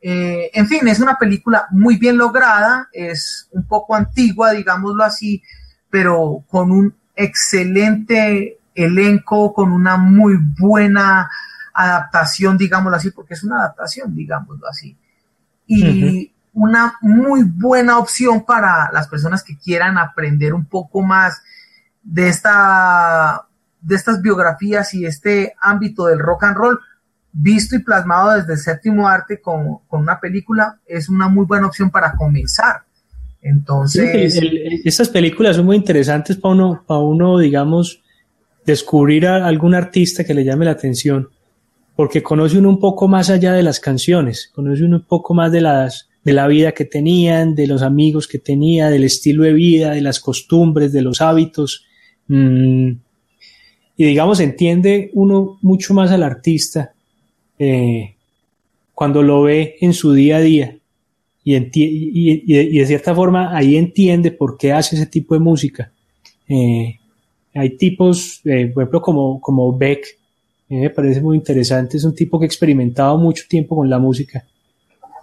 Eh, 0.00 0.50
en 0.52 0.66
fin, 0.66 0.86
es 0.86 1.00
una 1.00 1.16
película 1.16 1.66
muy 1.70 1.96
bien 1.96 2.16
lograda, 2.16 2.88
es 2.92 3.48
un 3.52 3.66
poco 3.66 3.94
antigua, 3.94 4.52
digámoslo 4.52 5.02
así, 5.02 5.42
pero 5.90 6.44
con 6.48 6.70
un 6.70 6.94
excelente 7.16 8.58
elenco, 8.74 9.52
con 9.52 9.72
una 9.72 9.96
muy 9.96 10.38
buena 10.58 11.28
adaptación, 11.74 12.56
digámoslo 12.56 12.96
así, 12.96 13.10
porque 13.10 13.34
es 13.34 13.42
una 13.42 13.56
adaptación, 13.56 14.14
digámoslo 14.14 14.68
así. 14.68 14.96
Y 15.66 16.32
una 16.52 16.94
muy 17.00 17.42
buena 17.44 17.98
opción 17.98 18.44
para 18.44 18.90
las 18.92 19.08
personas 19.08 19.42
que 19.42 19.58
quieran 19.58 19.98
aprender 19.98 20.54
un 20.54 20.64
poco 20.64 21.02
más 21.02 21.42
de 22.02 22.28
esta 22.28 23.44
de 23.80 23.94
estas 23.94 24.20
biografías 24.20 24.92
y 24.94 25.06
este 25.06 25.54
ámbito 25.60 26.06
del 26.06 26.18
rock 26.18 26.44
and 26.44 26.56
roll, 26.56 26.80
visto 27.40 27.76
y 27.76 27.80
plasmado 27.80 28.32
desde 28.32 28.54
el 28.54 28.58
séptimo 28.58 29.06
arte 29.06 29.40
con, 29.40 29.78
una 29.90 30.18
película, 30.18 30.78
es 30.86 31.08
una 31.08 31.28
muy 31.28 31.46
buena 31.46 31.68
opción 31.68 31.90
para 31.90 32.12
comenzar. 32.12 32.82
Entonces... 33.40 34.40
estas 34.84 35.08
películas 35.08 35.56
son 35.56 35.66
muy 35.66 35.76
interesantes 35.76 36.36
para 36.36 36.54
uno, 36.54 36.84
para 36.86 37.00
uno, 37.00 37.38
digamos, 37.38 38.02
descubrir 38.66 39.26
a 39.26 39.46
algún 39.46 39.74
artista 39.74 40.24
que 40.24 40.34
le 40.34 40.44
llame 40.44 40.64
la 40.64 40.72
atención, 40.72 41.28
porque 41.94 42.22
conoce 42.22 42.58
uno 42.58 42.70
un 42.70 42.80
poco 42.80 43.06
más 43.06 43.30
allá 43.30 43.52
de 43.52 43.62
las 43.62 43.78
canciones, 43.78 44.50
conoce 44.52 44.84
uno 44.84 44.96
un 44.96 45.06
poco 45.06 45.34
más 45.34 45.52
de 45.52 45.60
las 45.60 46.08
de 46.24 46.34
la 46.34 46.46
vida 46.46 46.72
que 46.72 46.84
tenían, 46.84 47.54
de 47.54 47.66
los 47.66 47.80
amigos 47.80 48.28
que 48.28 48.38
tenía, 48.38 48.90
del 48.90 49.04
estilo 49.04 49.44
de 49.44 49.54
vida, 49.54 49.92
de 49.92 50.02
las 50.02 50.20
costumbres, 50.20 50.92
de 50.92 51.00
los 51.00 51.22
hábitos. 51.22 51.86
Mm, 52.26 52.90
y 53.96 54.04
digamos, 54.04 54.38
entiende 54.40 55.10
uno 55.14 55.58
mucho 55.62 55.94
más 55.94 56.10
al 56.10 56.22
artista 56.22 56.92
eh, 57.58 58.14
cuando 58.94 59.22
lo 59.22 59.42
ve 59.42 59.76
en 59.80 59.92
su 59.92 60.12
día 60.12 60.36
a 60.36 60.40
día 60.40 60.76
y, 61.44 62.52
de 62.52 62.86
cierta 62.86 63.14
forma 63.14 63.56
ahí 63.56 63.76
entiende 63.76 64.30
por 64.30 64.58
qué 64.58 64.72
hace 64.72 64.96
ese 64.96 65.06
tipo 65.06 65.34
de 65.34 65.40
música. 65.40 65.92
Eh, 66.48 66.98
hay 67.54 67.70
tipos, 67.76 68.40
por 68.42 68.82
ejemplo, 68.82 69.00
como, 69.00 69.40
como 69.40 69.76
Beck, 69.76 70.04
me 70.68 70.90
parece 70.90 71.20
muy 71.22 71.36
interesante, 71.38 71.96
es 71.96 72.04
un 72.04 72.14
tipo 72.14 72.38
que 72.38 72.44
ha 72.44 72.46
experimentado 72.46 73.16
mucho 73.16 73.44
tiempo 73.48 73.76
con 73.76 73.88
la 73.88 73.98
música, 73.98 74.44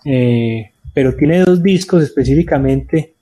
pero 0.03 1.15
tiene 1.15 1.39
dos 1.41 1.61
discos 1.61 2.03
específicamente 2.03 3.13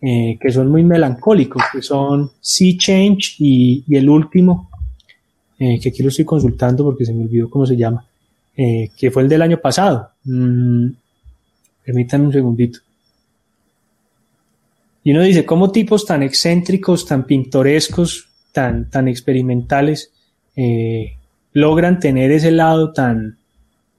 que 0.00 0.52
son 0.52 0.68
muy 0.68 0.82
melancólicos, 0.82 1.62
que 1.72 1.80
son 1.80 2.32
Sea 2.40 2.76
Change 2.76 3.36
y 3.38 3.96
el 3.96 4.08
último, 4.10 4.68
que 5.56 5.88
aquí 5.88 6.02
lo 6.02 6.08
estoy 6.08 6.24
consultando 6.24 6.84
porque 6.84 7.04
se 7.04 7.12
me 7.12 7.24
olvidó 7.24 7.48
cómo 7.48 7.64
se 7.64 7.76
llama, 7.76 8.07
que 8.96 9.10
fue 9.12 9.22
el 9.22 9.28
del 9.28 9.42
año 9.42 9.58
pasado. 9.58 10.10
Mm, 10.24 10.88
permítanme 11.84 12.26
un 12.26 12.32
segundito. 12.32 12.80
Y 15.04 15.12
uno 15.12 15.22
dice, 15.22 15.46
¿cómo 15.46 15.70
tipos 15.70 16.04
tan 16.04 16.22
excéntricos, 16.24 17.06
tan 17.06 17.24
pintorescos, 17.24 18.28
tan, 18.52 18.90
tan 18.90 19.06
experimentales 19.06 20.12
eh, 20.56 21.16
logran 21.52 22.00
tener 22.00 22.32
ese 22.32 22.50
lado 22.50 22.92
tan, 22.92 23.38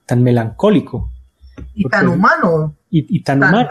tan 0.04 0.22
melancólico? 0.22 1.10
Y 1.74 1.88
tan 1.88 2.08
humano. 2.08 2.76
Y, 2.90 3.22
tan, 3.22 3.38
humano. 3.38 3.68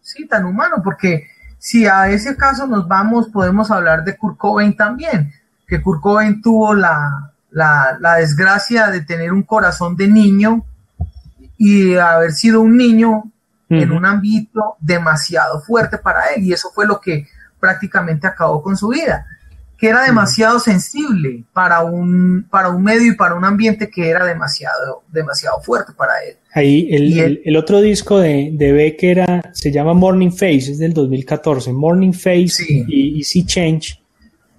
Sí, 0.00 0.26
tan 0.26 0.44
humano, 0.44 0.76
porque 0.82 1.28
si 1.58 1.86
a 1.86 2.10
ese 2.10 2.36
caso 2.36 2.66
nos 2.66 2.88
vamos, 2.88 3.28
podemos 3.28 3.70
hablar 3.70 4.04
de 4.04 4.16
Kurt 4.16 4.36
Cobain 4.36 4.76
también, 4.76 5.32
que 5.66 5.80
Kurt 5.80 6.00
Cobain 6.00 6.42
tuvo 6.42 6.74
la, 6.74 7.32
la 7.50 8.16
desgracia 8.18 8.88
de 8.88 9.00
tener 9.00 9.32
un 9.32 9.42
corazón 9.42 9.96
de 9.96 10.08
niño 10.08 10.64
y 11.58 11.96
haber 11.96 12.32
sido 12.32 12.60
un 12.60 12.76
niño 12.76 13.24
en 13.68 13.92
un 13.92 14.06
ámbito 14.06 14.76
demasiado 14.80 15.60
fuerte 15.60 15.98
para 15.98 16.32
él 16.34 16.44
y 16.44 16.52
eso 16.54 16.70
fue 16.74 16.86
lo 16.86 17.00
que 17.00 17.26
prácticamente 17.60 18.26
acabó 18.26 18.62
con 18.62 18.76
su 18.76 18.88
vida, 18.88 19.26
que 19.76 19.88
era 19.88 20.04
demasiado 20.04 20.58
sensible 20.58 21.44
para 21.52 21.80
un, 21.80 22.46
para 22.50 22.70
un 22.70 22.82
medio 22.82 23.12
y 23.12 23.16
para 23.16 23.34
un 23.34 23.44
ambiente 23.44 23.90
que 23.90 24.08
era 24.08 24.24
demasiado, 24.24 25.02
demasiado 25.12 25.60
fuerte 25.60 25.92
para 25.92 26.12
él. 26.24 26.36
Ahí 26.54 26.88
el, 26.90 27.42
el, 27.44 27.56
otro 27.56 27.80
disco 27.80 28.18
de, 28.18 28.50
de 28.54 28.72
Beck 28.72 29.02
era, 29.02 29.50
se 29.52 29.70
llama 29.70 29.92
Morning 29.92 30.30
Face, 30.30 30.72
es 30.72 30.78
del 30.78 30.94
2014, 30.94 31.72
Morning 31.72 32.12
Face 32.12 32.64
y, 32.68 33.18
y 33.18 33.22
Sea 33.24 33.44
Change. 33.44 34.00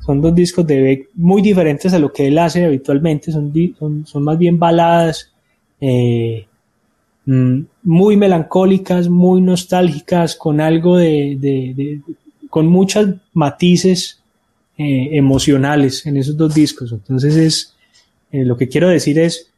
Son 0.10 0.22
dos 0.22 0.34
discos 0.34 0.66
de 0.66 0.82
Beck 0.82 1.10
muy 1.14 1.42
diferentes 1.42 1.94
a 1.94 2.00
lo 2.00 2.12
que 2.12 2.28
él 2.28 2.38
hace 2.40 2.66
habitualmente, 2.66 3.32
son, 3.32 3.54
son, 3.78 4.08
son 4.08 4.24
más 4.24 4.38
bien 4.38 4.58
baladas, 4.58 5.32
eh, 5.80 6.48
Mm, 7.32 7.66
muy 7.84 8.18
melancólicas, 8.18 9.08
muy 9.08 9.40
nostálgicas, 9.40 10.36
con 10.36 10.60
algo 10.60 10.98
de, 10.98 12.02
con 12.50 12.66
muchos 12.66 13.08
matices 13.34 14.20
eh, 14.80 15.10
emocionales 15.12 16.08
en 16.08 16.18
esos 16.18 16.36
dos 16.36 16.56
discos. 16.56 16.92
Entonces 16.92 17.36
es, 17.36 17.76
eh, 18.32 18.44
lo 18.44 18.58
que 18.58 18.68
quiero 18.68 18.90
decir 18.90 19.20
es, 19.20 19.52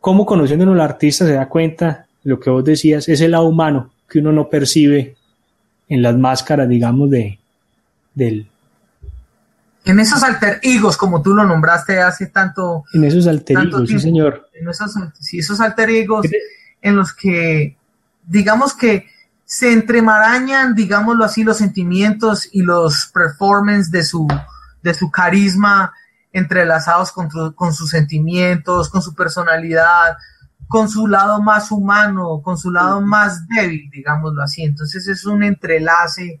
cómo 0.00 0.26
conociendo 0.26 0.68
al 0.72 0.80
artista 0.80 1.24
se 1.24 1.34
da 1.34 1.48
cuenta, 1.48 2.08
lo 2.24 2.40
que 2.40 2.50
vos 2.50 2.64
decías, 2.64 3.08
es 3.08 3.20
el 3.20 3.30
lado 3.30 3.46
humano 3.46 3.92
que 4.08 4.18
uno 4.18 4.32
no 4.32 4.50
percibe 4.50 5.14
en 5.88 6.02
las 6.02 6.18
máscaras, 6.18 6.68
digamos, 6.68 7.10
de, 7.10 7.38
del, 8.12 8.48
en 9.84 10.00
esos 10.00 10.22
alter 10.22 10.60
egos, 10.62 10.96
como 10.96 11.20
tú 11.20 11.34
lo 11.34 11.44
nombraste 11.44 12.00
hace 12.00 12.26
tanto. 12.26 12.84
En 12.94 13.04
esos 13.04 13.26
alter 13.26 13.58
egos, 13.58 13.88
sí, 13.88 14.00
señor. 14.00 14.48
En 14.54 14.68
esos, 14.68 14.94
sí, 15.20 15.38
esos 15.38 15.60
alter 15.60 15.90
egos 15.90 16.26
en 16.80 16.96
los 16.96 17.12
que, 17.12 17.76
digamos 18.26 18.74
que 18.74 19.06
se 19.44 19.72
entremarañan, 19.72 20.74
digámoslo 20.74 21.24
así, 21.24 21.44
los 21.44 21.58
sentimientos 21.58 22.48
y 22.50 22.62
los 22.62 23.06
performances 23.12 23.90
de 23.90 24.02
su, 24.02 24.26
de 24.82 24.94
su 24.94 25.10
carisma 25.10 25.92
entrelazados 26.32 27.12
con, 27.12 27.28
con 27.54 27.72
sus 27.72 27.90
sentimientos, 27.90 28.88
con 28.88 29.02
su 29.02 29.14
personalidad, 29.14 30.16
con 30.66 30.88
su 30.88 31.06
lado 31.06 31.40
más 31.40 31.70
humano, 31.70 32.40
con 32.42 32.58
su 32.58 32.70
lado 32.70 33.00
más 33.00 33.46
débil, 33.48 33.88
digámoslo 33.90 34.42
así. 34.42 34.62
Entonces 34.62 35.06
es 35.06 35.24
un 35.26 35.42
entrelace 35.42 36.40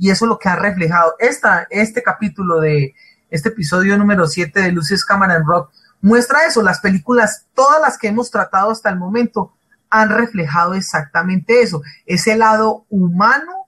y 0.00 0.10
eso 0.10 0.24
es 0.24 0.30
lo 0.30 0.38
que 0.38 0.48
ha 0.48 0.56
reflejado. 0.56 1.14
Esta, 1.18 1.66
este 1.68 2.02
capítulo 2.02 2.58
de 2.58 2.94
este 3.28 3.50
episodio 3.50 3.98
número 3.98 4.26
7 4.26 4.58
de 4.58 4.72
Luces 4.72 5.04
Cámara 5.04 5.36
en 5.36 5.44
Rock 5.44 5.70
muestra 6.00 6.46
eso. 6.46 6.62
Las 6.62 6.80
películas, 6.80 7.46
todas 7.54 7.82
las 7.82 7.98
que 7.98 8.08
hemos 8.08 8.30
tratado 8.30 8.70
hasta 8.70 8.88
el 8.88 8.98
momento, 8.98 9.52
han 9.90 10.08
reflejado 10.08 10.72
exactamente 10.72 11.60
eso, 11.60 11.82
ese 12.06 12.34
lado 12.36 12.86
humano, 12.88 13.66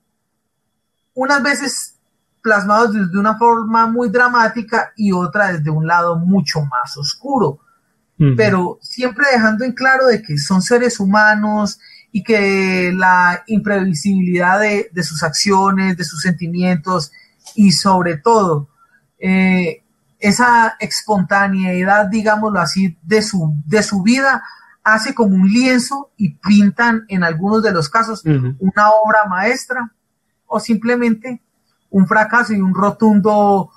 unas 1.12 1.42
veces 1.42 1.98
plasmados 2.40 2.94
desde 2.94 3.18
una 3.18 3.36
forma 3.36 3.86
muy 3.86 4.08
dramática 4.08 4.92
y 4.96 5.12
otra 5.12 5.52
desde 5.52 5.70
un 5.70 5.86
lado 5.86 6.16
mucho 6.16 6.62
más 6.62 6.96
oscuro, 6.96 7.60
pero 8.36 8.78
siempre 8.80 9.26
dejando 9.32 9.64
en 9.64 9.72
claro 9.72 10.06
de 10.06 10.22
que 10.22 10.38
son 10.38 10.62
seres 10.62 11.00
humanos 11.00 11.80
y 12.12 12.22
que 12.22 12.92
la 12.94 13.42
imprevisibilidad 13.46 14.60
de, 14.60 15.02
sus 15.02 15.22
acciones, 15.22 15.96
de 15.96 16.04
sus 16.04 16.20
sentimientos 16.20 17.10
y 17.56 17.72
sobre 17.72 18.18
todo 18.18 18.68
eh, 19.18 19.82
esa 20.20 20.76
espontaneidad, 20.78 22.06
digámoslo 22.06 22.60
así, 22.60 22.96
de 23.02 23.22
su, 23.22 23.54
de 23.66 23.82
su 23.82 24.02
vida 24.02 24.44
hace 24.84 25.14
como 25.14 25.34
un 25.34 25.48
lienzo 25.48 26.10
y 26.16 26.34
pintan 26.34 27.04
en 27.08 27.24
algunos 27.24 27.62
de 27.62 27.72
los 27.72 27.88
casos 27.88 28.22
una 28.24 28.90
obra 28.90 29.24
maestra 29.28 29.92
o 30.46 30.60
simplemente 30.60 31.40
un 31.90 32.06
fracaso 32.06 32.52
y 32.52 32.60
un 32.60 32.74
rotundo, 32.74 33.70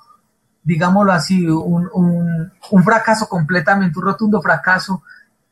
digámoslo 0.62 1.12
así, 1.12 1.46
un, 1.46 1.88
un, 1.92 2.84
fracaso 2.84 3.28
completamente, 3.28 3.98
un 3.98 4.04
rotundo 4.04 4.42
fracaso 4.42 5.02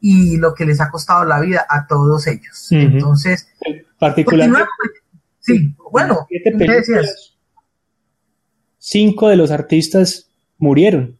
y 0.06 0.36
lo 0.36 0.54
que 0.54 0.66
les 0.66 0.82
ha 0.82 0.90
costado 0.90 1.24
la 1.24 1.40
vida 1.40 1.64
a 1.66 1.86
todos 1.86 2.26
ellos. 2.26 2.70
Entonces, 2.70 3.48
particularmente, 3.98 4.68
sí, 5.40 5.74
bueno, 5.90 6.26
cinco 8.76 9.28
de 9.30 9.36
los 9.36 9.50
artistas 9.50 10.28
murieron. 10.58 11.18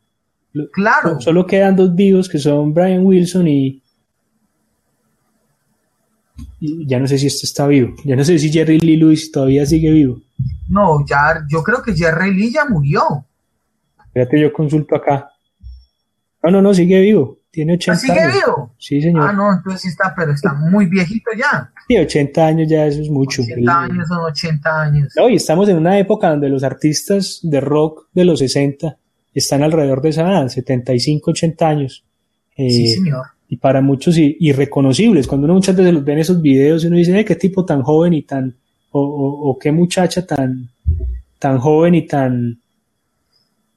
Claro. 0.70 1.18
Solo 1.18 1.46
quedan 1.46 1.76
dos 1.76 1.94
vivos 1.94 2.28
que 2.28 2.38
son 2.38 2.74
Brian 2.74 3.06
Wilson 3.06 3.48
y 3.48 3.82
ya 6.60 7.00
no 7.00 7.06
sé 7.06 7.16
si 7.16 7.28
este 7.28 7.46
está 7.46 7.66
vivo. 7.66 7.94
Ya 8.04 8.16
no 8.16 8.22
sé 8.22 8.38
si 8.38 8.52
Jerry 8.52 8.80
Lee 8.80 8.98
Lewis 8.98 9.32
todavía 9.32 9.64
sigue 9.64 9.90
vivo. 9.92 10.20
No, 10.68 11.06
ya, 11.08 11.42
yo 11.48 11.62
creo 11.62 11.82
que 11.82 11.94
Jerry 11.94 12.34
Lee 12.34 12.52
ya 12.52 12.66
murió. 12.66 13.24
Espérate, 14.08 14.38
yo 14.38 14.52
consulto 14.52 14.94
acá. 14.94 15.30
No, 16.42 16.50
no, 16.50 16.60
no, 16.60 16.74
sigue 16.74 17.00
vivo. 17.00 17.38
Tiene 17.54 17.74
80 17.74 17.92
¿Ah, 17.92 17.96
¿Sigue 17.96 18.26
vivo? 18.26 18.74
Sí, 18.78 19.00
señor. 19.00 19.28
Ah, 19.28 19.32
no, 19.32 19.52
entonces 19.52 19.82
sí 19.82 19.88
está, 19.88 20.12
pero 20.16 20.32
está 20.32 20.52
muy 20.54 20.86
viejito 20.86 21.30
ya. 21.38 21.70
Sí, 21.86 21.96
80 21.96 22.46
años 22.46 22.68
ya, 22.68 22.86
eso 22.86 23.00
es 23.00 23.08
mucho. 23.08 23.42
80 23.42 23.80
años 23.80 24.08
son 24.08 24.18
80 24.18 24.80
años. 24.82 25.12
No, 25.16 25.28
y 25.28 25.36
estamos 25.36 25.68
en 25.68 25.76
una 25.76 25.98
época 25.98 26.30
donde 26.30 26.48
los 26.48 26.64
artistas 26.64 27.38
de 27.42 27.60
rock 27.60 28.08
de 28.12 28.24
los 28.24 28.40
60 28.40 28.96
están 29.32 29.62
alrededor 29.62 30.02
de 30.02 30.08
esa 30.08 30.22
edad, 30.22 30.48
75, 30.48 31.30
80 31.30 31.68
años. 31.68 32.04
sí, 32.56 32.90
eh, 32.90 32.94
señor 32.94 33.34
y 33.48 33.56
para 33.56 33.80
muchos 33.80 34.16
irreconocibles. 34.18 35.26
Cuando 35.26 35.44
uno 35.44 35.54
muchas 35.54 35.76
veces 35.76 35.92
los 35.94 36.04
ve 36.04 36.14
en 36.14 36.18
esos 36.18 36.40
videos 36.40 36.82
y 36.82 36.86
uno 36.88 36.96
dice, 36.96 37.24
qué 37.24 37.36
tipo 37.36 37.64
tan 37.64 37.82
joven 37.82 38.12
y 38.14 38.22
tan, 38.22 38.56
o, 38.90 39.56
qué 39.60 39.70
muchacha 39.70 40.26
tan, 40.26 40.70
tan 41.38 41.58
joven 41.58 41.94
y 41.94 42.06
tan, 42.06 42.60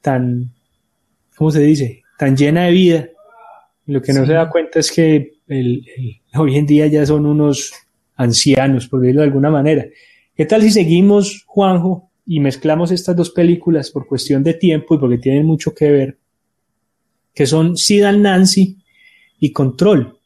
tan, 0.01 0.51
¿cómo 1.35 1.51
se 1.51 1.61
dice? 1.61 2.01
Tan 2.17 2.35
llena 2.35 2.63
de 2.63 2.71
vida. 2.71 3.07
Lo 3.87 4.01
que 4.01 4.13
no 4.13 4.25
se 4.25 4.33
da 4.33 4.49
cuenta 4.49 4.79
es 4.79 4.91
que 4.91 5.39
hoy 6.35 6.57
en 6.57 6.65
día 6.65 6.87
ya 6.87 7.05
son 7.05 7.25
unos 7.25 7.73
ancianos, 8.15 8.87
por 8.87 9.01
decirlo 9.01 9.21
de 9.21 9.27
alguna 9.27 9.49
manera. 9.49 9.85
¿Qué 10.35 10.45
tal 10.45 10.61
si 10.61 10.71
seguimos, 10.71 11.43
Juanjo, 11.47 12.11
y 12.25 12.39
mezclamos 12.41 12.91
estas 12.91 13.15
dos 13.15 13.31
películas 13.31 13.89
por 13.89 14.05
cuestión 14.05 14.43
de 14.43 14.53
tiempo 14.53 14.95
y 14.95 14.97
porque 14.97 15.17
tienen 15.17 15.45
mucho 15.45 15.73
que 15.73 15.89
ver? 15.89 16.17
Que 17.33 17.45
son 17.45 17.77
Sid 17.77 18.03
Nancy 18.17 18.77
y 19.39 19.53
control. 19.53 20.19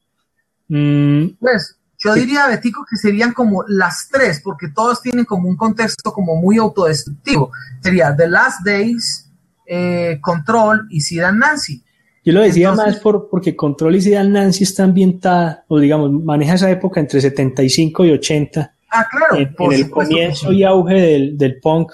Mm, 0.67 1.35
pues 1.39 1.77
yo 2.03 2.15
diría, 2.15 2.47
Betico, 2.47 2.83
que 2.89 2.97
serían 2.97 3.31
como 3.31 3.63
las 3.67 4.09
tres, 4.11 4.41
porque 4.43 4.69
todos 4.69 5.01
tienen 5.03 5.25
como 5.25 5.47
un 5.47 5.55
contexto 5.55 6.11
como 6.11 6.35
muy 6.35 6.57
autodestructivo. 6.57 7.51
Sería 7.81 8.15
The 8.15 8.27
Last 8.27 8.65
Days, 8.65 9.29
eh, 9.67 10.17
Control 10.19 10.87
y 10.89 11.01
Sid 11.01 11.21
Nancy. 11.35 11.83
Yo 12.23 12.33
lo 12.33 12.41
decía 12.41 12.71
más 12.73 12.97
por, 12.97 13.29
porque 13.29 13.55
Control 13.55 13.95
y 13.95 14.01
Sid 14.01 14.19
Nancy 14.19 14.63
está 14.63 14.83
ambientada, 14.83 15.65
o 15.67 15.79
digamos, 15.79 16.11
maneja 16.11 16.53
esa 16.53 16.69
época 16.69 16.99
entre 16.99 17.19
75 17.19 18.05
y 18.05 18.11
80. 18.11 18.73
Ah, 18.91 19.07
claro. 19.09 19.35
En, 19.37 19.73
el 19.73 19.89
comienzo 19.89 20.51
y 20.51 20.63
auge 20.63 20.93
del, 20.95 21.37
del 21.37 21.59
punk. 21.59 21.91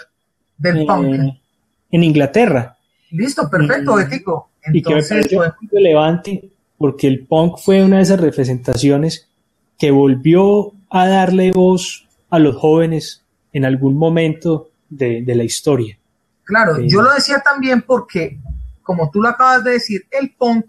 Del 0.57 0.85
punk. 0.85 1.33
En 1.91 2.03
Inglaterra. 2.03 2.75
Listo, 3.11 3.49
perfecto, 3.49 3.95
Betico. 3.95 4.49
y 4.73 4.81
que 4.81 4.95
me 4.95 5.03
pareció 5.03 5.39
muy 5.39 5.69
relevante 5.71 6.49
porque 6.77 7.07
el 7.07 7.25
punk 7.25 7.57
fue 7.57 7.83
una 7.83 7.97
de 7.97 8.03
esas 8.03 8.19
representaciones 8.19 9.27
que 9.77 9.91
volvió 9.91 10.73
a 10.89 11.07
darle 11.07 11.51
voz 11.51 12.07
a 12.29 12.39
los 12.39 12.55
jóvenes 12.55 13.23
en 13.53 13.65
algún 13.65 13.95
momento 13.95 14.69
de, 14.89 15.23
la 15.25 15.43
historia. 15.43 15.97
Claro, 16.43 16.79
yo 16.79 17.01
lo 17.01 17.13
decía 17.13 17.39
también 17.39 17.81
porque, 17.81 18.37
como 18.87 19.11
tú 19.11 19.21
lo 19.21 19.27
acabas 19.27 19.65
de 19.65 19.71
decir, 19.71 20.07
el 20.11 20.33
punk 20.33 20.65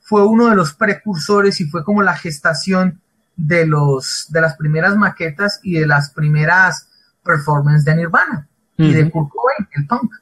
fue 0.00 0.24
uno 0.24 0.48
de 0.48 0.54
los 0.54 0.74
precursores 0.74 1.60
y 1.60 1.64
fue 1.64 1.82
como 1.82 2.02
la 2.02 2.14
gestación 2.14 3.00
de, 3.34 3.66
los, 3.66 4.28
de 4.30 4.40
las 4.40 4.56
primeras 4.56 4.96
maquetas 4.96 5.58
y 5.64 5.74
de 5.80 5.86
las 5.88 6.10
primeras 6.10 6.88
performances 7.24 7.84
de 7.84 7.96
Nirvana 7.96 8.48
y 8.76 8.92
de 8.92 9.10
Kurt 9.10 9.30
Cobain, 9.30 9.68
el 9.72 9.88
punk. 9.88 10.12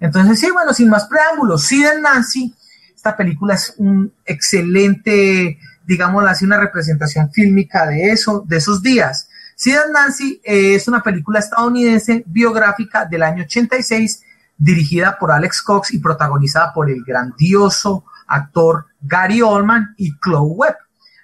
Entonces, 0.00 0.40
sí, 0.40 0.50
bueno, 0.50 0.72
sin 0.72 0.88
más 0.88 1.06
preámbulos, 1.06 1.64
Sid 1.64 1.84
and 1.84 2.02
Nancy, 2.02 2.54
esta 2.94 3.14
película 3.14 3.54
es 3.54 3.74
un 3.76 4.10
excelente, 4.24 5.58
digámoslo 5.86 6.30
así, 6.30 6.46
una 6.46 6.58
representación 6.58 7.30
fílmica 7.30 7.86
de 7.86 8.10
eso, 8.10 8.42
de 8.48 8.56
esos 8.56 8.82
días. 8.82 9.28
Sid 9.54 9.76
and 9.76 9.92
Nancy 9.92 10.40
es 10.42 10.88
una 10.88 11.02
película 11.02 11.40
estadounidense 11.40 12.24
biográfica 12.26 13.04
del 13.04 13.22
año 13.22 13.42
86, 13.44 14.22
dirigida 14.58 15.18
por 15.18 15.32
Alex 15.32 15.62
Cox 15.62 15.92
y 15.92 15.98
protagonizada 15.98 16.72
por 16.72 16.90
el 16.90 17.02
grandioso 17.04 18.04
actor 18.26 18.86
Gary 19.00 19.42
Oldman 19.42 19.94
y 19.96 20.12
Chloe 20.18 20.54
Webb 20.54 20.76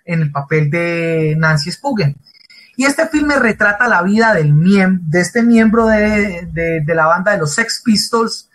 en 0.04 0.22
el 0.22 0.30
papel 0.30 0.70
de 0.70 1.34
Nancy 1.38 1.70
Spugen. 1.70 2.16
Y 2.76 2.84
este 2.84 3.06
filme 3.08 3.36
retrata 3.38 3.86
la 3.86 4.02
vida 4.02 4.34
de 4.34 5.20
este 5.20 5.42
miembro 5.42 5.86
de, 5.86 6.48
de, 6.52 6.94
la 6.94 7.06
banda 7.06 7.32
de 7.32 7.38
los 7.38 7.54
Sex 7.54 7.82
Pistols, 7.84 8.48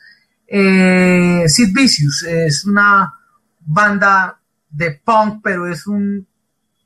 eh, 0.47 1.43
Sid 1.47 1.73
Vicious. 1.73 2.23
Es 2.23 2.65
una 2.65 3.13
banda 3.59 4.39
de 4.69 4.99
punk, 5.03 5.41
pero 5.43 5.67
es 5.67 5.85
un 5.85 6.27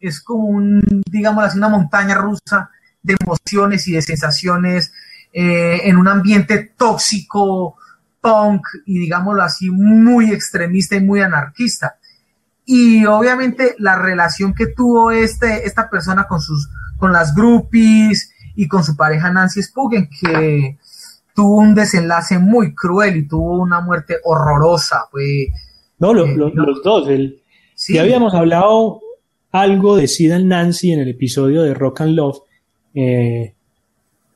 es 0.02 0.20
como 0.20 0.46
un, 0.46 1.04
digamos 1.06 1.44
así, 1.44 1.58
una 1.58 1.70
montaña 1.70 2.16
rusa 2.16 2.72
de 3.04 3.16
emociones 3.20 3.88
y 3.88 3.94
de 3.94 4.02
sensaciones 4.02 4.92
eh, 5.32 5.82
en 5.84 5.96
un 5.96 6.08
ambiente 6.08 6.74
tóxico, 6.76 7.78
punk 8.22 8.62
y 8.86 9.00
digámoslo 9.00 9.44
así, 9.44 9.70
muy 9.70 10.32
extremista 10.32 10.96
y 10.96 11.02
muy 11.02 11.22
anarquista. 11.22 11.98
Y 12.66 13.06
obviamente 13.06 13.76
la 13.80 13.98
relación 13.98 14.54
que 14.54 14.68
tuvo 14.68 15.12
este, 15.12 15.66
esta 15.66 15.90
persona 15.90 16.28
con 16.28 16.40
sus, 16.40 16.70
con 16.98 17.12
las 17.12 17.36
groupies 17.36 18.32
y 18.56 18.68
con 18.68 18.84
su 18.84 18.96
pareja 18.96 19.32
Nancy 19.32 19.62
Spugen, 19.64 20.10
que 20.10 20.78
tuvo 21.36 21.58
un 21.58 21.76
desenlace 21.76 22.40
muy 22.40 22.76
cruel 22.76 23.18
y 23.18 23.28
tuvo 23.28 23.60
una 23.62 23.82
muerte 23.82 24.18
horrorosa. 24.24 25.08
Fue, 25.12 25.48
no, 26.00 26.12
eh, 26.12 26.36
los 26.36 26.84
dos. 26.84 27.08
El, 27.10 27.42
Ya 27.90 28.02
habíamos 28.02 28.34
hablado 28.34 29.02
algo 29.52 29.98
de 29.98 30.08
Sid 30.08 30.32
and 30.32 30.46
Nancy 30.46 30.94
en 30.94 31.00
el 31.00 31.10
episodio 31.10 31.64
de 31.64 31.74
Rock 31.74 32.02
and 32.02 32.16
Love. 32.16 32.40
Eh, 32.94 33.56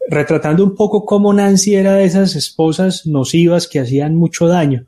retratando 0.08 0.64
un 0.64 0.76
poco 0.76 1.06
cómo 1.06 1.34
Nancy 1.34 1.76
era 1.76 1.94
de 1.94 2.06
esas 2.06 2.36
esposas 2.36 3.06
nocivas 3.06 3.68
que 3.68 3.80
hacían 3.80 4.16
mucho 4.16 4.48
daño. 4.48 4.86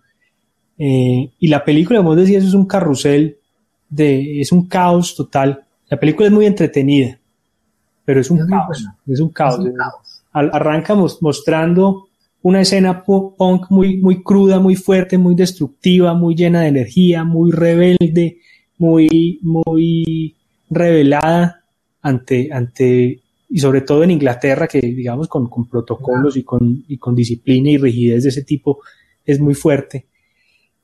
Eh, 0.77 1.31
y 1.39 1.47
la 1.47 1.63
película, 1.63 1.99
como 1.99 2.15
decías, 2.15 2.43
es 2.43 2.53
un 2.53 2.65
carrusel, 2.65 3.37
de, 3.89 4.41
es 4.41 4.51
un 4.51 4.67
caos 4.67 5.15
total. 5.15 5.63
La 5.89 5.99
película 5.99 6.27
es 6.27 6.33
muy 6.33 6.45
entretenida, 6.45 7.19
pero 8.05 8.21
es 8.21 8.29
un 8.29 8.45
caos. 8.47 8.85
Es 9.07 9.19
un 9.19 9.29
caos. 9.29 9.59
arrancamos 10.33 11.21
mostrando 11.21 12.07
una 12.41 12.61
escena 12.61 13.03
punk 13.03 13.65
muy, 13.69 13.97
muy 13.97 14.23
cruda, 14.23 14.59
muy 14.59 14.75
fuerte, 14.75 15.17
muy 15.17 15.35
destructiva, 15.35 16.13
muy 16.13 16.35
llena 16.35 16.61
de 16.61 16.67
energía, 16.67 17.23
muy 17.23 17.51
rebelde, 17.51 18.37
muy, 18.77 19.39
muy 19.41 20.35
revelada 20.69 21.63
ante, 22.01 22.49
ante 22.51 23.21
y 23.49 23.59
sobre 23.59 23.81
todo 23.81 24.03
en 24.03 24.11
Inglaterra, 24.11 24.67
que 24.67 24.79
digamos 24.79 25.27
con, 25.27 25.49
con 25.49 25.67
protocolos 25.69 26.35
y, 26.37 26.43
con, 26.43 26.83
y 26.87 26.97
con 26.97 27.15
disciplina 27.15 27.69
y 27.69 27.77
rigidez 27.77 28.23
de 28.23 28.29
ese 28.29 28.43
tipo 28.43 28.79
es 29.25 29.39
muy 29.39 29.53
fuerte. 29.53 30.07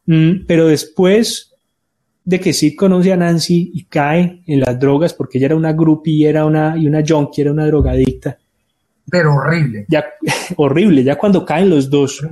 Mm, 0.06 0.46
pero 0.48 0.68
después 0.68 1.54
de 2.26 2.40
que 2.40 2.54
Sid 2.54 2.76
conoce 2.78 3.12
a 3.12 3.18
Nancy 3.18 3.72
y 3.74 3.86
cae 3.86 4.44
en 4.46 4.62
las 4.62 4.80
drogas, 4.80 5.14
porque 5.14 5.38
ella 5.38 5.48
era 5.48 5.56
una 5.56 5.74
groupie 5.74 6.28
era 6.28 6.46
una, 6.46 6.78
y 6.78 6.88
una 6.88 7.04
junkie, 7.06 7.42
era 7.42 7.52
una 7.52 7.66
drogadicta. 7.66 8.38
Pero 9.10 9.36
horrible. 9.36 9.86
Ya, 9.90 10.06
horrible, 10.56 11.04
ya 11.04 11.18
cuando 11.18 11.46
caen 11.46 11.70
los 11.70 11.90
dos, 11.90 12.26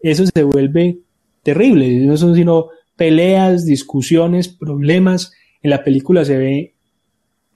eso 0.00 0.24
se 0.26 0.42
vuelve 0.42 0.98
terrible. 1.42 2.06
No 2.06 2.16
son 2.16 2.34
sino 2.34 2.68
peleas, 2.96 3.64
discusiones, 3.64 4.48
problemas. 4.48 5.32
En 5.62 5.70
la 5.70 5.82
película 5.82 6.24
se 6.24 6.36
ve 6.36 6.74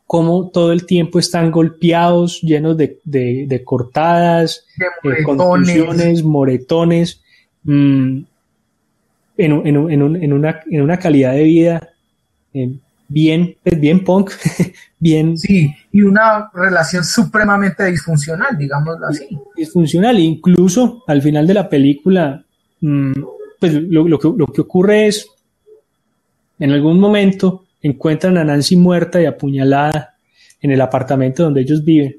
cómo 0.06 0.50
todo 0.50 0.72
el 0.72 0.86
tiempo 0.86 1.18
están 1.18 1.50
golpeados, 1.50 2.40
llenos 2.42 2.76
de, 2.76 3.00
de, 3.04 3.62
cortadas, 3.64 4.66
de 5.02 5.12
eh, 5.12 5.22
contusiones, 5.22 6.22
moretones, 6.22 7.22
mm, 7.64 8.18
en, 9.36 9.52
en, 9.66 9.76
en, 9.90 10.32
una, 10.32 10.60
en 10.70 10.82
una 10.82 10.98
calidad 10.98 11.32
de 11.32 11.42
vida 11.42 11.88
eh, 12.52 12.78
bien, 13.08 13.56
pues, 13.62 13.80
bien 13.80 14.04
punk, 14.04 14.30
bien... 14.98 15.36
Sí, 15.38 15.74
y 15.92 16.02
una 16.02 16.50
relación 16.54 17.04
supremamente 17.04 17.84
disfuncional, 17.86 18.56
digámoslo 18.56 19.06
así. 19.06 19.28
Disfuncional, 19.56 20.18
incluso 20.18 21.02
al 21.06 21.22
final 21.22 21.46
de 21.46 21.54
la 21.54 21.68
película, 21.68 22.44
mm, 22.80 23.12
pues 23.58 23.72
lo, 23.74 24.06
lo, 24.06 24.18
que, 24.18 24.28
lo 24.36 24.46
que 24.46 24.60
ocurre 24.60 25.06
es, 25.06 25.28
en 26.58 26.70
algún 26.70 27.00
momento, 27.00 27.63
encuentran 27.84 28.38
a 28.38 28.44
Nancy 28.44 28.76
muerta 28.76 29.20
y 29.20 29.26
apuñalada 29.26 30.14
en 30.60 30.70
el 30.70 30.80
apartamento 30.80 31.44
donde 31.44 31.60
ellos 31.60 31.84
viven. 31.84 32.16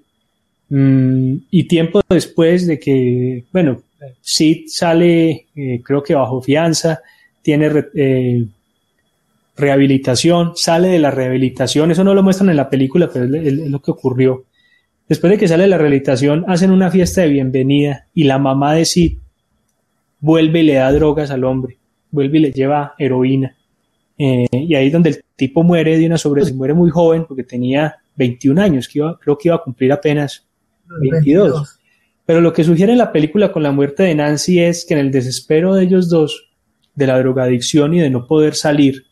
Mm, 0.70 1.38
y 1.50 1.64
tiempo 1.68 2.02
después 2.08 2.68
de 2.68 2.80
que, 2.80 3.44
bueno, 3.52 3.82
Sid 4.22 4.66
sale, 4.68 5.48
eh, 5.56 5.82
creo 5.84 6.04
que 6.04 6.14
bajo 6.14 6.40
fianza, 6.42 7.02
tiene 7.42 7.72
eh, 7.96 8.46
rehabilitación, 9.58 10.52
sale 10.56 10.90
de 10.90 11.00
la 11.00 11.10
rehabilitación, 11.10 11.90
eso 11.90 12.04
no 12.04 12.14
lo 12.14 12.22
muestran 12.22 12.50
en 12.52 12.58
la 12.58 12.70
película, 12.70 13.10
pero 13.12 13.26
es, 13.36 13.54
lo 13.54 13.82
que 13.82 13.92
ocurrió. 13.92 14.46
Después 15.10 15.32
de 15.32 15.40
que 15.40 15.48
sale 15.48 15.64
de 15.64 15.70
la 15.70 15.78
rehabilitación, 15.80 16.46
hacen 16.48 16.70
una 16.70 16.92
fiesta 16.92 17.22
de 17.22 17.30
bienvenida 17.30 18.06
y 18.14 18.26
la 18.26 18.38
mamá 18.38 18.76
de 18.76 18.86
Sid 18.86 19.18
vuelve 20.20 20.60
y 20.60 20.64
le 20.64 20.74
da 20.76 20.92
drogas 20.92 21.32
al 21.32 21.44
hombre, 21.44 21.78
vuelve 22.12 22.38
y 22.38 22.42
le 22.42 22.52
lleva 22.52 22.94
heroína. 23.00 23.56
Eh, 24.18 24.48
y 24.52 24.76
ahí 24.76 24.88
es 24.88 24.94
donde 24.94 25.10
el 25.10 25.24
tipo 25.36 25.64
muere 25.64 25.98
de 25.98 26.06
una 26.06 26.18
sobredosis, 26.18 26.56
muere 26.56 26.74
muy 26.74 26.90
joven 26.90 27.26
porque 27.26 27.44
tenía 27.44 27.96
21 28.16 28.62
años, 28.62 28.88
que 28.88 29.00
iba, 29.00 29.20
creo 29.20 29.38
que 29.38 29.50
iba 29.50 29.56
a 29.56 29.64
cumplir 29.64 29.92
apenas 29.92 30.46
22. 31.02 31.80
Pero 32.26 32.42
lo 32.42 32.54
que 32.54 32.64
sugiere 32.64 32.96
la 32.96 33.12
película 33.12 33.52
con 33.52 33.62
la 33.64 33.72
muerte 33.72 34.04
de 34.04 34.16
Nancy 34.16 34.60
es 34.60 34.86
que 34.86 34.96
en 34.96 35.00
el 35.00 35.12
desespero 35.12 35.76
de 35.76 35.84
ellos 35.84 36.10
dos, 36.10 36.50
de 36.96 37.08
la 37.08 37.20
drogadicción 37.20 37.94
y 37.94 38.00
de 38.00 38.10
no 38.10 38.26
poder 38.26 38.56
salir, 38.56 39.06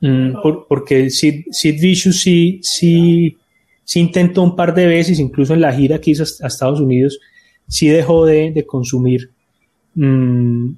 mm, 0.00 0.36
porque 0.68 1.10
Sid, 1.10 1.46
Sid 1.50 1.80
Vicious 1.80 2.20
sí, 2.20 2.60
sí, 2.62 3.36
sí, 3.84 4.00
intentó 4.00 4.42
un 4.42 4.56
par 4.56 4.74
de 4.74 4.86
veces, 4.86 5.18
incluso 5.18 5.54
en 5.54 5.60
la 5.60 5.72
gira 5.72 6.00
que 6.00 6.12
hizo 6.12 6.22
a 6.22 6.46
Estados 6.46 6.80
Unidos, 6.80 7.18
sí 7.66 7.88
dejó 7.88 8.24
de, 8.24 8.64
consumir. 8.66 9.30
Mm, 9.94 10.70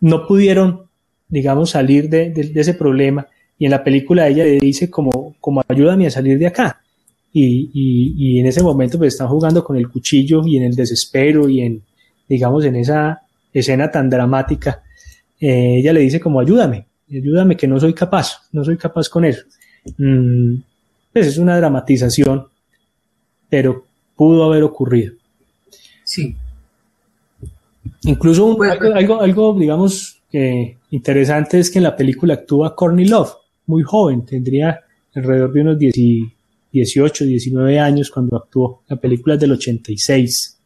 no 0.00 0.26
pudieron 0.26 0.82
digamos, 1.32 1.70
salir 1.70 2.10
de, 2.10 2.30
ese 2.54 2.74
problema. 2.74 3.26
Y 3.58 3.64
en 3.64 3.70
la 3.70 3.82
película 3.82 4.28
ella 4.28 4.44
le 4.44 4.58
dice 4.58 4.90
como, 4.90 5.34
como 5.40 5.62
ayúdame 5.66 6.06
a 6.06 6.10
salir 6.10 6.38
de 6.38 6.46
acá. 6.46 6.82
Y, 7.32 7.70
y, 7.72 8.38
en 8.38 8.46
ese 8.46 8.62
momento 8.62 8.98
pues 8.98 9.14
están 9.14 9.28
jugando 9.28 9.64
con 9.64 9.78
el 9.78 9.88
cuchillo 9.88 10.42
y 10.44 10.58
en 10.58 10.64
el 10.64 10.76
desespero 10.76 11.48
y 11.48 11.62
en, 11.62 11.82
digamos, 12.28 12.66
en 12.66 12.76
esa 12.76 13.22
escena 13.50 13.90
tan 13.90 14.10
dramática, 14.10 14.82
eh, 15.40 15.78
ella 15.78 15.94
le 15.94 16.00
dice 16.00 16.20
como 16.20 16.38
ayúdame, 16.38 16.84
ayúdame 17.10 17.56
que 17.56 17.66
no 17.66 17.80
soy 17.80 17.94
capaz, 17.94 18.42
no 18.52 18.62
soy 18.62 18.76
capaz 18.76 19.08
con 19.08 19.24
eso. 19.24 19.44
Mm, 19.96 20.56
pues 21.10 21.28
es 21.28 21.38
una 21.38 21.56
dramatización, 21.56 22.46
pero 23.48 23.86
pudo 24.14 24.44
haber 24.44 24.64
ocurrido. 24.64 25.14
Sí. 26.04 26.36
Incluso 28.02 28.54
pues, 28.54 28.70
algo, 28.70 28.94
algo, 28.94 29.20
algo, 29.22 29.58
digamos, 29.58 30.21
que 30.32 30.78
interesante 30.90 31.60
es 31.60 31.70
que 31.70 31.78
en 31.78 31.84
la 31.84 31.94
película 31.94 32.34
actúa 32.34 32.74
Courtney 32.74 33.06
Love, 33.06 33.34
muy 33.66 33.82
joven, 33.82 34.24
tendría 34.24 34.80
alrededor 35.14 35.52
de 35.52 35.60
unos 35.60 35.78
18, 35.78 37.24
19 37.24 37.78
años 37.78 38.10
cuando 38.10 38.36
actuó. 38.36 38.82
La 38.88 38.96
película 38.96 39.34
es 39.34 39.40
del 39.40 39.52
86. 39.52 40.58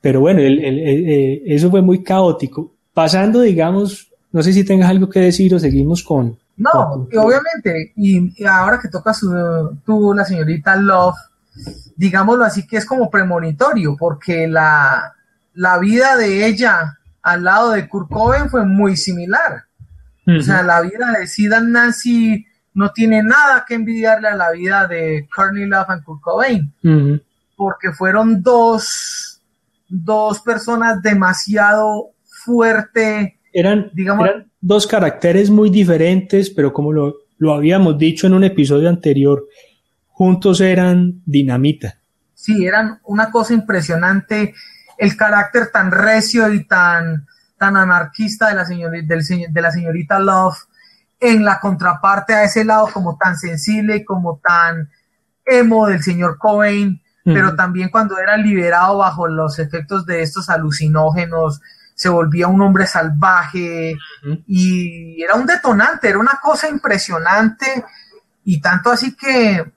Pero 0.00 0.20
bueno, 0.20 0.40
eh, 0.40 1.42
eso 1.46 1.70
fue 1.70 1.82
muy 1.82 2.02
caótico. 2.02 2.72
Pasando, 2.92 3.42
digamos, 3.42 4.10
no 4.32 4.42
sé 4.42 4.52
si 4.52 4.64
tengas 4.64 4.90
algo 4.90 5.08
que 5.08 5.20
decir 5.20 5.54
o 5.54 5.58
seguimos 5.58 6.02
con... 6.02 6.36
No, 6.56 7.06
obviamente, 7.16 7.92
y, 7.96 8.44
ahora 8.44 8.78
que 8.78 8.88
toca 8.88 9.14
su, 9.14 9.30
tú, 9.86 10.12
la 10.12 10.26
señorita 10.26 10.76
Love, 10.76 11.16
digámoslo 11.96 12.44
así 12.44 12.66
que 12.66 12.76
es 12.76 12.84
como 12.84 13.08
premonitorio, 13.08 13.96
porque 13.98 14.46
la, 14.46 15.14
la 15.54 15.78
vida 15.78 16.16
de 16.16 16.46
ella 16.46 16.99
al 17.22 17.44
lado 17.44 17.72
de 17.72 17.88
Kurt 17.88 18.08
Cobain 18.10 18.48
fue 18.48 18.64
muy 18.64 18.96
similar. 18.96 19.64
O 20.26 20.42
sea, 20.42 20.62
la 20.62 20.80
vida 20.80 21.12
de 21.18 21.26
Sid 21.26 21.52
Nancy 21.62 22.46
no 22.74 22.92
tiene 22.92 23.22
nada 23.22 23.64
que 23.66 23.74
envidiarle 23.74 24.28
a 24.28 24.36
la 24.36 24.52
vida 24.52 24.86
de 24.86 25.28
Courtney 25.34 25.66
Love 25.66 25.88
y 25.98 26.04
Kurt 26.04 26.20
Cobain, 26.20 26.72
porque 27.56 27.92
fueron 27.92 28.42
dos, 28.42 29.42
dos 29.88 30.40
personas 30.40 31.02
demasiado 31.02 32.12
fuerte. 32.44 33.40
Eran, 33.52 33.90
digamos, 33.92 34.28
eran 34.28 34.50
dos 34.60 34.86
caracteres 34.86 35.50
muy 35.50 35.68
diferentes, 35.68 36.50
pero 36.50 36.72
como 36.72 36.92
lo, 36.92 37.16
lo 37.38 37.52
habíamos 37.52 37.98
dicho 37.98 38.26
en 38.26 38.34
un 38.34 38.44
episodio 38.44 38.88
anterior, 38.88 39.48
juntos 40.08 40.60
eran 40.60 41.22
dinamita. 41.24 41.98
Sí, 42.34 42.64
eran 42.64 43.00
una 43.04 43.30
cosa 43.30 43.52
impresionante. 43.52 44.54
El 45.00 45.16
carácter 45.16 45.70
tan 45.72 45.90
recio 45.90 46.52
y 46.52 46.64
tan, 46.64 47.26
tan 47.56 47.76
anarquista 47.76 48.48
de 48.48 48.54
la, 48.54 48.66
señorita, 48.66 49.14
de 49.48 49.60
la 49.62 49.70
señorita 49.70 50.18
Love 50.18 50.58
en 51.18 51.42
la 51.44 51.58
contraparte 51.58 52.34
a 52.34 52.44
ese 52.44 52.64
lado 52.64 52.88
como 52.92 53.16
tan 53.16 53.36
sensible, 53.36 54.04
como 54.04 54.40
tan 54.42 54.90
emo 55.46 55.86
del 55.86 56.02
señor 56.02 56.36
Cobain, 56.38 57.02
pero 57.24 57.54
también 57.54 57.90
cuando 57.90 58.18
era 58.18 58.36
liberado 58.36 58.98
bajo 58.98 59.28
los 59.28 59.58
efectos 59.58 60.04
de 60.04 60.22
estos 60.22 60.50
alucinógenos, 60.50 61.60
se 61.94 62.08
volvía 62.08 62.48
un 62.48 62.60
hombre 62.60 62.86
salvaje 62.86 63.94
y 64.46 65.22
era 65.22 65.34
un 65.34 65.46
detonante, 65.46 66.08
era 66.08 66.18
una 66.18 66.38
cosa 66.42 66.68
impresionante 66.68 67.84
y 68.44 68.60
tanto 68.60 68.90
así 68.90 69.14
que 69.14 69.70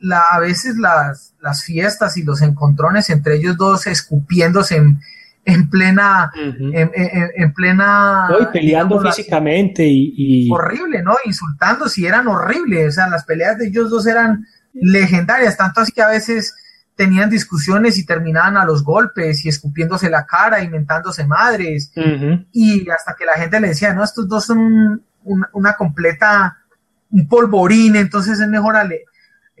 la, 0.00 0.22
a 0.30 0.40
veces 0.40 0.76
las, 0.76 1.34
las 1.40 1.62
fiestas 1.62 2.16
y 2.16 2.22
los 2.22 2.42
encontrones 2.42 3.10
entre 3.10 3.36
ellos 3.36 3.56
dos 3.56 3.86
escupiéndose 3.86 4.76
en, 4.76 5.00
en 5.44 5.70
plena, 5.70 6.30
en, 6.34 7.52
plena. 7.54 8.28
y 8.40 8.46
peleando 8.46 9.00
físicamente 9.00 9.84
y, 9.86 10.48
Horrible, 10.50 11.02
¿no? 11.02 11.16
Insultando, 11.24 11.88
si 11.88 12.06
eran 12.06 12.28
horribles. 12.28 12.88
O 12.88 12.92
sea, 12.92 13.08
las 13.08 13.24
peleas 13.24 13.58
de 13.58 13.68
ellos 13.68 13.90
dos 13.90 14.06
eran 14.06 14.46
legendarias, 14.74 15.56
tanto 15.56 15.80
así 15.80 15.92
que 15.92 16.02
a 16.02 16.08
veces 16.08 16.54
tenían 16.94 17.30
discusiones 17.30 17.96
y 17.98 18.04
terminaban 18.04 18.56
a 18.56 18.64
los 18.64 18.84
golpes 18.84 19.44
y 19.44 19.48
escupiéndose 19.48 20.10
la 20.10 20.26
cara, 20.26 20.62
inventándose 20.62 21.26
madres. 21.26 21.92
Y 22.52 22.88
hasta 22.90 23.14
que 23.18 23.24
la 23.24 23.32
gente 23.34 23.60
le 23.60 23.68
decía, 23.68 23.94
no, 23.94 24.04
estos 24.04 24.28
dos 24.28 24.44
son 24.44 25.02
una 25.24 25.74
completa, 25.76 26.58
un 27.10 27.26
polvorín, 27.26 27.96
entonces 27.96 28.38
es 28.38 28.48
mejor 28.48 28.76
ale, 28.76 29.04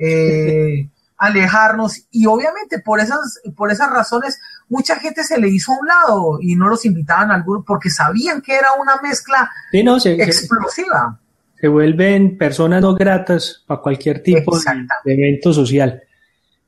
eh, 0.00 0.88
alejarnos. 1.16 2.06
Y 2.10 2.26
obviamente 2.26 2.80
por 2.80 2.98
esas, 2.98 3.40
por 3.54 3.70
esas 3.70 3.90
razones 3.90 4.40
mucha 4.68 4.96
gente 4.96 5.22
se 5.22 5.38
le 5.38 5.48
hizo 5.48 5.72
a 5.72 5.78
un 5.78 5.86
lado 5.86 6.38
y 6.40 6.56
no 6.56 6.68
los 6.68 6.84
invitaban 6.86 7.30
al 7.30 7.42
grupo 7.42 7.64
porque 7.66 7.90
sabían 7.90 8.40
que 8.40 8.54
era 8.54 8.68
una 8.80 8.96
mezcla 9.02 9.50
explosiva. 9.72 11.20
Se, 11.60 11.68
vuelven 11.68 12.38
personas 12.38 12.80
no 12.80 12.94
gratas 12.94 13.62
para 13.66 13.82
cualquier 13.82 14.22
tipo 14.22 14.58
de, 14.58 15.12
evento 15.12 15.52
social. 15.52 16.02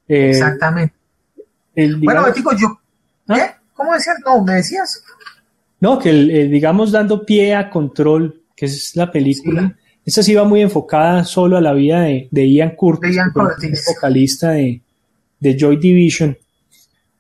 Eh, 0.07 0.31
Exactamente. 0.31 0.95
bueno, 1.75 2.25
Betico, 2.25 2.55
yo... 2.55 2.79
¿Ah? 3.29 3.35
¿Qué? 3.35 3.63
¿Cómo 3.73 3.95
decías? 3.95 4.17
No, 4.25 4.45
me 4.45 4.55
decías. 4.55 5.03
No, 5.81 5.99
que 5.99 6.11
el, 6.11 6.51
digamos 6.51 6.93
dando 6.93 7.25
pie 7.25 7.55
a 7.55 7.71
Control, 7.71 8.43
que 8.55 8.67
es 8.67 8.95
la 8.95 9.11
película, 9.11 9.75
esa 10.05 10.23
sí 10.23 10.35
va 10.35 10.45
muy 10.45 10.61
enfocada 10.61 11.25
solo 11.25 11.57
a 11.57 11.61
la 11.61 11.73
vida 11.73 12.03
de, 12.03 12.49
Ian 12.49 12.75
Curtis, 12.75 13.17
vocalista 13.87 14.51
de, 14.53 14.81
de 15.39 15.59
Joy 15.59 15.77
Division. 15.77 16.37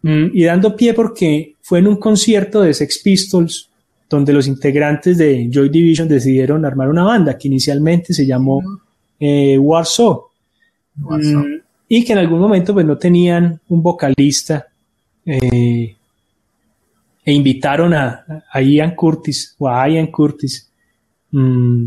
Mm, 0.02 0.30
y 0.32 0.44
dando 0.44 0.74
pie 0.74 0.94
porque 0.94 1.54
fue 1.62 1.78
en 1.78 1.86
un 1.86 1.96
concierto 1.96 2.62
de 2.62 2.74
Sex 2.74 2.98
Pistols 2.98 3.68
donde 4.10 4.32
los 4.32 4.46
integrantes 4.46 5.16
de 5.16 5.48
Joy 5.50 5.68
Division 5.68 6.08
decidieron 6.08 6.64
armar 6.64 6.88
una 6.88 7.04
banda 7.04 7.38
que 7.38 7.48
inicialmente 7.48 8.12
se 8.12 8.26
llamó 8.26 8.60
eh, 9.18 9.56
Warsaw. 9.56 10.24
Mm, 10.96 11.54
y 11.88 12.04
que 12.04 12.12
en 12.12 12.18
algún 12.18 12.40
momento 12.40 12.74
pues 12.74 12.84
no 12.84 12.98
tenían 12.98 13.60
un 13.68 13.82
vocalista 13.82 14.66
eh, 15.24 15.96
e 17.24 17.32
invitaron 17.32 17.94
a, 17.94 18.24
Ian 18.60 18.94
Curtis 18.94 19.54
o 19.58 19.68
a 19.68 19.88
Ian 19.88 20.08
Curtis 20.08 20.68
mm, 21.30 21.84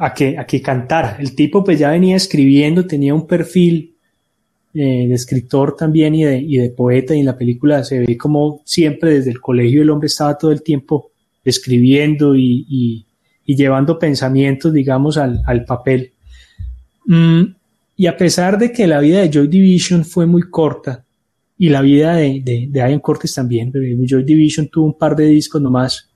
a, 0.00 0.14
que, 0.14 0.38
a 0.38 0.46
que 0.46 0.62
cantara. 0.62 1.16
El 1.20 1.34
tipo 1.34 1.62
pues 1.62 1.78
ya 1.78 1.90
venía 1.90 2.16
escribiendo, 2.16 2.86
tenía 2.86 3.14
un 3.14 3.26
perfil 3.26 3.96
eh, 4.72 5.06
de 5.06 5.14
escritor 5.14 5.76
también 5.76 6.14
y 6.14 6.24
de, 6.24 6.38
y 6.38 6.56
de, 6.56 6.70
poeta, 6.70 7.14
y 7.14 7.20
en 7.20 7.26
la 7.26 7.36
película 7.36 7.84
se 7.84 7.98
ve 8.00 8.16
como 8.16 8.62
siempre 8.64 9.14
desde 9.14 9.30
el 9.30 9.40
colegio 9.40 9.82
el 9.82 9.90
hombre 9.90 10.06
estaba 10.06 10.38
todo 10.38 10.52
el 10.52 10.62
tiempo 10.62 11.10
escribiendo 11.44 12.34
y, 12.34 12.66
y, 12.68 13.06
llevando 13.56 13.98
pensamientos, 13.98 14.72
digamos, 14.72 15.16
al, 15.18 15.42
al 15.44 15.64
papel. 15.64 16.12
Mm, 17.06 17.42
y 17.96 18.06
a 18.06 18.16
pesar 18.16 18.56
de 18.58 18.70
que 18.70 18.86
la 18.86 19.00
vida 19.00 19.20
de 19.20 19.28
Joy 19.28 19.48
Division 19.48 20.04
fue 20.04 20.24
muy 20.24 20.42
corta, 20.42 21.04
y 21.58 21.68
la 21.68 21.82
vida 21.82 22.14
de, 22.14 22.40
de, 22.42 22.68
de 22.70 22.78
Ian 22.78 23.00
Cortes 23.00 23.34
también, 23.34 23.72
Joy 23.72 24.22
Division 24.22 24.68
tuvo 24.68 24.86
un 24.86 24.96
par 24.96 25.16
de 25.16 25.26
discos 25.26 25.60
nomás, 25.60 26.08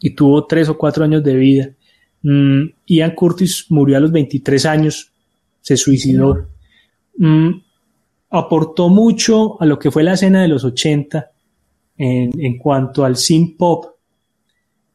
y 0.00 0.10
tuvo 0.10 0.46
tres 0.46 0.70
o 0.70 0.78
cuatro 0.78 1.04
años 1.04 1.22
de 1.22 1.36
vida. 1.36 1.70
Mm, 2.22 2.62
Ian 2.86 3.14
Curtis 3.14 3.66
murió 3.68 3.96
a 3.96 4.00
los 4.00 4.12
23 4.12 4.66
años, 4.66 5.12
se 5.60 5.76
suicidó. 5.76 6.48
Mm, 7.18 7.50
aportó 8.30 8.88
mucho 8.88 9.60
a 9.60 9.66
lo 9.66 9.78
que 9.78 9.90
fue 9.90 10.02
la 10.02 10.14
escena 10.14 10.42
de 10.42 10.48
los 10.48 10.64
80 10.64 11.30
en, 11.98 12.58
cuanto 12.58 13.04
al 13.04 13.16
synth 13.16 13.56
pop 13.56 13.84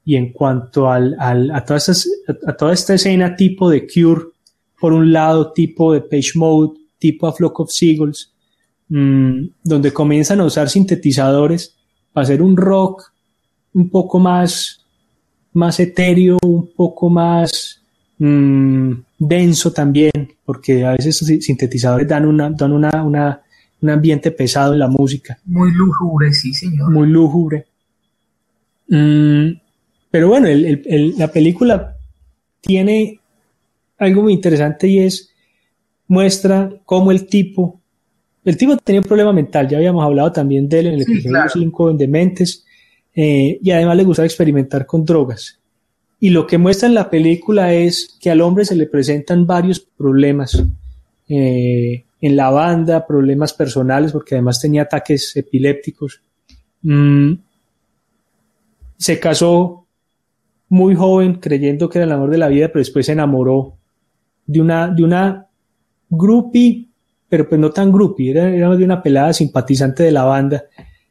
y 0.03 0.15
en 0.15 0.33
cuanto 0.33 0.89
al, 0.89 1.15
a, 1.19 1.31
a, 1.55 1.63
toda 1.65 2.73
esta 2.73 2.93
escena 2.93 3.35
tipo 3.35 3.69
de 3.69 3.87
Cure, 3.87 4.25
por 4.79 4.93
un 4.93 5.11
lado, 5.11 5.51
tipo 5.51 5.93
de 5.93 6.01
Page 6.01 6.31
Mode, 6.35 6.79
tipo 6.97 7.27
a 7.27 7.33
Flock 7.33 7.59
of 7.59 7.71
Seagulls, 7.71 8.33
mm, 8.89 9.47
donde 9.63 9.93
comienzan 9.93 10.39
a 10.39 10.45
usar 10.45 10.69
sintetizadores 10.69 11.75
para 12.11 12.23
hacer 12.23 12.41
un 12.41 12.57
rock 12.57 13.11
un 13.73 13.89
poco 13.89 14.17
más, 14.19 14.85
más 15.57 15.79
etéreo, 15.79 16.37
un 16.43 16.67
poco 16.75 17.09
más 17.09 17.81
mm, 18.19 18.91
denso 19.17 19.73
también, 19.73 20.11
porque 20.45 20.85
a 20.85 20.91
veces 20.91 21.15
esos 21.15 21.27
sintetizadores 21.43 22.07
dan, 22.07 22.25
una, 22.25 22.51
dan 22.51 22.71
una, 22.71 23.03
una, 23.03 23.41
un 23.81 23.89
ambiente 23.89 24.31
pesado 24.31 24.73
en 24.73 24.79
la 24.79 24.87
música. 24.87 25.39
Muy 25.45 25.71
lúgubre, 25.73 26.31
sí, 26.31 26.53
señor. 26.53 26.91
Muy 26.91 27.07
lúgubre. 27.07 27.65
Mm, 28.87 29.49
pero 30.11 30.29
bueno, 30.29 30.47
el, 30.47 30.83
el, 30.85 31.17
la 31.17 31.27
película 31.27 31.97
tiene 32.61 33.19
algo 33.97 34.21
muy 34.23 34.33
interesante 34.33 34.87
y 34.87 34.99
es 34.99 35.33
muestra 36.07 36.71
cómo 36.85 37.11
el 37.11 37.25
tipo, 37.25 37.81
el 38.45 38.55
tipo 38.57 38.77
tenía 38.77 39.01
un 39.01 39.07
problema 39.07 39.33
mental, 39.33 39.67
ya 39.67 39.77
habíamos 39.77 40.05
hablado 40.05 40.31
también 40.31 40.69
de 40.69 40.79
él 40.79 40.87
en 40.87 40.93
el 40.93 41.01
episodio 41.01 41.41
5 41.51 41.89
en 41.91 41.97
Dementes, 41.97 42.65
eh, 43.19 43.57
y 43.63 43.71
además 43.71 43.97
le 43.97 44.03
gustaba 44.03 44.27
experimentar 44.27 44.85
con 44.85 45.03
drogas. 45.03 45.59
Y 46.19 46.29
lo 46.29 46.45
que 46.45 46.59
muestra 46.59 46.87
en 46.87 46.93
la 46.93 47.09
película 47.09 47.73
es 47.73 48.15
que 48.21 48.29
al 48.29 48.41
hombre 48.41 48.63
se 48.63 48.75
le 48.75 48.85
presentan 48.85 49.47
varios 49.47 49.79
problemas 49.79 50.63
eh, 51.27 52.05
en 52.21 52.35
la 52.35 52.51
banda, 52.51 53.07
problemas 53.07 53.53
personales, 53.53 54.11
porque 54.11 54.35
además 54.35 54.61
tenía 54.61 54.83
ataques 54.83 55.35
epilépticos. 55.35 56.21
Mm, 56.83 57.33
se 58.97 59.19
casó 59.19 59.87
muy 60.69 60.93
joven, 60.93 61.39
creyendo 61.39 61.89
que 61.89 61.97
era 61.97 62.05
el 62.05 62.11
amor 62.11 62.29
de 62.29 62.37
la 62.37 62.49
vida, 62.49 62.67
pero 62.67 62.79
después 62.79 63.07
se 63.07 63.13
enamoró 63.13 63.77
de 64.45 64.61
una, 64.61 64.89
de 64.89 65.03
una 65.03 65.47
groupie, 66.07 66.87
pero 67.27 67.49
pues 67.49 67.59
no 67.59 67.71
tan 67.71 67.91
groupie, 67.91 68.29
era, 68.29 68.47
era 68.47 68.75
de 68.75 68.85
una 68.85 69.01
pelada 69.01 69.33
simpatizante 69.33 70.03
de 70.03 70.11
la 70.11 70.23
banda, 70.23 70.65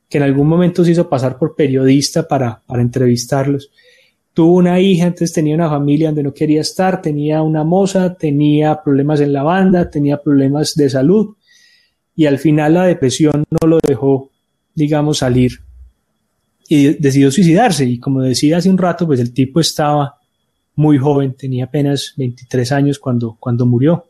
que 0.08 0.18
en 0.18 0.24
algún 0.24 0.48
momento 0.48 0.84
se 0.84 0.92
hizo 0.92 1.08
pasar 1.08 1.38
por 1.38 1.54
periodista 1.54 2.26
para, 2.26 2.62
para 2.66 2.82
entrevistarlos 2.82 3.70
tuvo 4.36 4.56
una 4.56 4.78
hija, 4.80 5.06
entonces 5.06 5.32
tenía 5.32 5.54
una 5.54 5.70
familia 5.70 6.08
donde 6.08 6.22
no 6.22 6.34
quería 6.34 6.60
estar, 6.60 7.00
tenía 7.00 7.40
una 7.40 7.64
moza, 7.64 8.16
tenía 8.16 8.82
problemas 8.82 9.22
en 9.22 9.32
la 9.32 9.42
banda, 9.42 9.88
tenía 9.88 10.22
problemas 10.22 10.74
de 10.74 10.90
salud 10.90 11.36
y 12.14 12.26
al 12.26 12.38
final 12.38 12.74
la 12.74 12.84
depresión 12.84 13.44
no 13.48 13.66
lo 13.66 13.78
dejó, 13.80 14.30
digamos, 14.74 15.18
salir 15.18 15.52
y 16.68 16.98
decidió 16.98 17.30
suicidarse 17.30 17.86
y 17.86 17.98
como 17.98 18.20
decía 18.20 18.58
hace 18.58 18.68
un 18.68 18.76
rato, 18.76 19.06
pues 19.06 19.20
el 19.20 19.32
tipo 19.32 19.58
estaba 19.58 20.16
muy 20.74 20.98
joven, 20.98 21.34
tenía 21.34 21.64
apenas 21.64 22.12
23 22.18 22.72
años 22.72 22.98
cuando, 22.98 23.38
cuando 23.40 23.64
murió. 23.64 24.04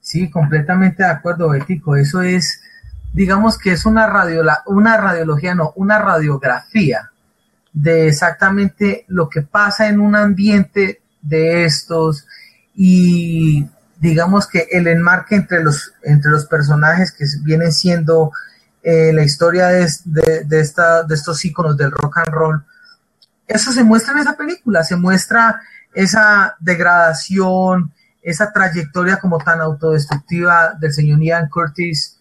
Sí, 0.00 0.30
completamente 0.30 1.02
de 1.02 1.10
acuerdo, 1.10 1.50
Bético. 1.50 1.96
Eso 1.96 2.22
es, 2.22 2.62
digamos 3.12 3.58
que 3.58 3.72
es 3.72 3.86
una, 3.86 4.06
radio, 4.06 4.42
una 4.66 4.96
radiología, 4.96 5.54
no, 5.54 5.72
una 5.76 5.98
radiografía 5.98 7.10
de 7.72 8.08
exactamente 8.08 9.04
lo 9.08 9.28
que 9.28 9.42
pasa 9.42 9.88
en 9.88 10.00
un 10.00 10.16
ambiente 10.16 11.00
de 11.22 11.64
estos 11.64 12.26
y 12.74 13.66
digamos 14.00 14.46
que 14.46 14.68
el 14.70 14.86
enmarque 14.86 15.36
entre 15.36 15.62
los, 15.62 15.92
entre 16.02 16.30
los 16.30 16.46
personajes 16.46 17.12
que 17.12 17.24
vienen 17.42 17.72
siendo 17.72 18.32
eh, 18.82 19.12
la 19.12 19.24
historia 19.24 19.68
de, 19.68 19.88
de, 20.44 20.60
esta, 20.60 21.02
de 21.02 21.14
estos 21.14 21.44
íconos 21.44 21.76
del 21.76 21.90
rock 21.90 22.18
and 22.18 22.28
roll, 22.28 22.64
eso 23.46 23.72
se 23.72 23.82
muestra 23.82 24.12
en 24.12 24.20
esa 24.20 24.36
película, 24.36 24.84
se 24.84 24.96
muestra 24.96 25.60
esa 25.94 26.56
degradación, 26.60 27.92
esa 28.22 28.52
trayectoria 28.52 29.16
como 29.16 29.38
tan 29.38 29.60
autodestructiva 29.60 30.74
del 30.78 30.92
señor 30.92 31.20
Ian 31.20 31.48
Curtis 31.48 32.17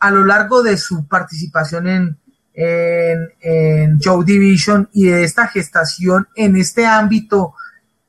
a 0.00 0.10
lo 0.10 0.24
largo 0.24 0.62
de 0.62 0.76
su 0.76 1.06
participación 1.06 1.86
en, 1.86 2.18
en, 2.54 3.28
en 3.40 4.00
Joe 4.02 4.24
Division 4.24 4.88
y 4.92 5.06
de 5.06 5.24
esta 5.24 5.46
gestación 5.46 6.26
en 6.34 6.56
este 6.56 6.86
ámbito 6.86 7.54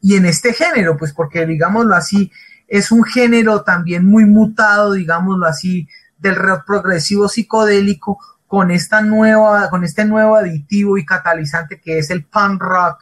y 0.01 0.15
en 0.15 0.25
este 0.25 0.53
género, 0.53 0.97
pues 0.97 1.13
porque 1.13 1.45
digámoslo 1.45 1.95
así, 1.95 2.31
es 2.67 2.91
un 2.91 3.03
género 3.03 3.63
también 3.63 4.05
muy 4.05 4.25
mutado, 4.25 4.93
digámoslo 4.93 5.45
así, 5.45 5.87
del 6.17 6.35
rock 6.35 6.65
progresivo 6.65 7.27
psicodélico 7.27 8.17
con 8.47 8.71
esta 8.71 9.01
nueva, 9.01 9.69
con 9.69 9.83
este 9.83 10.05
nuevo 10.05 10.35
aditivo 10.35 10.97
y 10.97 11.05
catalizante 11.05 11.79
que 11.79 11.99
es 11.99 12.09
el 12.09 12.25
punk 12.25 12.61
rock 12.61 12.97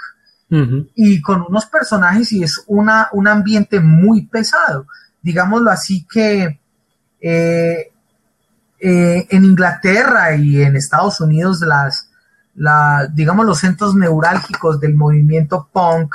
y 0.96 1.22
con 1.22 1.44
unos 1.48 1.68
personajes 1.68 2.32
y 2.32 2.44
es 2.44 2.64
una, 2.66 3.10
un 3.12 3.28
ambiente 3.28 3.80
muy 3.80 4.26
pesado. 4.26 4.88
Digámoslo 5.22 5.70
así 5.70 6.08
que 6.08 6.60
eh, 7.22 7.92
eh, 8.80 9.28
en 9.30 9.46
Inglaterra 9.46 10.36
y 10.36 10.62
en 10.62 10.76
Estados 10.76 11.20
Unidos 11.22 11.62
las, 11.62 12.10
la, 12.56 13.08
digamos, 13.14 13.46
los 13.46 13.60
centros 13.60 13.96
neurálgicos 13.96 14.80
del 14.80 14.96
movimiento 14.96 15.68
punk 15.72 16.14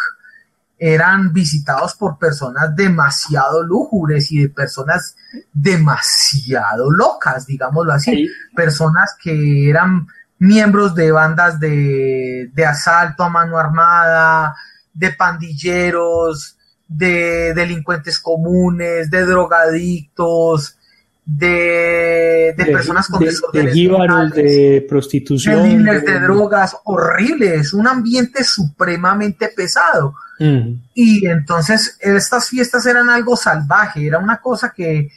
eran 0.78 1.32
visitados 1.32 1.94
por 1.94 2.18
personas 2.18 2.74
demasiado 2.74 3.62
lúgubres 3.62 4.30
y 4.32 4.42
de 4.42 4.48
personas 4.48 5.16
demasiado 5.52 6.90
locas, 6.90 7.46
digámoslo 7.46 7.92
así, 7.92 8.28
personas 8.54 9.16
que 9.22 9.70
eran 9.70 10.06
miembros 10.38 10.94
de 10.94 11.12
bandas 11.12 11.60
de, 11.60 12.50
de 12.52 12.66
asalto 12.66 13.22
a 13.22 13.28
mano 13.28 13.56
armada, 13.56 14.56
de 14.92 15.12
pandilleros, 15.12 16.56
de 16.88 17.54
delincuentes 17.54 18.18
comunes, 18.18 19.10
de 19.10 19.24
drogadictos, 19.24 20.76
de, 21.26 22.54
de, 22.56 22.66
personas 22.66 23.08
con 23.08 23.20
de, 23.20 23.32
de, 23.52 24.42
de 24.42 24.86
prostitución, 24.88 25.84
de, 25.84 26.00
de 26.00 26.20
drogas, 26.20 26.76
horribles, 26.84 27.72
un 27.72 27.88
ambiente 27.88 28.44
supremamente 28.44 29.48
pesado. 29.48 30.14
Mm. 30.38 30.74
Y 30.94 31.26
entonces 31.26 31.96
estas 32.00 32.48
fiestas 32.48 32.84
eran 32.86 33.08
algo 33.08 33.36
salvaje, 33.36 34.06
era 34.06 34.18
una 34.18 34.38
cosa 34.38 34.72
que, 34.76 35.10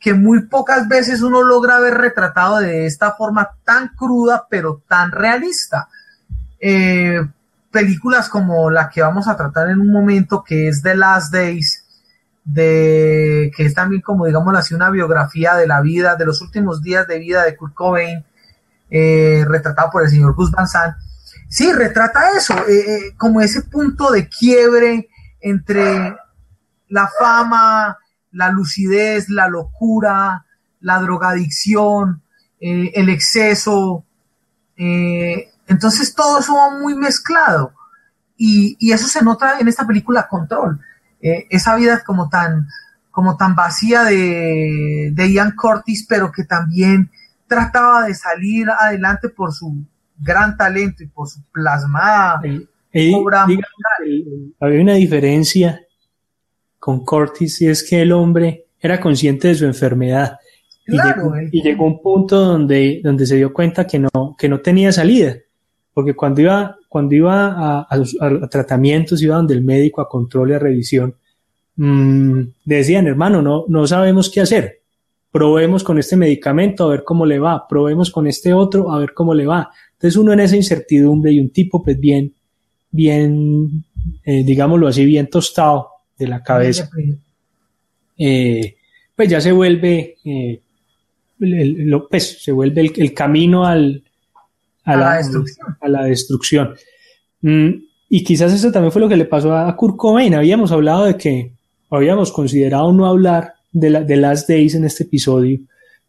que 0.00 0.14
muy 0.14 0.42
pocas 0.46 0.88
veces 0.88 1.22
uno 1.22 1.42
logra 1.42 1.78
ver 1.78 1.94
retratado 1.94 2.58
de 2.58 2.86
esta 2.86 3.12
forma 3.12 3.50
tan 3.64 3.88
cruda 3.94 4.46
pero 4.50 4.82
tan 4.88 5.12
realista. 5.12 5.88
Eh, 6.58 7.20
películas 7.70 8.28
como 8.28 8.70
la 8.70 8.90
que 8.90 9.00
vamos 9.00 9.28
a 9.28 9.36
tratar 9.36 9.70
en 9.70 9.80
un 9.80 9.90
momento, 9.90 10.44
que 10.44 10.68
es 10.68 10.82
The 10.82 10.94
Last 10.94 11.32
Days, 11.32 11.81
de, 12.44 13.52
que 13.56 13.64
es 13.64 13.74
también 13.74 14.02
como 14.02 14.26
digamos 14.26 14.56
así 14.56 14.74
una 14.74 14.90
biografía 14.90 15.54
de 15.54 15.66
la 15.66 15.80
vida, 15.80 16.16
de 16.16 16.26
los 16.26 16.40
últimos 16.40 16.82
días 16.82 17.06
de 17.06 17.18
vida 17.18 17.44
de 17.44 17.56
Kurt 17.56 17.74
Cobain, 17.74 18.24
eh, 18.90 19.44
retratado 19.46 19.90
por 19.90 20.02
el 20.02 20.10
señor 20.10 20.34
Gus 20.34 20.50
Van 20.50 20.68
Sant. 20.68 20.96
Sí, 21.48 21.72
retrata 21.72 22.36
eso, 22.36 22.54
eh, 22.68 22.80
eh, 22.80 23.14
como 23.16 23.40
ese 23.40 23.62
punto 23.62 24.10
de 24.10 24.28
quiebre 24.28 25.08
entre 25.40 26.16
la 26.88 27.08
fama, 27.18 27.98
la 28.32 28.50
lucidez, 28.50 29.28
la 29.28 29.48
locura, 29.48 30.46
la 30.80 30.98
drogadicción, 31.00 32.22
el 32.60 33.08
exceso. 33.08 34.04
entonces 34.76 36.14
todo 36.14 36.38
eso 36.38 36.54
va 36.54 36.78
muy 36.78 36.94
mezclado. 36.94 37.72
Y, 38.36 38.76
y, 38.78 38.92
eso 38.92 39.06
se 39.08 39.22
nota 39.22 39.58
en 39.58 39.68
esta 39.68 39.86
película 39.86 40.28
Control. 40.28 40.80
Eh, 41.22 41.46
esa 41.50 41.76
vida 41.76 42.02
como 42.04 42.28
tan, 42.28 42.66
como 43.10 43.36
tan 43.36 43.54
vacía 43.54 44.02
de, 44.04 45.10
de 45.12 45.32
Ian 45.32 45.54
Curtis, 45.56 46.04
pero 46.08 46.30
que 46.32 46.44
también 46.44 47.10
trataba 47.46 48.06
de 48.06 48.14
salir 48.14 48.68
adelante 48.68 49.28
por 49.28 49.52
su 49.52 49.84
gran 50.18 50.56
talento 50.56 51.02
y 51.02 51.06
por 51.06 51.28
su 51.28 51.42
plasmada 51.52 52.40
obra. 53.14 53.46
había 54.60 54.80
una 54.80 54.94
diferencia 54.94 55.80
con 56.78 57.04
Curtis 57.04 57.62
y 57.62 57.68
es 57.68 57.88
que 57.88 58.02
el 58.02 58.12
hombre 58.12 58.66
era 58.80 59.00
consciente 59.00 59.48
de 59.48 59.54
su 59.54 59.64
enfermedad. 59.64 60.38
y, 60.86 60.96
llegó, 61.62 61.84
a 61.84 61.86
un 61.86 62.02
punto 62.02 62.40
donde, 62.40 63.00
donde 63.02 63.26
se 63.26 63.36
dio 63.36 63.52
cuenta 63.52 63.86
que 63.86 63.98
no, 63.98 64.34
que 64.36 64.48
no 64.48 64.60
tenía 64.60 64.92
salida. 64.92 65.36
Porque 65.94 66.14
cuando 66.14 66.40
iba, 66.40 66.76
cuando 66.92 67.14
iba 67.14 67.86
a, 67.88 68.48
tratamientos, 68.50 69.22
iba 69.22 69.36
donde 69.36 69.54
el 69.54 69.62
médico 69.62 70.02
a 70.02 70.08
control 70.10 70.50
y 70.50 70.52
a 70.52 70.58
revisión, 70.58 71.14
mmm, 71.76 72.42
decían, 72.66 73.06
hermano, 73.06 73.40
no, 73.40 73.64
no 73.66 73.86
sabemos 73.86 74.28
qué 74.28 74.42
hacer. 74.42 74.80
Probemos 75.30 75.84
con 75.84 75.98
este 75.98 76.16
medicamento 76.16 76.84
a 76.84 76.90
ver 76.90 77.02
cómo 77.02 77.24
le 77.24 77.38
va, 77.38 77.66
probemos 77.66 78.10
con 78.10 78.26
este 78.26 78.52
otro 78.52 78.92
a 78.92 78.98
ver 78.98 79.14
cómo 79.14 79.32
le 79.32 79.46
va. 79.46 79.70
Entonces 79.94 80.18
uno 80.18 80.34
en 80.34 80.40
esa 80.40 80.54
incertidumbre 80.54 81.32
y 81.32 81.40
un 81.40 81.48
tipo 81.48 81.82
pues 81.82 81.98
bien, 81.98 82.34
bien, 82.90 83.84
eh, 84.26 84.44
digámoslo 84.44 84.86
así, 84.86 85.06
bien 85.06 85.30
tostado 85.30 85.88
de 86.18 86.28
la 86.28 86.42
cabeza, 86.42 86.90
eh, 88.18 88.76
pues 89.16 89.30
ya 89.30 89.40
se 89.40 89.52
vuelve, 89.52 90.16
eh, 90.26 90.60
pues, 92.10 92.42
se 92.44 92.52
vuelve 92.52 92.92
el 92.94 93.14
camino 93.14 93.64
al, 93.64 94.02
a, 94.84 94.96
la, 94.96 95.16
destrucción. 95.16 95.76
A 95.80 95.88
la 95.88 96.04
destrucción. 96.04 96.74
Mm, 97.40 97.70
y 98.08 98.24
quizás 98.24 98.52
eso 98.52 98.70
también 98.70 98.92
fue 98.92 99.00
lo 99.00 99.08
que 99.08 99.16
le 99.16 99.24
pasó 99.24 99.56
a 99.56 99.74
Kurt 99.76 99.96
Cobain. 99.96 100.34
Habíamos 100.34 100.72
hablado 100.72 101.04
de 101.04 101.16
que, 101.16 101.52
habíamos 101.90 102.32
considerado 102.32 102.92
no 102.92 103.06
hablar 103.06 103.54
de, 103.72 103.90
la, 103.90 104.02
de 104.02 104.16
Last 104.16 104.48
Days 104.48 104.74
en 104.74 104.84
este 104.84 105.04
episodio, 105.04 105.60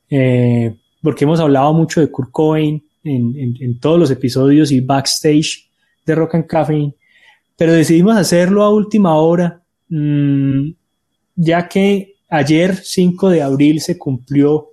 eh, 0.10 0.76
porque 1.02 1.26
hemos 1.26 1.40
hablado 1.40 1.74
mucho 1.74 2.02
de 2.02 2.10
Kurt 2.10 2.32
Cobain 2.32 2.84
en, 3.04 3.56
en, 3.60 3.80
todos 3.80 4.00
los 4.00 4.12
episodios 4.12 4.72
y 4.72 4.80
backstage 4.80 5.70
de 6.06 6.16
Rock 6.16 6.36
and 6.36 6.48
Caffeine, 6.48 6.96
pero 7.58 7.74
decidimos 7.74 8.16
hacerlo 8.16 8.64
a 8.64 8.74
última 8.74 9.16
hora, 9.16 9.62
mm, 9.90 10.70
ya 11.36 11.68
que 11.68 12.16
ayer, 12.30 12.76
5 12.76 13.30
de 13.30 13.42
abril, 13.42 13.82
se 13.82 13.98
cumplió 13.98 14.70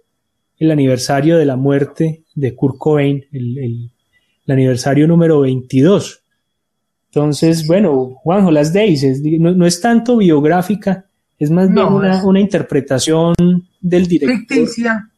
el 0.59 0.71
aniversario 0.71 1.39
de 1.39 1.45
la 1.45 1.57
muerte 1.57 2.25
de 2.41 2.55
Kurt 2.55 2.79
Cobain, 2.79 3.25
el, 3.33 3.59
el, 3.59 3.91
aniversario 4.49 5.07
número 5.07 5.41
22. 5.41 6.23
Entonces, 7.07 7.67
bueno, 7.67 8.15
Juanjo, 8.23 8.51
las 8.51 8.73
Days 8.73 9.23
no, 9.39 9.53
no, 9.53 9.67
es 9.67 9.81
tanto 9.81 10.17
biográfica, 10.17 11.07
es 11.39 11.51
más 11.51 11.73
bien 11.73 11.87
una, 11.87 12.25
una, 12.25 12.41
interpretación 12.41 13.35
del 13.81 14.07
director. 14.07 14.39
Ficticia. 14.39 15.09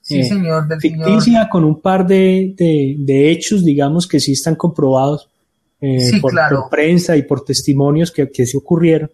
Sí, 0.00 0.20
eh, 0.20 0.24
señor. 0.24 0.68
Del 0.68 0.80
ficticia 0.80 1.48
con 1.48 1.64
un 1.64 1.80
par 1.80 2.06
de, 2.06 2.54
de, 2.56 2.96
de, 2.98 3.30
hechos, 3.30 3.64
digamos, 3.64 4.06
que 4.06 4.20
sí 4.20 4.32
están 4.32 4.54
comprobados 4.54 5.28
eh, 5.80 6.00
sí, 6.00 6.20
por, 6.20 6.32
claro. 6.32 6.62
por, 6.62 6.70
prensa 6.70 7.16
y 7.16 7.22
por 7.22 7.44
testimonios 7.44 8.10
que, 8.10 8.30
que 8.30 8.46
se 8.46 8.56
ocurrieron. 8.56 9.10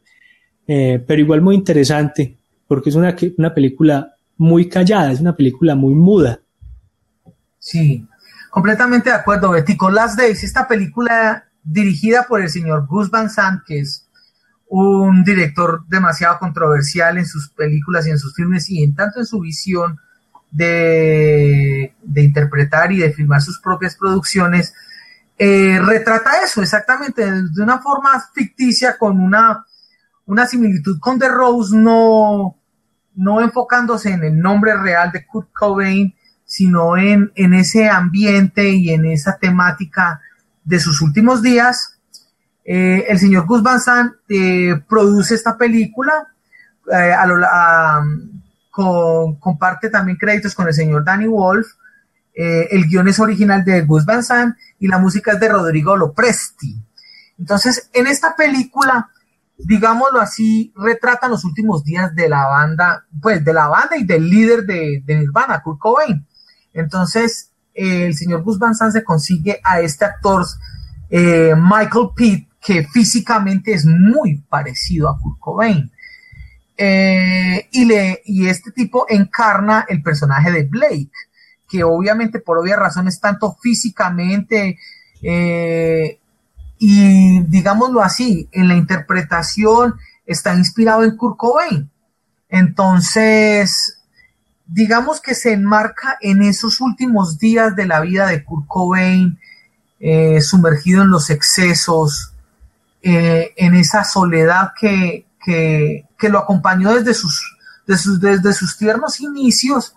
Eh, 0.67 1.03
pero 1.07 1.21
igual 1.21 1.43
muy 1.43 1.55
interesante, 1.57 2.37
porque 2.67 2.91
es 2.91 2.97
una, 2.97 3.15
una 3.37 3.55
película 3.55 4.15
muy 4.37 4.69
callada, 4.69 5.13
es 5.13 5.21
una 5.21 5.37
película 5.37 5.75
muy 5.75 5.95
muda. 5.95 6.41
Sí, 7.65 8.07
completamente 8.51 9.09
de 9.09 9.17
acuerdo, 9.17 9.51
Betico. 9.51 9.91
Last 9.91 10.19
Days, 10.19 10.45
esta 10.45 10.69
película 10.69 11.47
dirigida 11.63 12.25
por 12.25 12.43
el 12.43 12.51
señor 12.51 12.87
Gus 12.87 13.11
Van 13.11 13.31
Sant, 13.31 13.63
que 13.67 13.81
es 13.81 14.07
un 14.69 15.25
director 15.25 15.83
demasiado 15.89 16.39
controversial 16.39 17.17
en 17.17 17.25
sus 17.25 17.49
películas 17.49 18.07
y 18.07 18.11
en 18.11 18.19
sus 18.19 18.35
filmes 18.35 18.69
y 18.69 18.85
en 18.85 18.95
tanto 18.95 19.21
en 19.21 19.25
su 19.25 19.41
visión 19.41 19.99
de, 20.51 21.95
interpretar 22.15 22.93
y 22.93 22.99
de 22.99 23.15
filmar 23.15 23.41
sus 23.41 23.59
propias 23.61 23.97
producciones, 23.97 24.75
eh, 25.39 25.81
retrata 25.83 26.43
eso 26.45 26.61
exactamente 26.61 27.25
de 27.25 27.63
una 27.63 27.79
forma 27.79 28.23
ficticia 28.35 28.99
con 28.99 29.19
una, 29.19 29.65
una 30.27 30.47
similitud 30.47 31.01
con 31.01 31.19
The 31.19 31.31
Rose, 31.31 31.75
no, 31.75 32.59
no 33.15 33.41
enfocándose 33.41 34.11
en 34.11 34.23
el 34.23 34.39
nombre 34.39 34.77
real 34.77 35.11
de 35.13 35.27
Kurt 35.27 35.51
Cobain, 35.51 36.15
sino 36.55 36.97
en, 36.97 37.33
en 37.35 37.53
ese 37.53 37.89
ambiente 37.89 38.71
y 38.71 38.91
en 38.91 39.07
esa 39.07 39.39
temática 39.39 40.21
de 40.63 40.79
sus 40.79 41.03
últimos 41.03 41.43
días. 41.43 41.99
Eh, 42.65 43.07
el 43.09 43.19
señor 43.19 43.45
Gus 43.47 43.61
Van 43.61 43.81
Sant 43.81 44.13
eh, 44.29 44.81
produce 44.89 45.35
esta 45.35 45.59
película, 45.59 46.29
eh, 46.93 47.13
a 47.13 48.05
comparte 48.71 49.91
también 49.91 50.17
créditos 50.17 50.55
con 50.55 50.69
el 50.69 50.75
señor 50.75 51.05
Danny 51.05 51.27
Wolf. 51.27 51.67
Eh, 52.33 52.69
el 52.71 52.87
guion 52.87 53.09
es 53.09 53.19
original 53.19 53.65
de 53.65 53.81
Gus 53.81 54.05
Van 54.05 54.23
Sant 54.23 54.57
y 54.79 54.87
la 54.87 54.99
música 54.99 55.33
es 55.33 55.41
de 55.41 55.49
Rodrigo 55.49 55.97
Lopresti. 55.97 56.81
Entonces, 57.37 57.91
en 57.93 58.07
esta 58.07 58.37
película 58.37 59.11
digámoslo 59.57 60.21
así, 60.21 60.73
retratan 60.77 61.33
los 61.33 61.45
últimos 61.45 61.83
días 61.85 62.15
de 62.15 62.29
la 62.29 62.47
banda, 62.47 63.07
pues 63.21 63.45
de 63.45 63.53
la 63.53 63.67
banda 63.67 63.97
y 63.97 64.05
del 64.05 64.29
líder 64.29 64.65
de, 64.65 65.03
de 65.05 65.17
Nirvana, 65.17 65.63
Kurt 65.63 65.81
Cobain. 65.81 66.25
Entonces, 66.75 67.51
el 67.73 68.15
señor 68.15 68.43
Gus 68.43 68.59
Van 68.59 68.75
Sant 68.75 68.93
se 68.93 69.03
consigue 69.03 69.61
a 69.65 69.81
este 69.81 70.05
actor, 70.05 70.45
eh, 71.09 71.55
Michael 71.57 72.11
Pitt, 72.15 72.49
que 72.61 72.87
físicamente 72.87 73.73
es 73.73 73.87
muy 73.87 74.43
parecido 74.49 75.09
a 75.09 75.19
Kurt 75.19 75.39
Cobain. 75.39 75.91
Eh, 76.77 77.69
y, 77.71 77.85
le, 77.85 78.21
y 78.25 78.49
este 78.49 78.73
tipo 78.73 79.07
encarna 79.09 79.87
el 79.89 80.03
personaje 80.03 80.51
de 80.51 80.65
Blake. 80.65 81.11
que 81.69 81.83
obviamente 81.83 82.41
por 82.41 82.59
obvias 82.59 82.79
razones, 82.79 83.21
tanto 83.21 83.57
físicamente 83.61 84.79
eh, 85.23 86.19
y 86.79 87.41
digámoslo 87.45 88.03
así, 88.03 88.49
en 88.53 88.69
la 88.69 88.75
interpretación 88.77 89.95
está 90.27 90.55
inspirado 90.55 91.05
en 91.05 91.17
Kurt 91.17 91.37
Cobain. 91.37 91.91
Entonces, 92.49 94.04
digamos 94.67 95.21
que 95.21 95.35
se 95.35 95.53
enmarca 95.53 96.17
en 96.21 96.43
esos 96.43 96.81
últimos 96.81 97.39
días 97.39 97.77
de 97.77 97.87
la 97.87 98.01
vida 98.01 98.27
de 98.27 98.45
Kurt 98.45 98.67
Cobain, 98.67 99.39
eh, 100.01 100.41
sumergido 100.41 101.03
en 101.03 101.11
los 101.11 101.31
excesos, 101.31 102.33
eh, 103.03 103.53
en 103.57 103.75
esa 103.75 104.05
soledad 104.05 104.73
que, 104.79 105.27
que, 105.45 106.05
lo 106.29 106.39
acompañó 106.39 106.95
desde 106.95 107.13
sus, 107.13 107.59
sus, 107.87 108.19
desde 108.19 108.55
sus 108.55 108.79
tiernos 108.79 109.21
inicios 109.21 109.95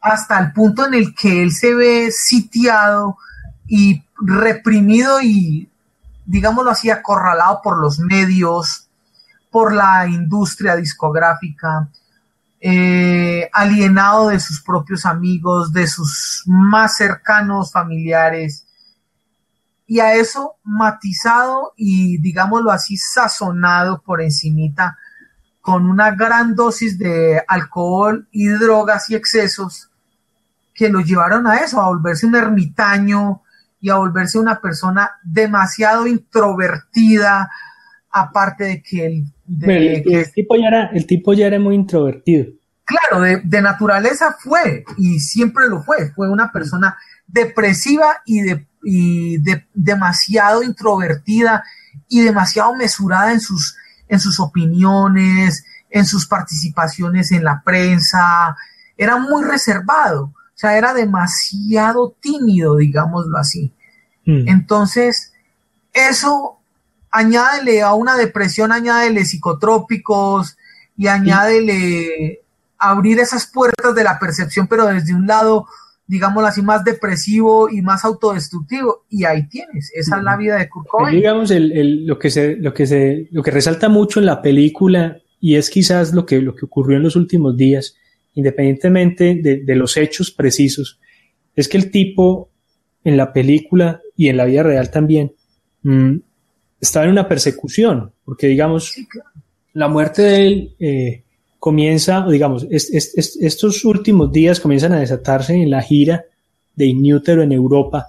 hasta 0.00 0.38
el 0.40 0.52
punto 0.52 0.86
en 0.86 0.94
el 0.94 1.14
que 1.14 1.42
él 1.42 1.52
se 1.52 1.74
ve 1.74 2.10
sitiado 2.10 3.18
y 3.66 4.04
reprimido 4.20 5.20
y, 5.20 5.68
digámoslo 6.24 6.70
así, 6.70 6.90
acorralado 6.90 7.60
por 7.62 7.78
los 7.78 7.98
medios, 7.98 8.88
por 9.50 9.72
la 9.72 10.06
industria 10.06 10.76
discográfica, 10.76 11.88
eh, 12.60 13.48
alienado 13.52 14.28
de 14.28 14.40
sus 14.40 14.62
propios 14.62 15.06
amigos, 15.06 15.72
de 15.72 15.86
sus 15.86 16.42
más 16.46 16.96
cercanos 16.96 17.72
familiares, 17.72 18.66
y 19.86 20.00
a 20.00 20.14
eso 20.14 20.56
matizado 20.64 21.72
y 21.76 22.18
digámoslo 22.18 22.70
así 22.70 22.96
sazonado 22.96 24.02
por 24.02 24.20
encimita 24.20 24.98
con 25.60 25.86
una 25.86 26.12
gran 26.12 26.54
dosis 26.54 26.98
de 26.98 27.42
alcohol 27.46 28.28
y 28.30 28.46
drogas 28.48 29.10
y 29.10 29.14
excesos 29.14 29.90
que 30.74 30.88
lo 30.88 31.00
llevaron 31.00 31.46
a 31.46 31.56
eso, 31.56 31.80
a 31.80 31.88
volverse 31.88 32.26
un 32.26 32.36
ermitaño 32.36 33.42
y 33.80 33.90
a 33.90 33.96
volverse 33.96 34.38
una 34.38 34.60
persona 34.60 35.12
demasiado 35.24 36.06
introvertida, 36.06 37.50
aparte 38.10 38.64
de 38.64 38.82
que 38.82 39.24
el, 39.62 40.02
el, 40.06 40.32
tipo 40.32 40.56
ya 40.56 40.68
era, 40.68 40.86
el 40.86 41.06
tipo 41.06 41.32
ya 41.32 41.46
era 41.46 41.58
muy 41.58 41.74
introvertido. 41.74 42.46
Claro, 42.84 43.40
de, 43.42 43.62
naturaleza 43.62 44.36
fue, 44.38 44.84
y 44.96 45.18
siempre 45.18 45.68
lo 45.68 45.82
fue, 45.82 46.12
fue 46.12 46.30
una 46.30 46.52
persona 46.52 46.96
depresiva 47.26 48.18
y, 48.24 48.42
de, 48.42 48.66
de, 48.82 49.66
demasiado 49.74 50.62
introvertida 50.62 51.64
y 52.08 52.20
demasiado 52.20 52.76
mesurada 52.76 53.32
en 53.32 53.40
sus, 53.40 53.76
en 54.08 54.20
sus 54.20 54.38
opiniones, 54.38 55.64
en 55.90 56.06
sus 56.06 56.28
participaciones 56.28 57.32
en 57.32 57.42
la 57.42 57.60
prensa, 57.64 58.56
era 58.96 59.18
muy 59.18 59.42
reservado, 59.42 60.26
o 60.26 60.34
sea, 60.54 60.78
era 60.78 60.94
demasiado 60.94 62.16
tímido, 62.20 62.76
digámoslo 62.76 63.36
así. 63.36 63.72
Mm. 64.24 64.48
Entonces, 64.48 65.32
eso 65.92 66.60
añádele 67.16 67.80
a 67.80 67.94
una 67.94 68.16
depresión, 68.16 68.72
añádele 68.72 69.24
psicotrópicos 69.24 70.56
y 70.98 71.06
añádele 71.06 72.42
abrir 72.78 73.18
esas 73.18 73.46
puertas 73.46 73.94
de 73.94 74.04
la 74.04 74.18
percepción, 74.18 74.66
pero 74.66 74.86
desde 74.86 75.14
un 75.14 75.26
lado, 75.26 75.66
digámoslo 76.06 76.46
así, 76.46 76.60
más 76.60 76.84
depresivo 76.84 77.70
y 77.70 77.80
más 77.80 78.04
autodestructivo. 78.04 79.06
Y 79.08 79.24
ahí 79.24 79.48
tienes, 79.48 79.90
esa 79.94 80.18
es 80.18 80.22
la 80.22 80.36
vida 80.36 80.56
de 80.56 80.68
Kurt 80.68 80.88
Cobain. 80.88 81.16
Digamos, 81.16 81.50
lo, 81.50 82.18
que 82.18 82.30
se, 82.30 82.56
lo, 82.56 82.74
que 82.74 82.86
se, 82.86 83.28
lo 83.30 83.42
que 83.42 83.50
resalta 83.50 83.88
mucho 83.88 84.20
en 84.20 84.26
la 84.26 84.42
película, 84.42 85.16
y 85.40 85.56
es 85.56 85.70
quizás 85.70 86.12
lo 86.12 86.26
que, 86.26 86.42
lo 86.42 86.54
que 86.54 86.66
ocurrió 86.66 86.98
en 86.98 87.02
los 87.02 87.16
últimos 87.16 87.56
días, 87.56 87.96
independientemente 88.34 89.40
de, 89.42 89.74
los 89.74 89.96
hechos 89.96 90.30
precisos, 90.30 91.00
es 91.54 91.66
que 91.66 91.78
el 91.78 91.90
tipo 91.90 92.50
en 93.04 93.16
la 93.16 93.32
película 93.32 94.02
y 94.16 94.28
en 94.28 94.36
la 94.36 94.44
vida 94.44 94.62
real 94.62 94.90
también 94.90 95.32
mm, 95.82 96.16
estaba 96.80 97.06
en 97.06 97.12
una 97.12 97.28
persecución, 97.28 98.12
porque 98.24 98.48
digamos, 98.48 98.94
la 99.72 99.88
muerte 99.88 100.22
de 100.22 100.46
él 100.46 100.74
eh, 100.78 101.22
comienza, 101.58 102.26
digamos, 102.28 102.66
estos 102.70 103.84
últimos 103.84 104.30
días 104.32 104.60
comienzan 104.60 104.92
a 104.92 105.00
desatarse 105.00 105.54
en 105.54 105.70
la 105.70 105.82
gira 105.82 106.24
de 106.74 106.86
Inútero 106.86 107.42
en 107.42 107.52
Europa 107.52 108.06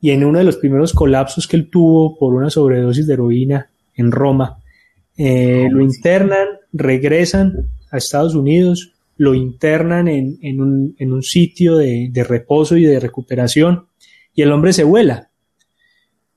y 0.00 0.10
en 0.10 0.24
uno 0.24 0.38
de 0.38 0.44
los 0.44 0.56
primeros 0.56 0.92
colapsos 0.92 1.46
que 1.46 1.56
él 1.56 1.70
tuvo 1.70 2.18
por 2.18 2.34
una 2.34 2.50
sobredosis 2.50 3.06
de 3.06 3.14
heroína 3.14 3.70
en 3.94 4.10
Roma. 4.10 4.58
Eh, 5.16 5.68
lo 5.70 5.82
internan, 5.82 6.48
regresan 6.72 7.68
a 7.90 7.98
Estados 7.98 8.34
Unidos, 8.34 8.92
lo 9.16 9.34
internan 9.34 10.08
en, 10.08 10.60
un, 10.60 11.22
sitio 11.22 11.76
de, 11.76 12.10
reposo 12.26 12.76
y 12.76 12.84
de 12.84 12.98
recuperación 12.98 13.86
y 14.34 14.42
el 14.42 14.50
hombre 14.50 14.72
se 14.72 14.84
vuela. 14.84 15.30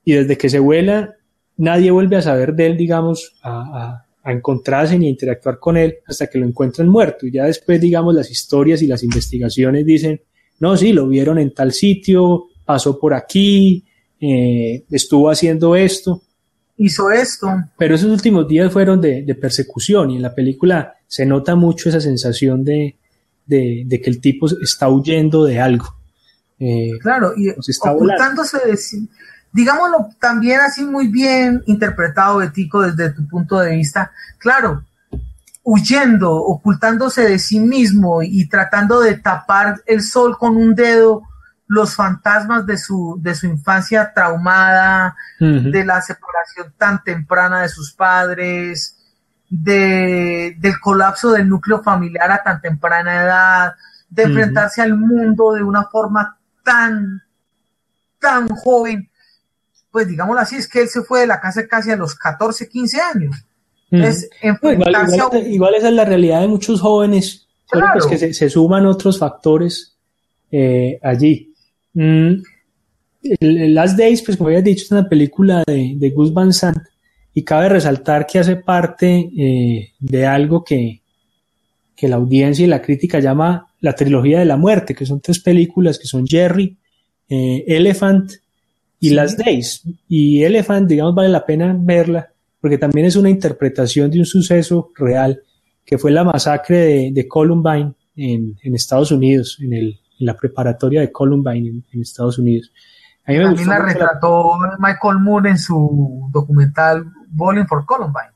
Y 0.04 0.14
desde 0.14 0.38
que 0.38 0.50
se 0.50 0.60
vuela, 0.60 1.15
nadie 1.58 1.92
vuelve 1.92 2.18
a 2.18 2.22
saber 2.22 2.54
de 2.54 2.68
él, 2.68 2.78
digamos, 2.78 3.36
a 3.44 4.06
a 4.26 4.32
encontrarse 4.32 4.98
ni 4.98 5.06
a 5.06 5.12
interactuar 5.12 5.60
con 5.60 5.78
él 5.78 6.00
hasta 6.08 6.28
que 6.28 6.40
lo 6.40 6.48
encuentran 6.48 6.90
muerto. 6.90 7.28
Y 7.28 7.32
ya 7.32 7.46
después, 7.46 7.80
digamos, 7.80 8.16
las 8.16 8.32
historias 8.32 8.82
y 8.82 8.88
las 8.88 9.04
investigaciones 9.04 9.86
dicen, 9.86 10.20
no, 10.60 10.76
sí, 10.76 10.94
lo 10.94 11.08
vieron 11.08 11.38
en 11.38 11.54
tal 11.54 11.72
sitio, 11.72 12.48
pasó 12.66 13.00
por 13.00 13.14
aquí, 13.14 13.86
eh, 14.20 14.84
estuvo 14.90 15.30
haciendo 15.30 15.76
esto. 15.76 16.24
Hizo 16.76 17.12
esto. 17.12 17.48
Pero 17.78 17.94
esos 17.94 18.10
últimos 18.10 18.48
días 18.48 18.74
fueron 18.74 19.00
de, 19.00 19.24
persecución 19.40 20.10
y 20.10 20.16
en 20.16 20.24
la 20.24 20.34
película 20.34 20.96
se 21.06 21.28
nota 21.28 21.56
mucho 21.56 21.90
esa 21.90 22.02
sensación 22.02 22.64
de, 22.64 22.96
de, 23.46 24.02
que 24.04 24.10
el 24.10 24.20
tipo 24.22 24.48
está 24.48 24.90
huyendo 24.90 25.46
de 25.46 25.60
algo. 25.60 25.86
Eh, 26.60 26.94
claro, 27.00 27.34
y 27.38 27.50
ocultándose 27.50 28.58
de, 28.66 28.76
digámoslo 29.56 30.10
también 30.20 30.60
así 30.60 30.84
muy 30.84 31.08
bien 31.08 31.64
interpretado, 31.66 32.40
Betico, 32.40 32.82
desde 32.82 33.14
tu 33.14 33.26
punto 33.26 33.58
de 33.58 33.78
vista, 33.78 34.12
claro, 34.38 34.84
huyendo, 35.64 36.36
ocultándose 36.36 37.22
de 37.22 37.40
sí 37.40 37.62
mismo 37.62 38.22
y 38.22 38.50
tratando 38.50 39.00
de 39.00 39.16
tapar 39.16 39.82
el 39.86 40.02
sol 40.02 40.38
con 40.38 40.58
un 40.58 40.76
dedo, 40.76 41.22
los 41.68 41.96
fantasmas 41.96 42.66
de 42.66 42.78
su, 42.78 43.18
de 43.22 43.34
su 43.34 43.48
infancia 43.48 44.12
traumada, 44.14 45.16
de 45.40 45.86
la 45.86 46.02
separación 46.02 46.74
tan 46.78 47.02
temprana 47.02 47.62
de 47.62 47.70
sus 47.70 47.94
padres, 47.94 48.98
de, 49.50 50.58
del 50.60 50.82
colapso 50.82 51.32
del 51.32 51.48
núcleo 51.48 51.82
familiar 51.82 52.30
a 52.30 52.44
tan 52.44 52.60
temprana 52.60 53.24
edad, 53.24 53.76
de 54.10 54.24
enfrentarse 54.24 54.82
al 54.82 54.98
mundo 54.98 55.54
de 55.54 55.64
una 55.64 55.86
forma 55.86 56.38
tan, 56.62 57.24
tan 58.20 58.50
joven 58.50 59.10
pues 59.96 60.10
digámoslo 60.10 60.42
así, 60.42 60.58
es 60.58 60.68
que 60.68 60.82
él 60.82 60.90
se 60.90 61.04
fue 61.04 61.22
de 61.22 61.28
la 61.28 61.40
casa 61.40 61.66
casi 61.70 61.90
a 61.90 61.96
los 61.96 62.16
14, 62.16 62.68
15 62.68 62.98
años. 63.00 63.46
Igual, 65.48 65.76
esa 65.76 65.88
es 65.88 65.94
la 65.94 66.04
realidad 66.04 66.42
de 66.42 66.50
muchos 66.50 66.82
jóvenes, 66.82 67.48
pues 67.72 68.06
que 68.06 68.34
se, 68.34 68.50
suman 68.50 68.88
otros 68.88 69.18
factores 69.18 69.96
eh, 70.52 71.00
allí. 71.02 71.54
Mm, 71.94 72.42
Last 73.40 73.98
Days, 73.98 74.22
pues 74.22 74.36
como 74.36 74.50
había 74.50 74.62
dicho, 74.62 74.84
es 74.84 74.92
una 74.92 75.08
película 75.08 75.64
de, 75.66 75.94
de 75.96 76.10
Gus 76.10 76.34
Van 76.34 76.52
Sant 76.52 76.84
y 77.34 77.46
cabe 77.46 77.70
resaltar 77.70 78.28
que 78.28 78.40
hace 78.40 78.58
parte 78.58 79.30
eh, 79.38 79.94
de 79.98 80.26
algo 80.26 80.62
que, 80.66 81.04
que 81.96 82.10
la 82.10 82.18
audiencia 82.18 82.66
y 82.66 82.68
la 82.68 82.82
crítica 82.82 83.22
llama 83.22 83.74
la 83.80 83.96
trilogía 83.96 84.40
de 84.40 84.46
la 84.46 84.58
muerte, 84.58 84.94
que 84.94 85.06
son 85.06 85.22
tres 85.22 85.40
películas 85.40 85.98
que 85.98 86.06
son 86.06 86.28
Jerry, 86.28 86.78
eh, 87.30 87.64
Elephant 87.66 88.34
y 89.00 89.10
las 89.12 89.38
Days. 89.38 89.84
Y 90.08 90.44
Elephant, 90.44 90.88
digamos, 90.88 91.16
vale 91.16 91.30
la 91.30 91.46
pena 91.46 91.76
verla 91.78 92.30
porque 92.66 92.80
también 92.80 93.06
es 93.06 93.16
una 93.16 93.30
interpretación 93.30 94.10
de 94.10 94.18
un 94.18 94.26
suceso 94.26 94.92
real 94.96 95.40
que 95.86 96.00
fue 96.00 96.10
la 96.10 96.24
masacre 96.24 97.12
de, 97.12 97.28
Columbine 97.28 97.94
en, 98.16 98.58
Estados 98.74 99.12
Unidos, 99.12 99.60
en, 99.62 99.72
el, 99.74 100.00
en 100.20 100.26
la 100.26 100.36
preparatoria 100.36 101.02
de 101.02 101.12
Columbine 101.12 101.84
en, 101.92 102.02
Estados 102.02 102.40
Unidos. 102.40 102.72
A 103.24 103.34
mí 103.34 103.38
también 103.38 103.68
la 103.68 103.86
retrató 103.86 104.54
Michael 104.80 105.20
Moore 105.20 105.52
en 105.52 105.60
su 105.60 106.28
documental 106.34 107.06
Bowling 107.28 107.66
for 107.68 107.86
Columbine. 107.86 108.32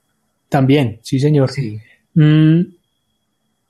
También, 0.48 1.00
sí, 1.02 1.20
señor. 1.20 1.50
Sí. 1.50 1.80
Mm, 2.14 2.62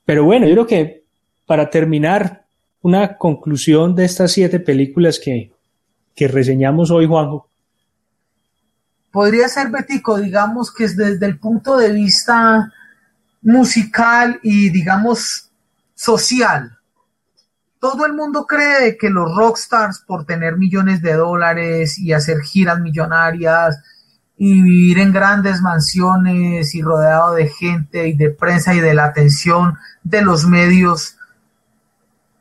pero 0.04 0.24
bueno, 0.24 0.46
yo 0.46 0.52
creo 0.52 0.66
que 0.66 1.04
para 1.46 1.70
terminar, 1.70 2.44
una 2.82 3.16
conclusión 3.16 3.94
de 3.94 4.04
estas 4.04 4.32
siete 4.32 4.60
películas 4.60 5.18
que, 5.18 5.52
que 6.14 6.28
reseñamos 6.28 6.90
hoy, 6.90 7.06
Juanjo? 7.06 7.48
Podría 9.10 9.48
ser, 9.48 9.70
Betico, 9.70 10.18
digamos 10.18 10.72
que 10.72 10.84
es 10.84 10.96
desde 10.96 11.26
el 11.26 11.38
punto 11.38 11.76
de 11.76 11.92
vista 11.92 12.72
musical 13.42 14.38
y, 14.42 14.70
digamos, 14.70 15.50
social. 15.94 16.78
Todo 17.78 18.06
el 18.06 18.12
mundo 18.12 18.46
cree 18.46 18.96
que 18.98 19.10
los 19.10 19.34
rockstars, 19.34 20.00
por 20.06 20.26
tener 20.26 20.56
millones 20.56 21.02
de 21.02 21.14
dólares 21.14 21.98
y 21.98 22.12
hacer 22.12 22.40
giras 22.40 22.78
millonarias 22.78 23.82
y 24.36 24.62
vivir 24.62 24.98
en 24.98 25.12
grandes 25.12 25.60
mansiones 25.60 26.74
y 26.74 26.82
rodeado 26.82 27.34
de 27.34 27.48
gente 27.48 28.08
y 28.08 28.16
de 28.16 28.30
prensa 28.30 28.74
y 28.74 28.80
de 28.80 28.94
la 28.94 29.06
atención 29.06 29.78
de 30.02 30.22
los 30.22 30.46
medios, 30.46 31.16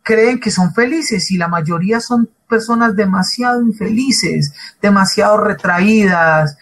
creen 0.04 0.40
que 0.40 0.52
son 0.52 0.74
felices 0.74 1.32
y 1.32 1.38
la 1.38 1.48
mayoría 1.48 2.00
son 2.00 2.30
personas 2.50 2.96
demasiado 2.96 3.62
infelices, 3.62 4.54
demasiado 4.82 5.38
retraídas, 5.38 6.58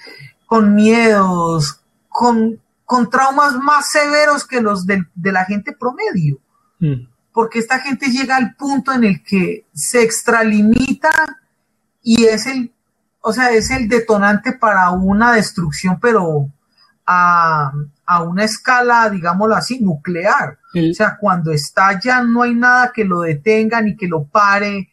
con 0.45 0.75
miedos, 0.75 1.81
con, 2.07 2.59
con 2.85 3.09
traumas 3.09 3.55
más 3.55 3.89
severos 3.89 4.45
que 4.45 4.61
los 4.61 4.85
de, 4.85 5.03
la 5.15 5.45
gente 5.45 5.71
promedio. 5.71 6.37
Mm. 6.79 7.07
Porque 7.31 7.59
esta 7.59 7.79
gente 7.79 8.07
llega 8.07 8.35
al 8.35 8.55
punto 8.55 8.91
en 8.91 9.03
el 9.03 9.23
que 9.23 9.65
se 9.73 10.03
extralimita 10.03 11.11
y 12.01 12.25
es 12.25 12.45
el, 12.45 12.71
o 13.21 13.33
sea, 13.33 13.51
es 13.51 13.71
el 13.71 13.87
detonante 13.87 14.53
para 14.53 14.91
una 14.91 15.33
destrucción, 15.33 15.99
pero 15.99 16.49
a, 17.05 17.71
a 18.05 18.23
una 18.23 18.43
escala, 18.43 19.09
digámoslo 19.09 19.55
así, 19.55 19.79
nuclear. 19.79 20.57
O 20.73 20.93
sea, 20.93 21.17
cuando 21.19 21.51
estalla 21.51 22.21
no 22.21 22.43
hay 22.43 22.53
nada 22.53 22.91
que 22.93 23.03
lo 23.03 23.21
detenga 23.21 23.81
ni 23.81 23.95
que 23.95 24.07
lo 24.07 24.25
pare 24.25 24.89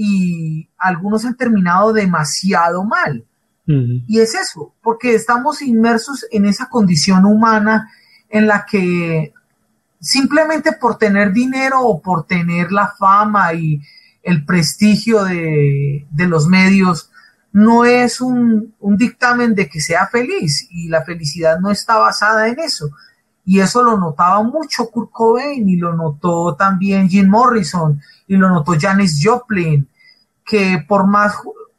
y 0.00 0.70
algunos 0.78 1.24
han 1.24 1.36
terminado 1.36 1.92
demasiado 1.92 2.84
mal. 2.84 3.24
Y 3.66 4.20
es 4.20 4.34
eso, 4.34 4.72
porque 4.80 5.14
estamos 5.14 5.60
inmersos 5.60 6.24
en 6.30 6.46
esa 6.46 6.70
condición 6.70 7.26
humana 7.26 7.90
en 8.30 8.46
la 8.46 8.64
que 8.64 9.34
simplemente 10.00 10.72
por 10.72 10.96
tener 10.96 11.32
dinero 11.34 11.82
o 11.82 12.00
por 12.00 12.24
tener 12.26 12.72
la 12.72 12.94
fama 12.98 13.52
y 13.52 13.82
el 14.22 14.46
prestigio 14.46 15.24
de, 15.24 16.06
de 16.10 16.26
los 16.28 16.46
medios, 16.46 17.10
no 17.52 17.84
es 17.84 18.20
un, 18.20 18.74
dictamen 18.80 19.54
de 19.54 19.68
que 19.68 19.80
sea 19.80 20.06
feliz 20.06 20.66
y 20.70 20.88
la 20.88 21.02
felicidad 21.02 21.58
no 21.58 21.70
está 21.70 21.98
basada 21.98 22.48
en 22.48 22.58
eso. 22.60 22.90
Y 23.50 23.60
eso 23.60 23.82
lo 23.82 23.96
notaba 23.96 24.42
mucho 24.42 24.90
Kurt 24.90 25.10
Cobain 25.10 25.66
y 25.66 25.76
lo 25.76 25.94
notó 25.94 26.54
también 26.54 27.08
Jim 27.08 27.30
Morrison 27.30 27.98
y 28.26 28.36
lo 28.36 28.50
notó 28.50 28.74
Janis 28.78 29.22
Joplin, 29.24 29.88
que 30.44 30.84
por 30.86 31.06
más 31.06 31.32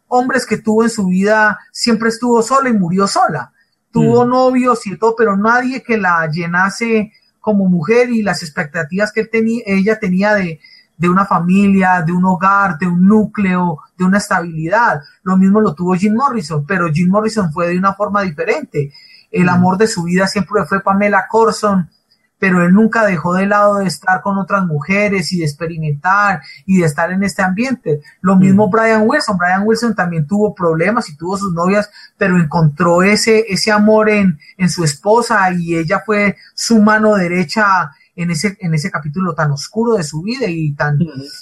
hombres 0.08 0.48
que 0.48 0.58
tuvo 0.58 0.82
en 0.82 0.90
su 0.90 1.06
vida, 1.06 1.60
siempre 1.72 2.10
estuvo 2.10 2.42
sola 2.42 2.70
y 2.70 2.74
murió 2.74 3.06
sola. 3.08 3.54
Tuvo 3.92 4.26
mm. 4.26 4.30
novios 4.30 4.88
y 4.88 4.98
todo, 4.98 5.14
pero 5.16 5.38
nadie 5.38 5.84
que 5.84 6.00
la 6.00 6.28
llenase 6.32 7.14
como 7.40 7.70
mujer 7.70 8.10
y 8.10 8.24
las 8.24 8.42
expectativas 8.42 9.12
que 9.12 9.22
él 9.22 9.30
tenía, 9.32 9.62
ella 9.68 10.00
tenía 10.00 10.34
de, 10.34 10.60
de 10.98 11.08
una 11.08 11.28
familia, 11.28 12.02
de 12.02 12.14
un 12.14 12.26
hogar, 12.26 12.80
de 12.80 12.88
un 12.88 13.06
núcleo, 13.06 13.78
de 13.96 14.06
una 14.06 14.18
estabilidad. 14.18 15.02
Lo 15.22 15.38
mismo 15.38 15.62
lo 15.62 15.76
tuvo 15.76 15.94
Jim 15.94 16.16
Morrison, 16.16 16.66
pero 16.66 16.92
Jim 16.92 17.12
Morrison 17.12 17.54
fue 17.54 17.68
de 17.68 17.78
una 17.78 17.94
forma 17.94 18.24
diferente. 18.24 18.92
El 19.32 19.46
mm. 19.46 19.50
amor 19.50 19.78
de 19.78 19.88
su 19.88 20.04
vida 20.04 20.28
siempre 20.28 20.66
fue 20.66 20.82
Pamela 20.82 21.28
Corson, 21.30 21.90
pero 22.38 22.64
él 22.64 22.74
nunca 22.74 23.06
dejó 23.06 23.34
de 23.34 23.46
lado 23.46 23.76
de 23.76 23.88
estar 23.88 24.22
con 24.22 24.38
otras 24.38 24.66
mujeres 24.66 25.34
y 25.34 25.40
de 25.40 25.46
experimentar 25.46 26.42
y 26.66 26.80
de 26.80 26.86
estar 26.86 27.12
en 27.12 27.24
este 27.24 27.42
ambiente. 27.42 28.02
Lo 28.22 28.36
mismo 28.38 28.68
mm. 28.68 28.72
Brian 28.72 29.04
Wilson. 29.06 29.38
Brian 29.38 29.64
Wilson 29.66 29.94
también 29.94 30.26
tuvo 30.26 30.56
problemas 30.56 31.10
y 31.10 31.18
tuvo 31.18 31.38
sus 31.38 31.54
novias, 31.54 31.90
pero 32.18 32.38
encontró 32.38 33.04
ese, 33.04 33.46
ese 33.50 33.72
amor 33.72 34.10
en, 34.10 34.40
en 34.58 34.70
su 34.70 34.84
esposa 34.84 35.52
y 35.52 35.76
ella 35.76 36.02
fue 36.06 36.38
su 36.54 36.82
mano 36.82 37.16
derecha 37.16 37.92
en 38.22 38.32
ese, 38.32 38.58
en 38.60 38.74
ese 38.74 38.92
capítulo 38.92 39.34
tan 39.34 39.52
oscuro 39.52 39.96
de 39.96 40.04
su 40.04 40.22
vida 40.22 40.46
y 40.48 40.74
tan, 40.74 41.00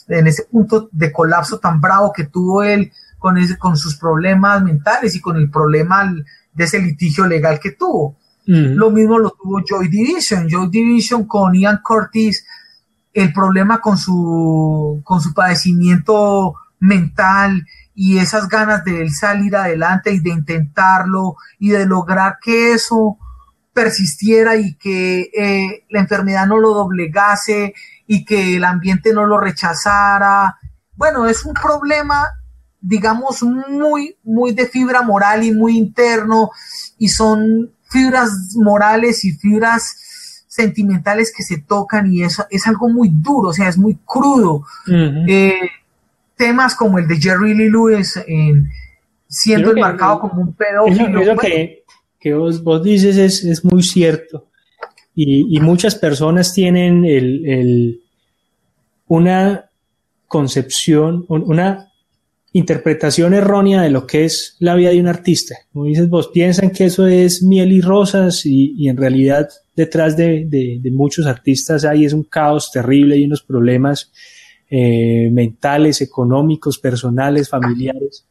en 0.08 0.28
ese 0.28 0.44
punto 0.44 0.90
de 0.92 1.12
colapso 1.12 1.58
tan 1.58 1.82
bravo 1.82 2.14
que 2.14 2.26
tuvo 2.26 2.62
él 2.62 2.92
con, 3.18 3.38
ese, 3.40 3.58
con 3.58 3.78
sus 3.78 3.98
problemas 3.98 4.62
mentales 4.62 5.16
y 5.16 5.22
con 5.22 5.38
el 5.38 5.50
problema 5.50 6.14
de 6.58 6.64
ese 6.64 6.80
litigio 6.80 7.28
legal 7.28 7.60
que 7.60 7.72
tuvo. 7.72 8.18
Lo 8.46 8.92
mismo 8.92 9.20
lo 9.20 9.32
tuvo 9.32 9.62
Joy 9.62 9.90
Division. 9.90 10.48
Joy 10.50 10.70
Division 10.70 11.26
con 11.26 11.54
Ian 11.54 11.82
Curtis, 11.84 12.46
el 13.14 13.34
problema 13.34 13.82
con 13.82 13.98
su, 13.98 15.02
con 15.04 15.22
su 15.22 15.34
padecimiento 15.34 16.56
mental 16.80 17.66
y 17.94 18.20
esas 18.20 18.48
ganas 18.48 18.86
de 18.86 19.02
él 19.02 19.12
salir 19.12 19.56
adelante 19.56 20.14
y 20.14 20.20
de 20.20 20.30
intentarlo 20.30 21.36
y 21.60 21.70
de 21.70 21.86
lograr 21.86 22.38
que 22.42 22.72
eso 22.72 23.18
persistiera 23.74 24.56
y 24.56 24.76
que 24.76 25.30
eh, 25.38 25.86
la 25.90 26.00
enfermedad 26.00 26.48
no 26.48 26.58
lo 26.58 26.74
doblegase 26.74 27.74
y 28.08 28.24
que 28.24 28.56
el 28.56 28.64
ambiente 28.64 29.14
no 29.14 29.26
lo 29.26 29.40
rechazara. 29.40 30.58
Bueno, 30.96 31.28
es 31.28 31.44
un 31.44 31.54
problema, 31.54 32.28
digamos, 32.82 33.44
muy, 33.44 34.16
muy 34.24 34.54
de 34.54 34.68
fibra 34.68 35.02
moral 35.02 35.44
y 35.44 35.52
muy 35.52 35.78
interno 35.78 36.52
y 36.98 37.10
son 37.10 37.72
fibras 37.90 38.56
morales 38.56 39.26
y 39.26 39.32
fibras 39.32 40.46
sentimentales 40.48 41.34
que 41.36 41.44
se 41.44 41.60
tocan 41.60 42.12
y 42.12 42.24
eso 42.24 42.46
es 42.50 42.66
algo 42.68 42.90
muy 42.90 43.10
duro, 43.12 43.50
o 43.50 43.54
sea, 43.54 43.70
es 43.70 43.78
muy 43.78 43.98
crudo. 44.06 44.64
Eh, 45.28 45.60
temas 46.36 46.76
como 46.76 47.00
el 47.00 47.08
de 47.08 47.20
Jerry 47.20 47.54
Lee 47.54 47.70
Lewis 47.70 48.20
siendo 49.28 49.72
enmarcado 49.72 50.20
como 50.22 50.42
un 50.42 50.54
pedófilo 50.54 51.22
que 52.20 52.34
vos, 52.34 52.64
vos 52.64 52.84
dices 52.84 53.18
es, 53.18 53.44
es, 53.44 53.64
muy 53.64 53.84
cierto. 53.84 54.48
Y, 55.14 55.56
y 55.56 55.60
muchas 55.60 55.96
personas 55.96 56.54
tienen 56.54 57.06
el, 57.06 57.48
el, 57.48 58.02
una 59.08 59.70
concepción, 60.28 61.26
una 61.28 61.92
interpretación 62.54 63.34
errónea 63.34 63.82
de 63.82 63.90
lo 63.90 64.08
que 64.08 64.26
es 64.26 64.56
la 64.60 64.76
vida 64.76 64.90
de 64.90 65.00
un 65.00 65.08
artista. 65.08 65.56
Como 65.72 65.86
dices 65.86 66.10
vos, 66.10 66.30
piensan 66.30 66.72
que 66.72 66.86
eso 66.86 67.08
es 67.08 67.44
miel 67.44 67.72
y 67.72 67.82
rosas 67.82 68.46
y, 68.46 68.74
y 68.78 68.90
en 68.90 68.98
realidad 68.98 69.50
detrás 69.76 70.18
de, 70.18 70.46
de, 70.46 70.80
de, 70.82 70.92
muchos 70.92 71.28
artistas 71.28 71.86
hay 71.86 72.06
es 72.06 72.14
un 72.14 72.24
caos 72.24 72.72
terrible 72.72 73.18
y 73.18 73.26
unos 73.26 73.44
problemas 73.44 74.12
eh, 74.70 75.30
mentales, 75.32 76.02
económicos, 76.02 76.80
personales, 76.80 77.48
familiares, 77.48 78.26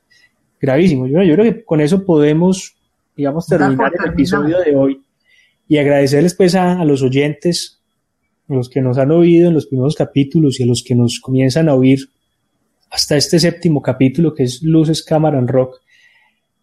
gravísimos. 0.61 1.09
Yo, 1.11 1.23
yo 1.23 1.35
creo 1.35 1.53
que 1.53 1.65
con 1.65 1.81
eso 1.81 2.05
podemos 2.05 2.75
digamos, 3.17 3.47
terminar 3.47 3.93
el 3.99 4.11
episodio 4.11 4.59
de 4.59 4.77
hoy 4.77 5.01
y 5.69 5.79
agradecerles 5.79 6.35
pues 6.35 6.55
a, 6.55 6.85
los 6.85 7.03
oyentes, 7.03 7.81
a 8.49 8.55
los 8.55 8.69
que 8.69 8.81
nos 8.81 8.99
han 8.99 9.11
oído 9.11 9.49
en 9.49 9.55
los 9.55 9.67
primeros 9.67 9.95
capítulos 9.95 10.61
y 10.61 10.65
a 10.65 10.67
los 10.67 10.83
que 10.83 10.95
nos 10.95 11.21
comienzan 11.21 11.69
a 11.69 11.75
oír 11.75 12.11
hasta 12.91 13.17
este 13.17 13.39
séptimo 13.39 13.83
capítulo 13.83 14.35
que 14.35 14.45
es 14.45 14.63
Luces, 14.63 15.03
Cámara 15.03 15.39
en 15.39 15.49
Rock. 15.49 15.81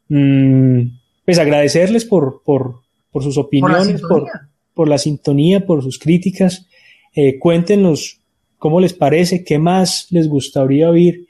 Mm, 0.09 0.81
pues 1.25 1.39
agradecerles 1.39 2.05
por, 2.05 2.41
por, 2.43 2.81
por 3.11 3.23
sus 3.23 3.37
opiniones, 3.37 4.01
por, 4.01 4.27
por, 4.73 4.87
la 4.87 4.97
sintonía, 4.97 5.65
por 5.65 5.83
sus 5.83 5.99
críticas. 5.99 6.67
Eh, 7.15 7.39
cuéntenos 7.39 8.19
cómo 8.57 8.79
les 8.79 8.93
parece, 8.93 9.43
qué 9.43 9.59
más 9.59 10.07
les 10.09 10.27
gustaría 10.27 10.89
oír 10.89 11.27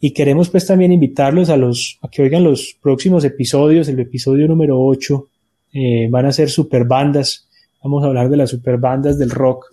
y 0.00 0.12
queremos 0.12 0.50
pues 0.50 0.66
también 0.66 0.92
invitarlos 0.92 1.48
a 1.48 1.56
los 1.56 1.98
a 2.02 2.08
que 2.08 2.22
oigan 2.22 2.44
los 2.44 2.76
próximos 2.80 3.24
episodios, 3.24 3.88
el 3.88 3.98
episodio 3.98 4.46
número 4.46 4.78
8 4.78 5.28
eh, 5.72 6.08
van 6.10 6.26
a 6.26 6.32
ser 6.32 6.50
super 6.50 6.84
bandas, 6.84 7.48
vamos 7.82 8.04
a 8.04 8.08
hablar 8.08 8.28
de 8.28 8.36
las 8.36 8.50
super 8.50 8.78
bandas 8.78 9.18
del 9.18 9.30
rock. 9.30 9.66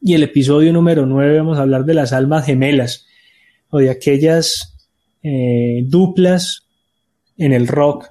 Y 0.00 0.14
el 0.14 0.22
episodio 0.22 0.72
número 0.72 1.06
9 1.06 1.38
vamos 1.38 1.58
a 1.58 1.62
hablar 1.62 1.84
de 1.84 1.94
las 1.94 2.12
almas 2.12 2.44
gemelas 2.44 3.06
o 3.74 3.78
de 3.78 3.90
aquellas 3.90 4.72
eh, 5.24 5.82
duplas 5.88 6.62
en 7.36 7.52
el 7.52 7.66
rock 7.66 8.06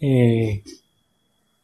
eh, 0.00 0.64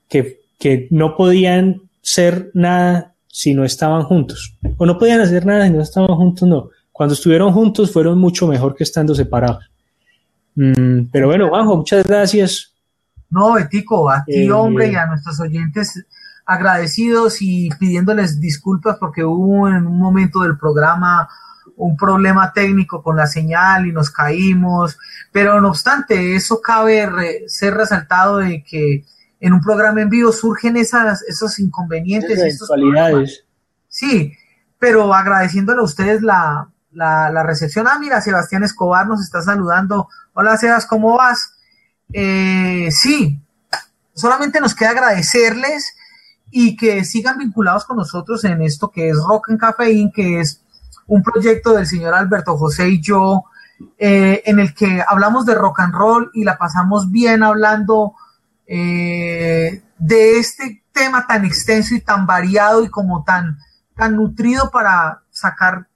que, 0.08 0.38
que 0.56 0.86
no 0.92 1.16
podían 1.16 1.82
ser 2.00 2.52
nada 2.54 3.16
si 3.26 3.54
no 3.54 3.64
estaban 3.64 4.04
juntos. 4.04 4.56
O 4.76 4.86
no 4.86 4.98
podían 4.98 5.20
hacer 5.20 5.44
nada 5.46 5.66
si 5.66 5.72
no 5.72 5.82
estaban 5.82 6.16
juntos, 6.16 6.48
no 6.48 6.70
cuando 6.94 7.14
estuvieron 7.14 7.52
juntos 7.52 7.92
fueron 7.92 8.20
mucho 8.20 8.46
mejor 8.46 8.76
que 8.76 8.84
estando 8.84 9.16
separados. 9.16 9.68
Mm, 10.54 11.06
pero 11.10 11.26
bueno, 11.26 11.48
Juanjo, 11.48 11.78
muchas 11.78 12.06
gracias. 12.06 12.72
No, 13.30 13.54
Betico, 13.54 14.08
a 14.08 14.22
ti, 14.24 14.44
eh, 14.44 14.52
hombre, 14.52 14.92
y 14.92 14.94
a 14.94 15.06
nuestros 15.06 15.40
oyentes 15.40 16.06
agradecidos 16.46 17.42
y 17.42 17.68
pidiéndoles 17.80 18.40
disculpas 18.40 18.96
porque 19.00 19.24
hubo 19.24 19.66
en 19.66 19.88
un 19.88 19.98
momento 19.98 20.42
del 20.42 20.56
programa 20.56 21.28
un 21.76 21.96
problema 21.96 22.52
técnico 22.52 23.02
con 23.02 23.16
la 23.16 23.26
señal 23.26 23.86
y 23.86 23.92
nos 23.92 24.10
caímos, 24.10 24.98
pero 25.32 25.60
no 25.60 25.68
obstante, 25.68 26.36
eso 26.36 26.60
cabe 26.60 27.48
ser 27.48 27.74
resaltado 27.74 28.38
de 28.38 28.62
que 28.62 29.04
en 29.40 29.52
un 29.52 29.60
programa 29.60 30.00
en 30.00 30.08
vivo 30.08 30.32
surgen 30.32 30.76
esas, 30.76 31.22
esos 31.22 31.58
inconvenientes. 31.58 32.38
Esas 32.38 32.70
Sí, 33.88 34.32
pero 34.78 35.12
agradeciéndole 35.12 35.80
a 35.80 35.84
ustedes 35.84 36.22
la, 36.22 36.68
la, 36.92 37.42
recepción. 37.42 37.86
Ah, 37.86 37.98
mira, 37.98 38.20
Sebastián 38.20 38.64
Escobar 38.64 39.06
nos 39.06 39.22
está 39.22 39.42
saludando. 39.42 40.08
Hola, 40.32 40.56
Sebas, 40.56 40.86
¿cómo 40.86 41.16
vas? 41.16 41.52
Eh, 42.12 42.88
sí, 42.90 43.40
solamente 44.14 44.60
nos 44.60 44.74
queda 44.74 44.90
agradecerles 44.90 45.94
y 46.50 46.76
que 46.76 47.04
sigan 47.04 47.38
vinculados 47.38 47.84
con 47.84 47.96
nosotros 47.96 48.44
en 48.44 48.62
esto 48.62 48.90
que 48.90 49.10
es 49.10 49.16
Rock 49.16 49.50
and 49.50 49.60
Cafeín, 49.60 50.10
que 50.12 50.40
es 50.40 50.63
un 51.06 51.22
proyecto 51.22 51.74
del 51.74 51.86
señor 51.86 52.14
Alberto 52.14 52.56
José 52.56 52.88
y 52.88 53.00
yo, 53.00 53.44
eh, 53.98 54.42
en 54.46 54.60
el 54.60 54.74
que 54.74 55.02
hablamos 55.06 55.46
de 55.46 55.54
rock 55.54 55.80
and 55.80 55.94
roll 55.94 56.30
y 56.34 56.44
la 56.44 56.56
pasamos 56.56 57.10
bien 57.10 57.42
hablando 57.42 58.14
eh, 58.66 59.82
de 59.98 60.38
este 60.38 60.84
tema 60.92 61.26
tan 61.26 61.44
extenso 61.44 61.94
y 61.94 62.00
tan 62.00 62.26
variado 62.26 62.84
y 62.84 62.88
como 62.88 63.24
tan, 63.24 63.58
tan 63.96 64.16
nutrido 64.16 64.70
para 64.70 65.22
sacar 65.30 65.88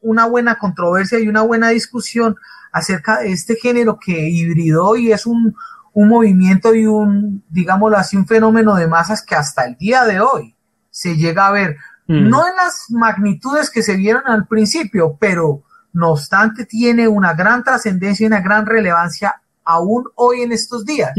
una 0.00 0.26
buena 0.26 0.56
controversia 0.56 1.18
y 1.18 1.28
una 1.28 1.42
buena 1.42 1.70
discusión 1.70 2.36
acerca 2.72 3.18
de 3.18 3.32
este 3.32 3.56
género 3.56 3.98
que 3.98 4.28
hibridó 4.28 4.96
y 4.96 5.10
es 5.10 5.26
un, 5.26 5.56
un 5.92 6.08
movimiento 6.08 6.74
y 6.74 6.86
un, 6.86 7.42
digámoslo 7.48 7.96
así, 7.96 8.16
un 8.16 8.26
fenómeno 8.26 8.74
de 8.76 8.86
masas 8.86 9.22
que 9.22 9.34
hasta 9.34 9.64
el 9.64 9.76
día 9.76 10.04
de 10.04 10.20
hoy 10.20 10.54
se 10.90 11.16
llega 11.16 11.46
a 11.46 11.52
ver, 11.52 11.76
mm. 12.06 12.28
no 12.28 12.46
en 12.46 12.56
las 12.56 12.86
magnitudes 12.90 13.70
que 13.70 13.82
se 13.82 13.96
vieron 13.96 14.22
al 14.26 14.46
principio, 14.46 15.16
pero 15.18 15.62
no 15.92 16.10
obstante 16.10 16.66
tiene 16.66 17.08
una 17.08 17.34
gran 17.34 17.64
trascendencia 17.64 18.24
y 18.24 18.26
una 18.26 18.40
gran 18.40 18.66
relevancia 18.66 19.40
aún 19.64 20.04
hoy 20.14 20.42
en 20.42 20.52
estos 20.52 20.84
días. 20.84 21.12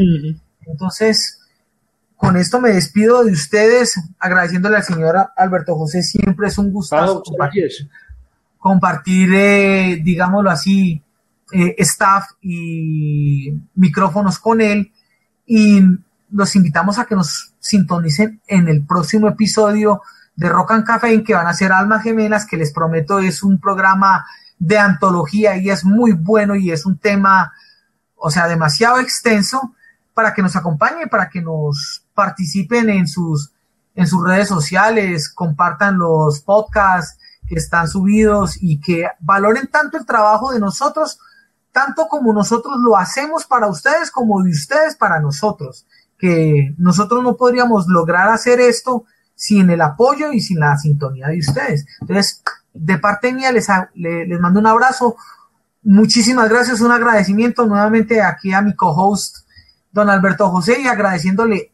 Entonces, 0.66 1.40
con 2.16 2.36
esto 2.36 2.60
me 2.60 2.70
despido 2.70 3.24
de 3.24 3.32
ustedes, 3.32 4.00
agradeciéndole 4.18 4.76
al 4.76 4.82
señor 4.82 5.16
Alberto 5.36 5.76
José, 5.76 6.02
siempre 6.02 6.48
es 6.48 6.58
un 6.58 6.72
gusto 6.72 6.96
compartir, 7.24 7.68
compartir 8.58 9.34
eh, 9.34 10.00
digámoslo 10.02 10.50
así, 10.50 11.02
eh, 11.52 11.74
staff 11.78 12.24
y 12.40 13.52
micrófonos 13.74 14.38
con 14.38 14.60
él 14.60 14.92
y 15.46 15.80
los 16.30 16.54
invitamos 16.56 16.98
a 16.98 17.04
que 17.04 17.14
nos 17.14 17.54
sintonicen 17.58 18.40
en 18.46 18.68
el 18.68 18.84
próximo 18.84 19.28
episodio 19.28 20.02
de 20.38 20.48
Rock 20.48 20.70
and 20.70 20.84
Café 20.84 21.24
que 21.24 21.34
van 21.34 21.48
a 21.48 21.52
ser 21.52 21.72
Almas 21.72 22.04
Gemelas, 22.04 22.46
que 22.46 22.56
les 22.56 22.72
prometo 22.72 23.18
es 23.18 23.42
un 23.42 23.58
programa 23.58 24.24
de 24.56 24.78
antología 24.78 25.56
y 25.56 25.68
es 25.68 25.84
muy 25.84 26.12
bueno 26.12 26.54
y 26.54 26.70
es 26.70 26.86
un 26.86 26.96
tema, 26.96 27.52
o 28.14 28.30
sea, 28.30 28.46
demasiado 28.46 29.00
extenso 29.00 29.74
para 30.14 30.32
que 30.32 30.42
nos 30.42 30.54
acompañen, 30.54 31.08
para 31.08 31.28
que 31.28 31.42
nos 31.42 32.04
participen 32.14 32.88
en 32.88 33.08
sus, 33.08 33.52
en 33.96 34.06
sus 34.06 34.24
redes 34.24 34.46
sociales, 34.46 35.28
compartan 35.28 35.98
los 35.98 36.40
podcasts 36.40 37.18
que 37.48 37.56
están 37.56 37.88
subidos 37.88 38.62
y 38.62 38.80
que 38.80 39.08
valoren 39.18 39.66
tanto 39.66 39.98
el 39.98 40.06
trabajo 40.06 40.52
de 40.52 40.60
nosotros 40.60 41.18
tanto 41.72 42.06
como 42.08 42.32
nosotros 42.32 42.76
lo 42.78 42.96
hacemos 42.96 43.44
para 43.44 43.66
ustedes, 43.66 44.10
como 44.10 44.42
de 44.42 44.50
ustedes 44.50 44.96
para 44.96 45.20
nosotros, 45.20 45.86
que 46.16 46.74
nosotros 46.78 47.22
no 47.22 47.36
podríamos 47.36 47.86
lograr 47.88 48.28
hacer 48.28 48.60
esto 48.60 49.04
sin 49.38 49.70
el 49.70 49.80
apoyo 49.80 50.32
y 50.32 50.40
sin 50.40 50.58
la 50.58 50.76
sintonía 50.76 51.28
de 51.28 51.38
ustedes. 51.38 51.86
Entonces, 52.00 52.42
de 52.74 52.98
parte 52.98 53.32
mía 53.32 53.52
les, 53.52 53.68
les, 53.94 54.40
mando 54.40 54.58
un 54.58 54.66
abrazo, 54.66 55.14
muchísimas 55.84 56.48
gracias, 56.48 56.80
un 56.80 56.90
agradecimiento 56.90 57.64
nuevamente 57.64 58.20
aquí 58.20 58.52
a 58.52 58.60
mi 58.60 58.74
co-host, 58.74 59.46
don 59.92 60.10
Alberto 60.10 60.50
José, 60.50 60.80
y 60.82 60.88
agradeciéndole 60.88 61.70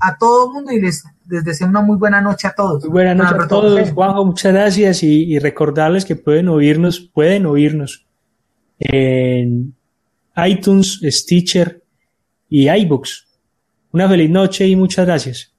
a 0.00 0.16
todo 0.16 0.46
el 0.46 0.54
mundo 0.54 0.72
y 0.72 0.80
les, 0.80 1.04
deseo 1.26 1.68
una 1.68 1.82
muy 1.82 1.98
buena 1.98 2.22
noche 2.22 2.48
a 2.48 2.54
todos. 2.54 2.82
Muy 2.84 2.92
buena 2.92 3.14
noche 3.14 3.44
a 3.44 3.46
todos, 3.46 3.90
Juanjo, 3.90 4.24
muchas 4.24 4.54
gracias 4.54 5.02
y, 5.02 5.34
y 5.34 5.38
recordarles 5.38 6.06
que 6.06 6.16
pueden 6.16 6.48
oírnos, 6.48 6.98
pueden 6.98 7.44
oírnos 7.44 8.06
en 8.78 9.76
iTunes, 10.34 10.98
Stitcher 11.04 11.82
y 12.48 12.70
iBooks. 12.70 13.28
Una 13.92 14.08
feliz 14.08 14.30
noche 14.30 14.66
y 14.66 14.76
muchas 14.76 15.04
gracias. 15.04 15.51